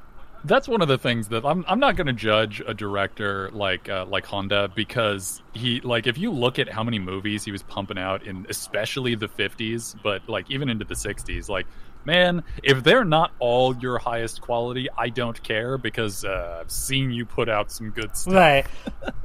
that's 0.44 0.68
one 0.68 0.82
of 0.82 0.88
the 0.88 0.98
things 0.98 1.28
that 1.30 1.46
I'm 1.46 1.64
I'm 1.68 1.80
not 1.80 1.96
going 1.96 2.08
to 2.08 2.14
judge 2.14 2.62
a 2.66 2.74
director 2.74 3.50
like 3.54 3.90
uh, 3.90 4.06
like 4.06 4.26
Honda 4.26 4.72
because 4.74 5.42
he 5.54 5.82
like 5.82 6.08
if 6.08 6.18
you 6.18 6.32
look 6.32 6.60
at 6.60 6.70
how 6.70 6.84
many 6.84 7.00
movies 7.00 7.44
he 7.44 7.52
was 7.52 7.64
pumping 7.64 7.98
out 7.98 8.24
in 8.24 8.46
especially 8.50 9.16
the 9.16 9.28
50s 9.28 9.96
but 10.02 10.28
like 10.28 10.50
even 10.50 10.70
into 10.70 10.86
the 10.86 10.96
60s 10.96 11.50
like 11.50 11.68
man 12.06 12.44
if 12.64 12.84
they're 12.84 13.06
not 13.06 13.32
all 13.40 13.76
your 13.78 14.00
highest 14.00 14.42
quality 14.42 14.88
I 14.98 15.10
don't 15.10 15.42
care 15.44 15.78
because 15.78 16.26
uh, 16.26 16.60
I've 16.62 16.72
seen 16.72 17.12
you 17.12 17.26
put 17.26 17.50
out 17.50 17.72
some 17.72 17.92
good 17.92 18.16
stuff. 18.16 18.34
Right. 18.34 18.66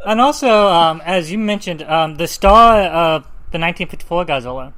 and 0.07 0.21
also, 0.21 0.69
um, 0.69 1.03
as 1.05 1.31
you 1.31 1.39
mentioned, 1.39 1.83
um, 1.83 2.17
the 2.17 2.27
star 2.27 2.83
of 2.83 3.23
the 3.51 3.59
1954 3.59 4.25
Godzilla. 4.27 4.73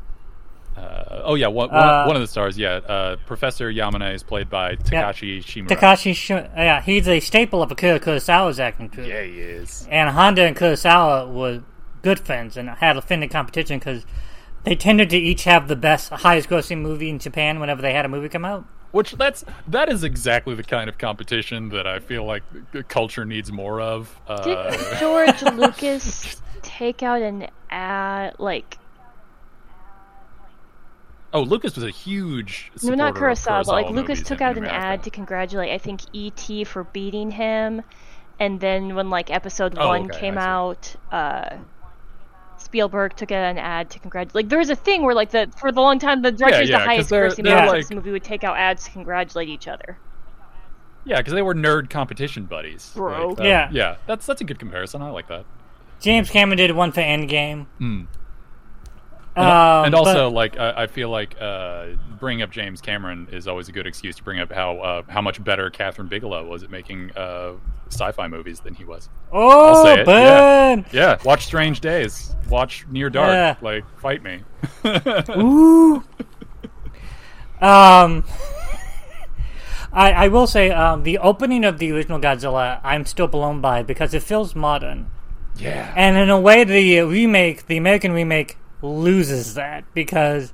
Uh, 0.79 1.23
oh 1.25 1.35
yeah, 1.35 1.47
one, 1.49 1.69
one, 1.71 1.79
Uh, 1.79 2.05
one 2.07 2.17
of 2.17 2.23
the 2.23 2.29
stars. 2.29 2.57
Yeah, 2.59 2.75
uh, 2.77 3.17
Professor 3.27 3.71
Yamane 3.73 4.15
is 4.15 4.23
played 4.23 4.49
by 4.49 4.77
Takashi 4.77 5.39
Shimura. 5.43 5.69
Takashi, 5.69 6.15
Sh- 6.15 6.31
yeah, 6.31 6.81
he's 6.81 7.09
a 7.09 7.21
staple 7.21 7.63
of 7.63 7.71
Akira 7.73 7.99
Kurosawa's 7.99 8.61
acting 8.61 8.89
troupe. 8.89 9.09
Yeah, 9.09 9.23
he 9.23 9.39
is. 9.41 9.87
And 9.91 10.11
Honda 10.11 10.43
and 10.45 10.57
Kurosawa 10.57 11.33
were 11.33 11.63
good 12.03 12.21
friends 12.21 12.57
and 12.57 12.69
had 12.69 12.97
a 12.97 13.03
friendly 13.03 13.29
competition 13.29 13.79
because 13.79 14.07
they 14.65 14.77
tended 14.77 15.11
to 15.11 15.17
each 15.17 15.45
have 15.45 15.69
the 15.69 15.77
best, 15.77 16.11
highest 16.11 16.49
grossing 16.49 16.81
movie 16.81 17.09
in 17.11 17.19
Japan 17.19 17.59
whenever 17.61 17.83
they 17.83 17.93
had 17.93 18.05
a 18.05 18.09
movie 18.09 18.29
come 18.29 18.45
out. 18.45 18.65
Which 18.91 19.13
that's 19.13 19.45
that 19.67 19.91
is 19.91 20.03
exactly 20.03 20.55
the 20.55 20.63
kind 20.63 20.89
of 20.89 20.97
competition 20.97 21.69
that 21.71 21.87
I 21.87 21.99
feel 21.99 22.25
like 22.25 22.43
the 22.73 22.83
culture 22.83 23.27
needs 23.27 23.53
more 23.53 23.83
of. 23.83 24.19
Uh, 24.27 24.71
Did 24.71 24.99
George 24.99 25.43
Lucas 25.55 26.41
take 26.63 27.03
out 27.03 27.21
an 27.21 27.49
ad 27.71 28.37
like 28.39 28.78
oh, 31.33 31.43
Lucas 31.43 31.75
was 31.75 31.85
a 31.85 31.91
huge 31.91 32.71
no 32.83 32.95
not 32.95 33.15
supporter 33.15 33.35
Kurosawa, 33.35 33.65
but 33.67 33.73
like 33.73 33.91
Lucas 33.91 34.23
took 34.23 34.41
out 34.41 34.57
an 34.57 34.65
America. 34.65 34.87
ad 34.87 35.03
to 35.05 35.11
congratulate 35.11 35.71
I 35.71 35.79
think 35.79 36.01
E.T. 36.13 36.65
for 36.65 36.85
beating 36.85 37.31
him, 37.33 37.83
and 38.41 38.61
then 38.61 38.95
when 38.95 39.11
like 39.11 39.31
episode 39.31 39.77
Oh, 39.79 39.89
one 39.89 40.11
okay, 40.11 40.21
came 40.21 40.39
out, 40.39 40.95
uh, 41.13 41.57
Spielberg 42.57 43.15
took 43.17 43.31
out 43.31 43.45
an 43.45 43.59
ad 43.59 43.91
to 43.91 43.99
congratulate. 44.01 44.35
Like 44.35 44.49
there 44.49 44.59
was 44.59 44.71
a 44.71 44.77
thing 44.77 45.03
where 45.03 45.15
like 45.15 45.31
the 45.31 45.51
for 45.59 45.71
the 45.71 45.81
long 45.81 45.99
time 45.99 46.23
the 46.23 46.33
directors 46.33 46.69
yeah, 46.69 46.79
the 46.79 46.85
'cause 46.85 46.87
highest 46.87 47.11
they're- 47.11 47.29
grossing 47.29 47.45
they're 47.45 47.55
movies 47.55 47.69
of 47.69 47.73
like- 47.75 47.83
this 47.83 47.91
movie 47.93 48.11
would 48.11 48.25
take 48.25 48.43
out 48.45 48.57
ads 48.57 48.85
to 48.85 48.91
congratulate 48.91 49.49
each 49.49 49.69
other. 49.69 49.99
Yeah, 51.05 51.19
because 51.19 51.33
they 51.33 51.41
were 51.43 51.55
nerd 51.55 51.89
competition 51.89 52.45
buddies. 52.45 52.93
Bro. 52.95 53.29
Like, 53.29 53.37
that- 53.39 53.47
Yeah. 53.47 53.69
yeah. 53.71 53.97
That's 54.07 54.27
that's 54.27 54.41
a 54.41 54.45
good 54.45 54.59
comparison. 54.59 55.01
I 55.03 55.11
like 55.11 55.29
that. 55.29 55.45
James 56.01 56.31
Cameron 56.31 56.59
did 56.59 56.73
one 56.73 56.93
for 56.93 57.01
Endgame. 57.01 57.67
Mm. 57.81 58.07
Um, 59.39 59.85
and 59.87 59.93
but- 59.93 59.99
also, 59.99 60.31
like, 60.31 60.59
I, 60.59 60.83
I 60.83 60.87
feel 60.87 61.11
like 61.11 61.37
uh, 61.41 61.87
bringing 62.19 62.43
up 62.43 62.51
James 62.51 62.81
Cameron 62.81 63.29
is 63.33 63.47
always 63.49 63.69
a 63.69 63.73
good 63.73 63.87
excuse 63.87 64.17
to 64.17 64.23
bring 64.23 64.41
up 64.41 64.53
how 64.53 64.79
uh, 64.79 65.03
how 65.09 65.21
much 65.23 65.43
better 65.43 65.71
Kathryn 65.71 66.09
Bigelow 66.09 66.47
was 66.49 66.63
at 66.63 66.71
making 66.71 67.13
uh, 67.17 67.53
sci-fi 67.91 68.29
movies 68.29 68.61
than 68.61 68.75
he 68.75 68.85
was. 68.85 69.09
oh, 69.33 69.87
it, 69.87 70.05
burn! 70.07 70.85
Yeah, 70.93 71.19
watch 71.25 71.45
Strange 71.47 71.81
Days. 71.81 72.35
Watch 72.49 72.87
Near 72.91 73.11
Dark. 73.11 73.31
Yeah. 73.33 73.57
Like, 73.61 73.85
fight 74.01 74.23
me. 74.23 74.41
Ooh. 75.37 76.03
Um. 77.61 78.25
I, 79.91 80.13
I 80.13 80.29
will 80.29 80.47
say 80.47 80.71
um, 80.71 81.03
the 81.03 81.17
opening 81.17 81.65
of 81.65 81.79
the 81.79 81.91
original 81.93 82.21
Godzilla, 82.21 82.79
I'm 82.85 83.07
still 83.07 83.27
blown 83.27 83.63
by 83.63 83.83
because 83.83 84.13
it 84.13 84.23
feels 84.23 84.55
modern, 84.55 85.11
Yeah. 85.57 85.91
and 85.97 86.15
in 86.19 86.29
a 86.29 86.39
way, 86.39 86.63
the 86.63 87.01
remake, 87.01 87.67
the 87.69 87.79
American 87.79 88.13
remake, 88.13 88.59
loses 88.83 89.55
that 89.55 89.85
because 89.95 90.53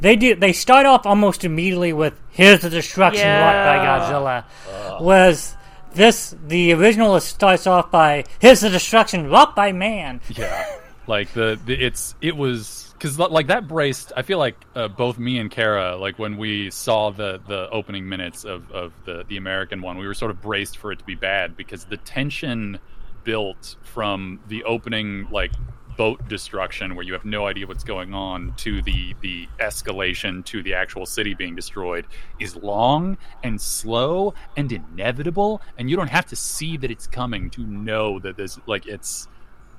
they 0.00 0.16
do 0.16 0.34
they 0.34 0.52
start 0.52 0.86
off 0.86 1.06
almost 1.06 1.44
immediately 1.44 1.92
with 1.92 2.20
"Here's 2.30 2.60
the 2.60 2.70
destruction 2.70 3.26
wrought 3.26 3.64
by 3.64 3.76
Yeah. 3.76 4.44
Godzilla," 4.44 5.00
whereas 5.00 5.56
this 5.94 6.34
the 6.46 6.72
original 6.72 7.18
starts 7.20 7.66
off 7.66 7.90
by 7.90 8.24
"Here's 8.38 8.60
the 8.60 8.70
destruction 8.70 9.28
wrought 9.30 9.56
by 9.56 9.72
man." 9.72 10.20
Yeah, 10.28 10.66
like 11.06 11.32
the, 11.32 11.58
the 11.64 11.74
it's 11.74 12.14
it 12.20 12.36
was 12.36 12.94
because 12.98 13.18
like 13.18 13.46
that 13.48 13.68
braced. 13.68 14.12
I 14.16 14.22
feel 14.22 14.38
like 14.38 14.56
uh, 14.74 14.88
both 14.88 15.18
me 15.18 15.38
and 15.38 15.50
Kara, 15.50 15.96
like 15.96 16.18
when 16.18 16.36
we 16.36 16.70
saw 16.70 17.10
the 17.10 17.40
the 17.46 17.68
opening 17.70 18.08
minutes 18.08 18.44
of 18.44 18.70
of 18.72 18.92
the 19.04 19.24
the 19.28 19.36
American 19.38 19.80
one, 19.80 19.98
we 19.98 20.06
were 20.06 20.14
sort 20.14 20.30
of 20.30 20.40
braced 20.42 20.78
for 20.78 20.92
it 20.92 20.98
to 20.98 21.04
be 21.04 21.14
bad 21.14 21.56
because 21.56 21.86
the 21.86 21.96
tension 21.96 22.78
built 23.24 23.76
from 23.82 24.40
the 24.46 24.62
opening 24.64 25.26
like 25.30 25.52
boat 25.96 26.26
destruction 26.28 26.94
where 26.94 27.04
you 27.04 27.12
have 27.12 27.24
no 27.24 27.46
idea 27.46 27.66
what's 27.66 27.84
going 27.84 28.12
on 28.14 28.52
to 28.58 28.82
the 28.82 29.14
the 29.22 29.48
escalation 29.60 30.44
to 30.44 30.62
the 30.62 30.74
actual 30.74 31.06
city 31.06 31.34
being 31.34 31.54
destroyed 31.54 32.06
is 32.38 32.54
long 32.56 33.16
and 33.42 33.60
slow 33.60 34.34
and 34.56 34.72
inevitable 34.72 35.60
and 35.78 35.88
you 35.88 35.96
don't 35.96 36.10
have 36.10 36.26
to 36.26 36.36
see 36.36 36.76
that 36.76 36.90
it's 36.90 37.06
coming 37.06 37.48
to 37.50 37.62
know 37.62 38.18
that 38.18 38.36
there's 38.36 38.58
like 38.66 38.86
it's 38.86 39.28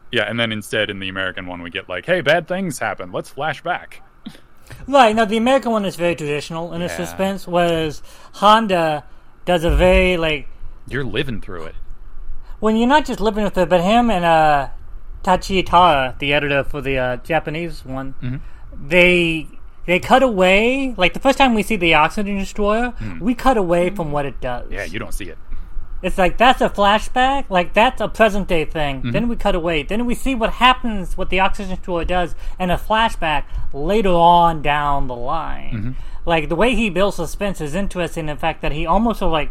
yeah, 0.10 0.24
and 0.24 0.40
then 0.40 0.54
instead 0.54 0.90
in 0.90 1.00
the 1.00 1.10
American 1.10 1.48
one 1.48 1.62
we 1.62 1.70
get 1.70 1.90
like, 1.90 2.06
"Hey, 2.06 2.22
bad 2.22 2.48
things 2.48 2.80
happen. 2.80 3.12
Let's 3.12 3.30
flash 3.30 3.62
back." 3.62 4.02
Right. 4.88 5.16
Now 5.16 5.26
the 5.26 5.38
American 5.38 5.72
one 5.72 5.86
is 5.86 5.96
very 5.96 6.16
traditional 6.16 6.74
in 6.74 6.82
its 6.82 6.94
Yeah. 6.94 7.06
suspense, 7.06 7.48
whereas 7.48 8.02
Honda 8.34 9.04
does 9.46 9.64
a 9.66 9.70
very 9.76 10.18
like 10.18 10.48
You're 10.90 11.06
living 11.06 11.40
through 11.42 11.66
it. 11.66 11.76
when 12.60 12.76
you're 12.78 12.88
not 12.88 13.06
just 13.06 13.20
living 13.20 13.44
with 13.44 13.58
it, 13.58 13.70
but 13.70 13.82
him 13.82 14.10
and 14.10 14.24
uh, 14.26 14.70
Taichi 15.28 15.66
Taira, 15.66 16.16
the 16.20 16.34
editor 16.34 16.64
for 16.64 16.80
the 16.82 16.98
uh, 16.98 17.18
Japanese 17.18 17.84
one, 17.84 18.14
Mm-hmm. 18.22 18.88
they 18.88 19.48
they 19.86 20.00
cut 20.00 20.24
away. 20.24 20.94
Like 20.98 21.14
the 21.14 21.20
first 21.20 21.38
time 21.38 21.54
we 21.54 21.64
see 21.64 21.76
the 21.76 21.94
oxygen 21.96 22.38
destroyer, 22.38 22.94
we 23.20 23.36
cut 23.36 23.58
away 23.58 23.90
from 23.90 24.12
what 24.12 24.26
it 24.26 24.40
does. 24.42 24.68
Mm. 24.68 24.72
Yeah, 24.72 24.84
you 24.86 25.00
don't 25.00 25.14
see 25.14 25.26
it. 25.26 25.38
It's 26.04 26.18
like 26.18 26.38
that's 26.38 26.62
a 26.62 26.70
flashback, 26.70 27.50
like 27.50 27.74
that's 27.74 28.00
a 28.02 28.08
present 28.08 28.48
day 28.48 28.66
thing. 28.66 28.98
Mm-hmm. 28.98 29.12
Then 29.12 29.28
we 29.28 29.36
cut 29.36 29.56
away. 29.56 29.84
Then 29.84 30.06
we 30.06 30.14
see 30.16 30.36
what 30.36 30.52
happens, 30.54 31.18
what 31.18 31.30
the 31.30 31.40
oxygen 31.40 31.76
destroyer 31.76 32.06
does, 32.06 32.36
in 32.60 32.70
a 32.70 32.78
flashback 32.78 33.44
later 33.74 34.10
on 34.12 34.62
down 34.62 35.08
the 35.08 35.16
line. 35.16 35.74
Mm-hmm. 35.74 35.92
Like 36.26 36.50
the 36.50 36.56
way 36.56 36.76
he 36.76 36.90
builds 36.90 37.16
suspense 37.16 37.60
is 37.62 37.74
interesting. 37.74 38.30
In 38.30 38.36
the 38.36 38.40
fact 38.40 38.62
that 38.62 38.72
he 38.74 38.86
almost 38.86 39.22
like 39.22 39.50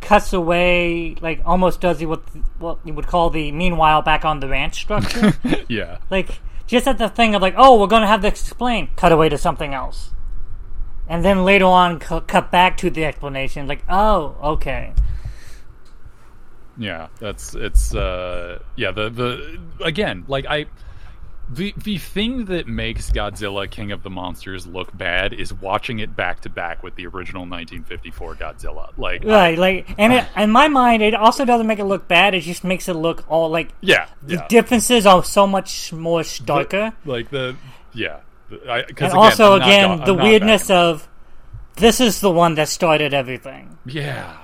cuts 0.00 0.32
away, 0.32 1.16
like 1.20 1.42
almost 1.44 1.80
does 1.80 2.00
he 2.00 2.06
what 2.06 2.22
what 2.58 2.78
you 2.84 2.94
would 2.94 3.06
call 3.06 3.30
the 3.30 3.52
meanwhile 3.52 4.02
back 4.02 4.24
on 4.24 4.40
the 4.40 4.48
ranch 4.48 4.76
structure. 4.76 5.32
Yeah. 5.68 5.98
like 6.10 6.40
just 6.66 6.86
at 6.86 6.98
the 6.98 7.08
thing 7.08 7.34
of 7.34 7.42
like, 7.42 7.54
oh, 7.56 7.78
we're 7.80 7.86
gonna 7.86 8.06
have 8.06 8.22
this 8.22 8.40
explain, 8.40 8.90
cut 8.96 9.12
away 9.12 9.28
to 9.28 9.38
something 9.38 9.74
else, 9.74 10.10
and 11.08 11.24
then 11.24 11.44
later 11.44 11.66
on 11.66 11.98
cu- 11.98 12.20
cut 12.20 12.50
back 12.50 12.76
to 12.78 12.90
the 12.90 13.04
explanation. 13.04 13.66
Like, 13.66 13.82
oh, 13.88 14.36
okay. 14.42 14.92
Yeah, 16.76 17.08
that's 17.18 17.54
it's 17.54 17.94
uh 17.94 18.60
yeah, 18.76 18.92
the 18.92 19.10
the 19.10 19.58
again, 19.84 20.24
like 20.28 20.46
I 20.46 20.66
the 21.50 21.74
the 21.76 21.98
thing 21.98 22.46
that 22.46 22.66
makes 22.66 23.10
Godzilla 23.10 23.70
King 23.70 23.92
of 23.92 24.02
the 24.02 24.10
Monsters 24.10 24.66
look 24.66 24.96
bad 24.96 25.32
is 25.32 25.52
watching 25.52 25.98
it 25.98 26.14
back 26.14 26.40
to 26.42 26.48
back 26.48 26.82
with 26.82 26.94
the 26.96 27.06
original 27.06 27.42
1954 27.42 28.34
Godzilla. 28.34 28.90
Like 28.96 29.24
Right, 29.24 29.58
like, 29.58 29.88
and 29.98 30.12
it, 30.12 30.26
in 30.36 30.50
my 30.50 30.68
mind, 30.68 31.02
it 31.02 31.14
also 31.14 31.44
doesn't 31.44 31.66
make 31.66 31.78
it 31.78 31.84
look 31.84 32.06
bad. 32.06 32.34
It 32.34 32.40
just 32.40 32.64
makes 32.64 32.88
it 32.88 32.94
look 32.94 33.24
all 33.30 33.48
like 33.48 33.70
yeah, 33.80 34.08
the 34.22 34.34
yeah. 34.34 34.46
differences 34.48 35.06
are 35.06 35.24
so 35.24 35.46
much 35.46 35.92
more 35.92 36.20
starker, 36.20 36.92
like 37.04 37.30
the 37.30 37.56
yeah. 37.94 38.20
I, 38.68 38.82
cause 38.82 38.88
and 38.88 38.90
again, 38.98 39.16
also 39.16 39.54
I'm 39.54 39.62
again 39.62 40.04
the 40.04 40.14
weirdness 40.14 40.70
of 40.70 41.08
this 41.76 42.00
is 42.00 42.20
the 42.20 42.30
one 42.30 42.54
that 42.56 42.68
started 42.68 43.14
everything. 43.14 43.78
Yeah. 43.86 44.36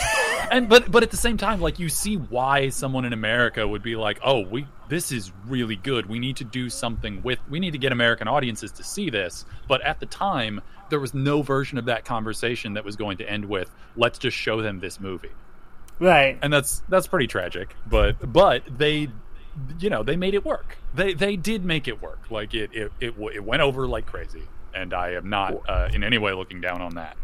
and 0.50 0.68
but 0.68 0.90
but 0.90 1.02
at 1.02 1.10
the 1.10 1.16
same 1.16 1.36
time, 1.36 1.60
like 1.60 1.78
you 1.78 1.88
see 1.88 2.16
why 2.16 2.68
someone 2.68 3.04
in 3.04 3.12
America 3.12 3.66
would 3.66 3.82
be 3.82 3.96
like, 3.96 4.18
"Oh, 4.24 4.40
we 4.40 4.66
this 4.88 5.12
is 5.12 5.32
really 5.46 5.76
good. 5.76 6.06
We 6.06 6.18
need 6.18 6.36
to 6.36 6.44
do 6.44 6.70
something 6.70 7.22
with. 7.22 7.38
We 7.48 7.60
need 7.60 7.72
to 7.72 7.78
get 7.78 7.92
American 7.92 8.28
audiences 8.28 8.72
to 8.72 8.84
see 8.84 9.10
this." 9.10 9.44
But 9.68 9.82
at 9.82 10.00
the 10.00 10.06
time, 10.06 10.60
there 10.90 11.00
was 11.00 11.14
no 11.14 11.42
version 11.42 11.78
of 11.78 11.86
that 11.86 12.04
conversation 12.04 12.74
that 12.74 12.84
was 12.84 12.96
going 12.96 13.18
to 13.18 13.28
end 13.28 13.44
with, 13.44 13.70
"Let's 13.96 14.18
just 14.18 14.36
show 14.36 14.62
them 14.62 14.80
this 14.80 15.00
movie." 15.00 15.30
Right. 15.98 16.38
And 16.42 16.52
that's 16.52 16.82
that's 16.88 17.06
pretty 17.06 17.26
tragic. 17.26 17.74
But 17.86 18.32
but 18.32 18.62
they 18.78 19.08
you 19.78 19.90
know, 19.90 20.02
they 20.02 20.16
made 20.16 20.34
it 20.34 20.44
work. 20.44 20.76
They 20.94 21.14
they 21.14 21.36
did 21.36 21.64
make 21.64 21.88
it 21.88 22.02
work. 22.02 22.30
Like 22.30 22.54
it 22.54 22.70
it 22.72 22.92
it, 23.00 23.14
it 23.18 23.44
went 23.44 23.62
over 23.62 23.86
like 23.86 24.06
crazy. 24.06 24.42
And 24.74 24.92
I 24.92 25.12
am 25.12 25.30
not 25.30 25.54
uh, 25.68 25.88
in 25.92 26.04
any 26.04 26.18
way 26.18 26.32
looking 26.34 26.60
down 26.60 26.82
on 26.82 26.96
that. 26.96 27.16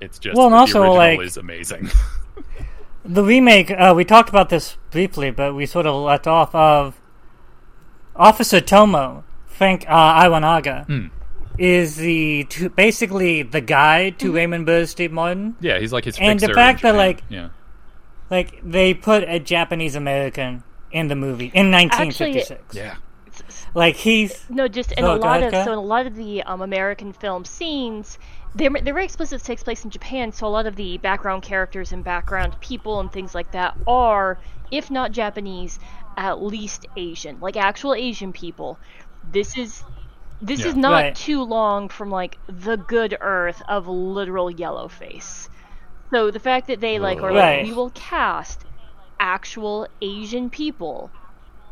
It's 0.00 0.18
just 0.18 0.36
Well, 0.36 0.46
and 0.46 0.54
that 0.54 0.58
also, 0.60 0.80
original 0.82 0.96
like- 0.96 1.20
is 1.20 1.36
amazing. 1.36 1.90
The 3.04 3.24
remake, 3.24 3.70
uh, 3.70 3.94
we 3.96 4.04
talked 4.04 4.28
about 4.28 4.50
this 4.50 4.76
briefly, 4.90 5.30
but 5.30 5.54
we 5.54 5.64
sort 5.64 5.86
of 5.86 5.94
left 5.94 6.26
off 6.26 6.54
of 6.54 7.00
Officer 8.14 8.60
Tomo, 8.60 9.24
Frank 9.46 9.86
uh, 9.88 10.22
Iwanaga, 10.24 10.84
Hmm. 10.86 11.06
is 11.56 11.96
the 11.96 12.44
to, 12.50 12.68
basically 12.68 13.42
the 13.42 13.60
guide 13.62 14.18
to 14.18 14.32
Raymond 14.32 14.66
Burr, 14.66 14.84
Steve 14.86 15.12
Martin. 15.12 15.56
yeah, 15.60 15.78
he's 15.78 15.92
like 15.92 16.04
his 16.04 16.18
And 16.18 16.38
the 16.38 16.48
fact 16.52 16.82
that, 16.82 16.96
like, 16.96 17.22
yeah. 17.28 17.48
Like 18.30 18.60
they 18.62 18.92
put 18.92 19.24
a 19.26 19.38
Japanese 19.40 19.94
American 19.94 20.62
in 20.92 21.08
the 21.08 21.16
movie 21.16 21.50
in 21.54 21.70
1956. 21.70 22.74
Yeah. 22.74 22.96
Like 23.74 23.96
he's 23.96 24.44
No, 24.50 24.68
just 24.68 24.92
in 24.92 25.04
Oh, 25.04 25.14
a 25.14 25.16
lot 25.16 25.42
of 25.42 25.52
so 25.64 25.72
in 25.72 25.78
a 25.78 25.80
lot 25.80 26.06
of 26.06 26.14
the 26.14 26.42
um, 26.42 26.60
American 26.60 27.14
film 27.14 27.46
scenes, 27.46 28.18
they're 28.58 28.70
they're 28.82 28.94
very 28.94 29.04
explicit. 29.04 29.40
It 29.42 29.44
takes 29.44 29.62
place 29.64 29.84
in 29.84 29.90
Japan, 29.90 30.32
so 30.32 30.46
a 30.46 30.50
lot 30.50 30.66
of 30.66 30.76
the 30.76 30.98
background 30.98 31.42
characters 31.42 31.92
and 31.92 32.04
background 32.04 32.56
people 32.60 33.00
and 33.00 33.12
things 33.12 33.34
like 33.34 33.50
that 33.52 33.74
are, 33.86 34.40
if 34.70 34.90
not 34.90 35.12
Japanese, 35.12 35.78
at 36.16 36.42
least 36.42 36.86
Asian, 36.96 37.38
like 37.40 37.56
actual 37.56 37.94
Asian 37.94 38.32
people. 38.32 38.80
This 39.22 39.56
is 39.56 39.84
this 40.40 40.64
Yeah. 40.64 40.66
is 40.66 40.76
not 40.76 41.06
Right. 41.06 41.14
too 41.14 41.42
long 41.44 41.88
from 41.88 42.10
like 42.10 42.38
the 42.48 42.76
good 42.76 43.16
Earth 43.20 43.62
of 43.68 43.88
literal 43.88 44.50
yellow 44.50 44.88
face. 44.88 45.48
So 46.14 46.30
the 46.30 46.40
fact 46.40 46.68
that 46.68 46.80
they 46.80 46.98
like 46.98 47.22
are 47.22 47.32
Right. 47.32 47.34
like 47.34 47.54
we 47.54 47.72
will 47.72 47.90
cast 47.90 48.64
actual 49.20 49.86
Asian 50.02 50.50
people 50.50 51.14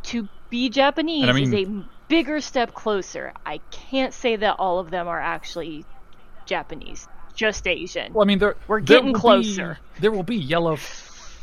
to 0.04 0.28
be 0.50 0.70
Japanese 0.70 1.20
And 1.20 1.30
I 1.30 1.32
is 1.42 1.52
a 1.54 1.66
bigger 2.08 2.40
step 2.40 2.74
closer. 2.74 3.32
I 3.46 3.60
can't 3.70 4.14
say 4.14 4.36
that 4.36 4.56
all 4.58 4.78
of 4.80 4.90
them 4.90 5.08
are 5.08 5.20
actually 5.20 5.86
Japanese, 6.46 7.06
just 7.34 7.66
Asian. 7.66 8.12
Well, 8.14 8.24
I 8.24 8.26
mean, 8.26 8.38
there, 8.38 8.56
We're 8.68 8.80
there 8.80 8.98
getting 8.98 9.12
will 9.12 9.20
closer. 9.20 9.78
Be, 9.96 10.00
there 10.00 10.10
will 10.10 10.22
be 10.22 10.36
yellow. 10.36 10.78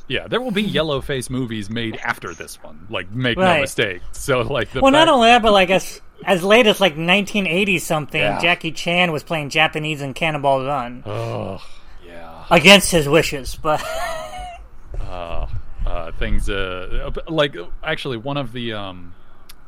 Yeah, 0.07 0.27
there 0.27 0.41
will 0.41 0.51
be 0.51 0.63
yellow 0.79 1.01
face 1.01 1.29
movies 1.29 1.69
made 1.69 1.97
after 1.97 2.33
this 2.33 2.61
one. 2.63 2.87
Like, 2.89 3.11
make 3.11 3.37
no 3.37 3.61
mistake. 3.61 4.01
So, 4.11 4.41
like, 4.41 4.71
the 4.71 4.81
well, 4.81 4.91
not 4.91 5.07
only 5.07 5.27
that, 5.29 5.41
but 5.41 5.51
like 5.53 5.69
as 5.69 6.01
as 6.25 6.43
late 6.43 6.67
as 6.67 6.79
like 6.79 6.93
1980 6.93 7.79
something, 7.79 8.21
Yeah. 8.21 8.39
Jackie 8.41 8.71
Chan 8.71 9.11
was 9.11 9.23
playing 9.23 9.49
Japanese 9.49 10.01
in 10.01 10.13
Cannonball 10.13 10.65
Run 10.65 11.03
Oh, 11.05 11.61
yeah. 12.05 12.45
against 12.49 12.91
his 12.91 13.07
wishes. 13.09 13.55
But 13.61 13.81
uh, 15.01 15.47
uh, 15.85 16.11
things 16.13 16.49
uh, 16.49 17.11
like 17.27 17.55
actually 17.83 18.17
one 18.17 18.37
of 18.37 18.51
the 18.53 18.73
um, 18.73 19.13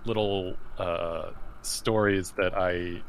little 0.06 0.56
uh, 0.78 1.32
stories 1.62 2.32
that 2.38 2.54
I 2.58 3.02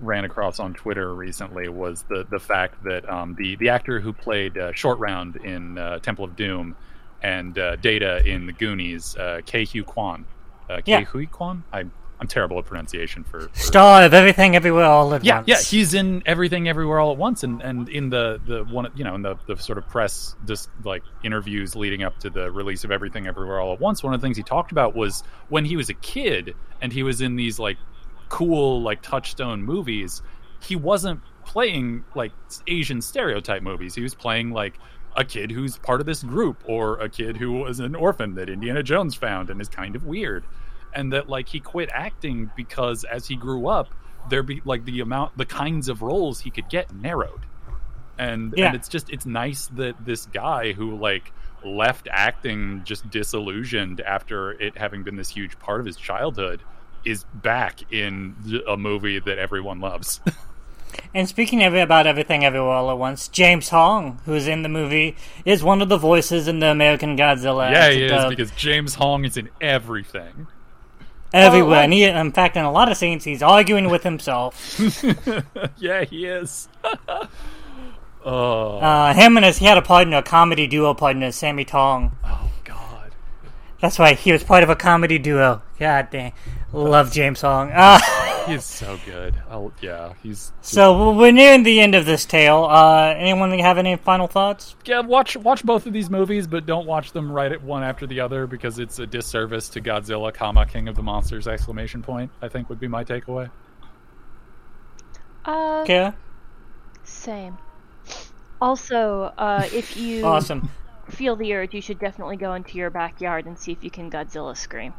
ran 0.00 0.24
across 0.24 0.58
on 0.60 0.74
Twitter 0.74 1.14
recently 1.14 1.68
was 1.68 2.04
the 2.08 2.26
the 2.30 2.38
fact 2.38 2.82
that 2.84 3.08
um, 3.08 3.34
the 3.38 3.56
the 3.56 3.68
actor 3.70 4.00
who 4.00 4.12
played 4.12 4.56
uh, 4.58 4.72
Short 4.72 4.98
Round 4.98 5.36
in 5.36 5.78
uh, 5.78 5.98
Temple 6.00 6.24
of 6.24 6.36
Doom 6.36 6.76
and 7.22 7.58
uh, 7.58 7.76
Data 7.76 8.22
in 8.26 8.46
the 8.46 8.52
Goonies, 8.52 9.16
uh, 9.16 9.40
Kei 9.46 9.64
Hu 9.64 9.82
Kwan, 9.84 10.26
uh, 10.68 10.80
Yeah. 10.84 11.02
Ke 11.02 11.08
Huy 11.08 11.26
Quan. 11.26 11.64
I 11.72 11.84
I'm 12.18 12.28
terrible 12.28 12.58
at 12.58 12.64
pronunciation 12.64 13.24
for, 13.24 13.40
for 13.40 13.58
star 13.58 14.02
of 14.04 14.14
everything, 14.14 14.56
everywhere, 14.56 14.84
all 14.86 15.12
at 15.12 15.22
yeah, 15.22 15.36
once. 15.36 15.48
yeah, 15.48 15.60
he's 15.60 15.92
in 15.92 16.22
everything, 16.24 16.66
everywhere, 16.66 16.98
all 16.98 17.12
at 17.12 17.18
once, 17.18 17.42
and 17.42 17.60
and 17.60 17.88
in 17.90 18.08
the 18.08 18.40
the 18.46 18.64
one, 18.64 18.90
you 18.96 19.04
know, 19.04 19.14
in 19.14 19.20
the 19.22 19.36
the 19.46 19.56
sort 19.56 19.76
of 19.76 19.86
press, 19.88 20.34
just 20.46 20.70
like 20.82 21.02
interviews 21.22 21.76
leading 21.76 22.02
up 22.02 22.18
to 22.20 22.30
the 22.30 22.50
release 22.50 22.84
of 22.84 22.90
everything, 22.90 23.26
everywhere, 23.26 23.60
all 23.60 23.72
at 23.74 23.80
once. 23.80 24.02
One 24.02 24.14
of 24.14 24.20
the 24.20 24.24
things 24.26 24.36
he 24.38 24.42
talked 24.42 24.72
about 24.72 24.94
was 24.96 25.22
when 25.50 25.66
he 25.66 25.76
was 25.76 25.90
a 25.90 25.94
kid 25.94 26.54
and 26.80 26.90
he 26.90 27.02
was 27.02 27.20
in 27.20 27.36
these 27.36 27.58
like 27.58 27.76
cool 28.28 28.82
like 28.82 29.02
touchstone 29.02 29.62
movies. 29.62 30.22
He 30.60 30.76
wasn't 30.76 31.20
playing 31.44 32.04
like 32.14 32.32
Asian 32.66 33.00
stereotype 33.00 33.62
movies. 33.62 33.94
He 33.94 34.02
was 34.02 34.14
playing 34.14 34.50
like 34.50 34.74
a 35.16 35.24
kid 35.24 35.50
who's 35.50 35.78
part 35.78 36.00
of 36.00 36.06
this 36.06 36.22
group 36.22 36.62
or 36.66 36.98
a 37.00 37.08
kid 37.08 37.36
who 37.36 37.52
was 37.52 37.80
an 37.80 37.94
orphan 37.94 38.34
that 38.34 38.48
Indiana 38.50 38.82
Jones 38.82 39.14
found 39.14 39.48
and 39.50 39.60
is 39.60 39.68
kind 39.68 39.96
of 39.96 40.04
weird 40.04 40.44
and 40.94 41.12
that 41.12 41.28
like 41.28 41.48
he 41.48 41.58
quit 41.60 41.88
acting 41.92 42.50
because 42.56 43.04
as 43.04 43.26
he 43.26 43.34
grew 43.36 43.66
up 43.66 43.88
there 44.28 44.42
be 44.42 44.60
like 44.64 44.84
the 44.84 45.00
amount 45.00 45.36
the 45.38 45.46
kinds 45.46 45.88
of 45.88 46.02
roles 46.02 46.40
he 46.40 46.50
could 46.50 46.68
get 46.68 46.92
narrowed 46.94 47.40
and 48.18 48.52
Yeah. 48.56 48.66
and 48.66 48.74
it's 48.76 48.88
just 48.88 49.08
it's 49.10 49.24
nice 49.24 49.68
that 49.68 49.94
this 50.04 50.26
guy 50.26 50.72
who 50.72 50.96
like 50.98 51.32
left 51.64 52.08
acting 52.10 52.82
just 52.84 53.08
disillusioned 53.10 54.00
after 54.02 54.52
it 54.52 54.76
having 54.76 55.02
been 55.02 55.16
this 55.16 55.28
huge 55.30 55.58
part 55.58 55.80
of 55.80 55.86
his 55.86 55.96
childhood 55.96 56.62
is 57.06 57.24
back 57.32 57.90
in 57.92 58.62
a 58.68 58.76
movie 58.76 59.18
that 59.18 59.38
everyone 59.38 59.80
loves. 59.80 60.20
And 61.12 61.28
speaking 61.28 61.62
of 61.62 61.74
about 61.74 62.06
everything 62.06 62.42
everywhere 62.42 62.70
all 62.70 62.90
at 62.90 62.96
once, 62.96 63.28
James 63.28 63.68
Hong, 63.68 64.18
who's 64.24 64.46
in 64.46 64.62
the 64.62 64.68
movie, 64.70 65.14
is 65.44 65.62
one 65.62 65.82
of 65.82 65.90
the 65.90 65.98
voices 65.98 66.48
in 66.48 66.60
the 66.60 66.68
American 66.68 67.18
Godzilla. 67.18 67.70
yeah, 67.70 67.86
It's 67.88 67.96
he 67.96 68.04
is 68.04 68.10
dub 68.12 68.30
because 68.30 68.50
James 68.52 68.94
Hong 68.94 69.24
is 69.26 69.36
in 69.36 69.50
everything. 69.60 70.46
everywhere. 71.34 71.70
Well, 71.70 71.80
and 71.82 71.92
he, 71.92 72.04
in 72.04 72.32
fact, 72.32 72.56
in 72.56 72.64
a 72.64 72.72
lot 72.72 72.90
of 72.90 72.96
scenes, 72.96 73.24
he's 73.24 73.42
arguing 73.42 73.90
with 73.90 74.04
himself. 74.04 74.80
yeah, 75.76 76.04
he 76.04 76.24
is. 76.24 76.68
oh, 78.24 78.78
Uh, 78.78 79.12
him 79.14 79.36
and 79.36 79.44
his, 79.44 79.58
he 79.58 79.66
had 79.66 79.76
a 79.78 79.82
partner, 79.82 80.18
a 80.18 80.22
comedy 80.22 80.66
duo 80.66 80.94
partner, 80.94 81.30
Sammy 81.32 81.64
Tong. 81.66 82.16
oh 82.24 82.50
God. 82.64 83.10
That's 83.80 83.98
right, 83.98 84.18
he 84.18 84.32
was 84.32 84.42
part 84.44 84.62
of 84.62 84.70
a 84.70 84.76
comedy 84.76 85.18
duo. 85.18 85.62
God 85.78 86.08
dang, 86.10 86.32
love 86.84 87.12
James 87.12 87.40
Hong. 87.40 87.70
Uh, 87.72 87.98
He's 88.46 88.64
so 88.64 88.96
good. 89.04 89.34
Oh 89.50 89.72
yeah, 89.82 90.12
he's 90.22 90.52
so 90.60 91.10
we're 91.12 91.32
nearing 91.32 91.64
the 91.64 91.80
end 91.80 91.96
of 91.96 92.06
this 92.06 92.24
tale. 92.24 92.62
Uh, 92.62 93.12
anyone 93.16 93.50
have 93.58 93.76
any 93.76 93.96
final 93.96 94.28
thoughts? 94.28 94.76
yeah. 94.84 95.00
Watch 95.00 95.36
watch 95.36 95.64
both 95.64 95.84
of 95.86 95.92
these 95.92 96.08
movies, 96.08 96.46
but 96.46 96.64
don't 96.64 96.86
watch 96.86 97.10
them 97.10 97.32
right 97.32 97.50
at 97.50 97.60
one 97.60 97.82
after 97.82 98.06
the 98.06 98.20
other 98.20 98.46
because 98.46 98.78
it's 98.78 99.00
a 99.00 99.06
disservice 99.06 99.68
to 99.70 99.80
Godzilla, 99.80 100.32
comma 100.32 100.64
King 100.64 100.86
of 100.86 100.94
the 100.94 101.02
Monsters! 101.02 101.48
Exclamation 101.48 102.02
point. 102.04 102.30
I 102.40 102.46
think 102.46 102.68
would 102.68 102.78
be 102.78 102.86
my 102.86 103.02
takeaway. 103.02 103.50
Uh, 105.44 105.84
Kara? 105.84 106.14
same. 107.02 107.58
Also, 108.60 109.32
uh, 109.36 109.68
if 109.72 109.96
you 109.96 110.24
Awesome. 110.24 110.70
feel 111.10 111.34
the 111.34 111.52
urge, 111.52 111.74
you 111.74 111.80
should 111.80 111.98
definitely 111.98 112.36
go 112.36 112.54
into 112.54 112.78
your 112.78 112.90
backyard 112.90 113.46
and 113.46 113.58
see 113.58 113.72
if 113.72 113.82
you 113.82 113.90
can 113.90 114.08
Godzilla 114.08 114.56
scream. 114.56 114.94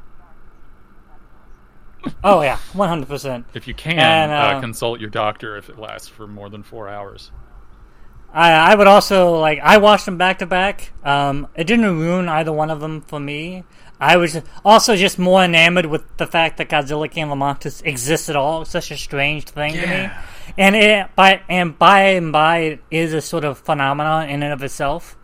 Oh 2.24 2.42
yeah, 2.42 2.58
one 2.74 2.90
hundred 2.90 3.08
percent. 3.08 3.46
If 3.54 3.68
you 3.68 3.74
can, 3.74 4.00
And, 4.00 4.32
uh, 4.32 4.58
uh, 4.58 4.60
consult 4.62 5.00
your 5.00 5.10
doctor 5.10 5.58
if 5.58 5.70
it 5.70 5.78
lasts 5.78 6.08
for 6.08 6.28
more 6.28 6.50
than 6.50 6.64
four 6.64 6.88
hours. 6.88 7.32
I 8.34 8.52
I 8.52 8.76
would 8.76 8.88
also 8.88 9.40
like 9.40 9.60
I 9.64 9.78
watched 9.78 10.06
them 10.06 10.18
back 10.18 10.40
to 10.40 10.46
back. 10.46 10.92
Um, 11.04 11.48
it 11.56 11.66
didn't 11.66 11.98
ruin 11.98 12.30
either 12.30 12.52
one 12.52 12.70
of 12.70 12.80
them 12.80 13.02
for 13.02 13.20
me. 13.20 13.64
I 14.00 14.18
was 14.18 14.40
also 14.64 14.96
just 14.96 15.18
more 15.18 15.44
enamored 15.44 15.88
with 15.88 16.04
the 16.18 16.28
fact 16.28 16.58
that 16.58 16.70
Godzilla 16.70 17.10
King 17.10 17.24
of 17.24 17.30
the 17.30 17.36
Monsters 17.36 17.82
exists 17.82 18.30
at 18.30 18.36
all. 18.36 18.62
It's 18.62 18.70
such 18.72 18.92
a 18.92 18.98
strange 18.98 19.46
thing 19.46 19.74
to 19.74 19.88
me, 19.88 20.10
and 20.58 20.76
it 20.76 21.16
by 21.16 21.42
and 21.50 21.78
by 21.80 22.02
and 22.02 22.32
by 22.32 22.58
it 22.60 22.84
is 22.92 23.14
a 23.14 23.22
sort 23.22 23.44
of 23.44 23.58
phenomenon 23.58 24.30
in 24.30 24.44
and 24.44 24.54
of 24.54 24.62
itself. 24.62 25.16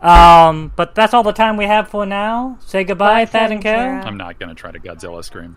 Um, 0.00 0.72
but 0.76 0.94
that's 0.94 1.12
all 1.12 1.22
the 1.22 1.32
time 1.32 1.56
we 1.56 1.64
have 1.64 1.88
for 1.88 2.06
now. 2.06 2.58
Say 2.60 2.84
goodbye, 2.84 3.24
Bye, 3.24 3.24
Thad 3.26 3.32
Thad 3.32 3.42
and 3.44 3.52
and 3.54 3.62
Kara. 3.62 3.76
Kara. 4.00 4.06
I'm 4.06 4.16
not 4.16 4.38
gonna 4.38 4.54
try 4.54 4.70
to 4.70 4.78
Godzilla 4.78 5.24
scream. 5.24 5.56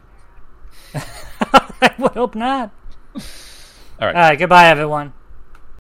I 0.94 1.94
would 2.00 2.14
hope 2.14 2.36
not. 2.36 2.72
All 3.16 4.08
right. 4.08 4.16
All 4.16 4.22
right, 4.22 4.40
goodbye, 4.40 4.68
everyone. 4.68 5.14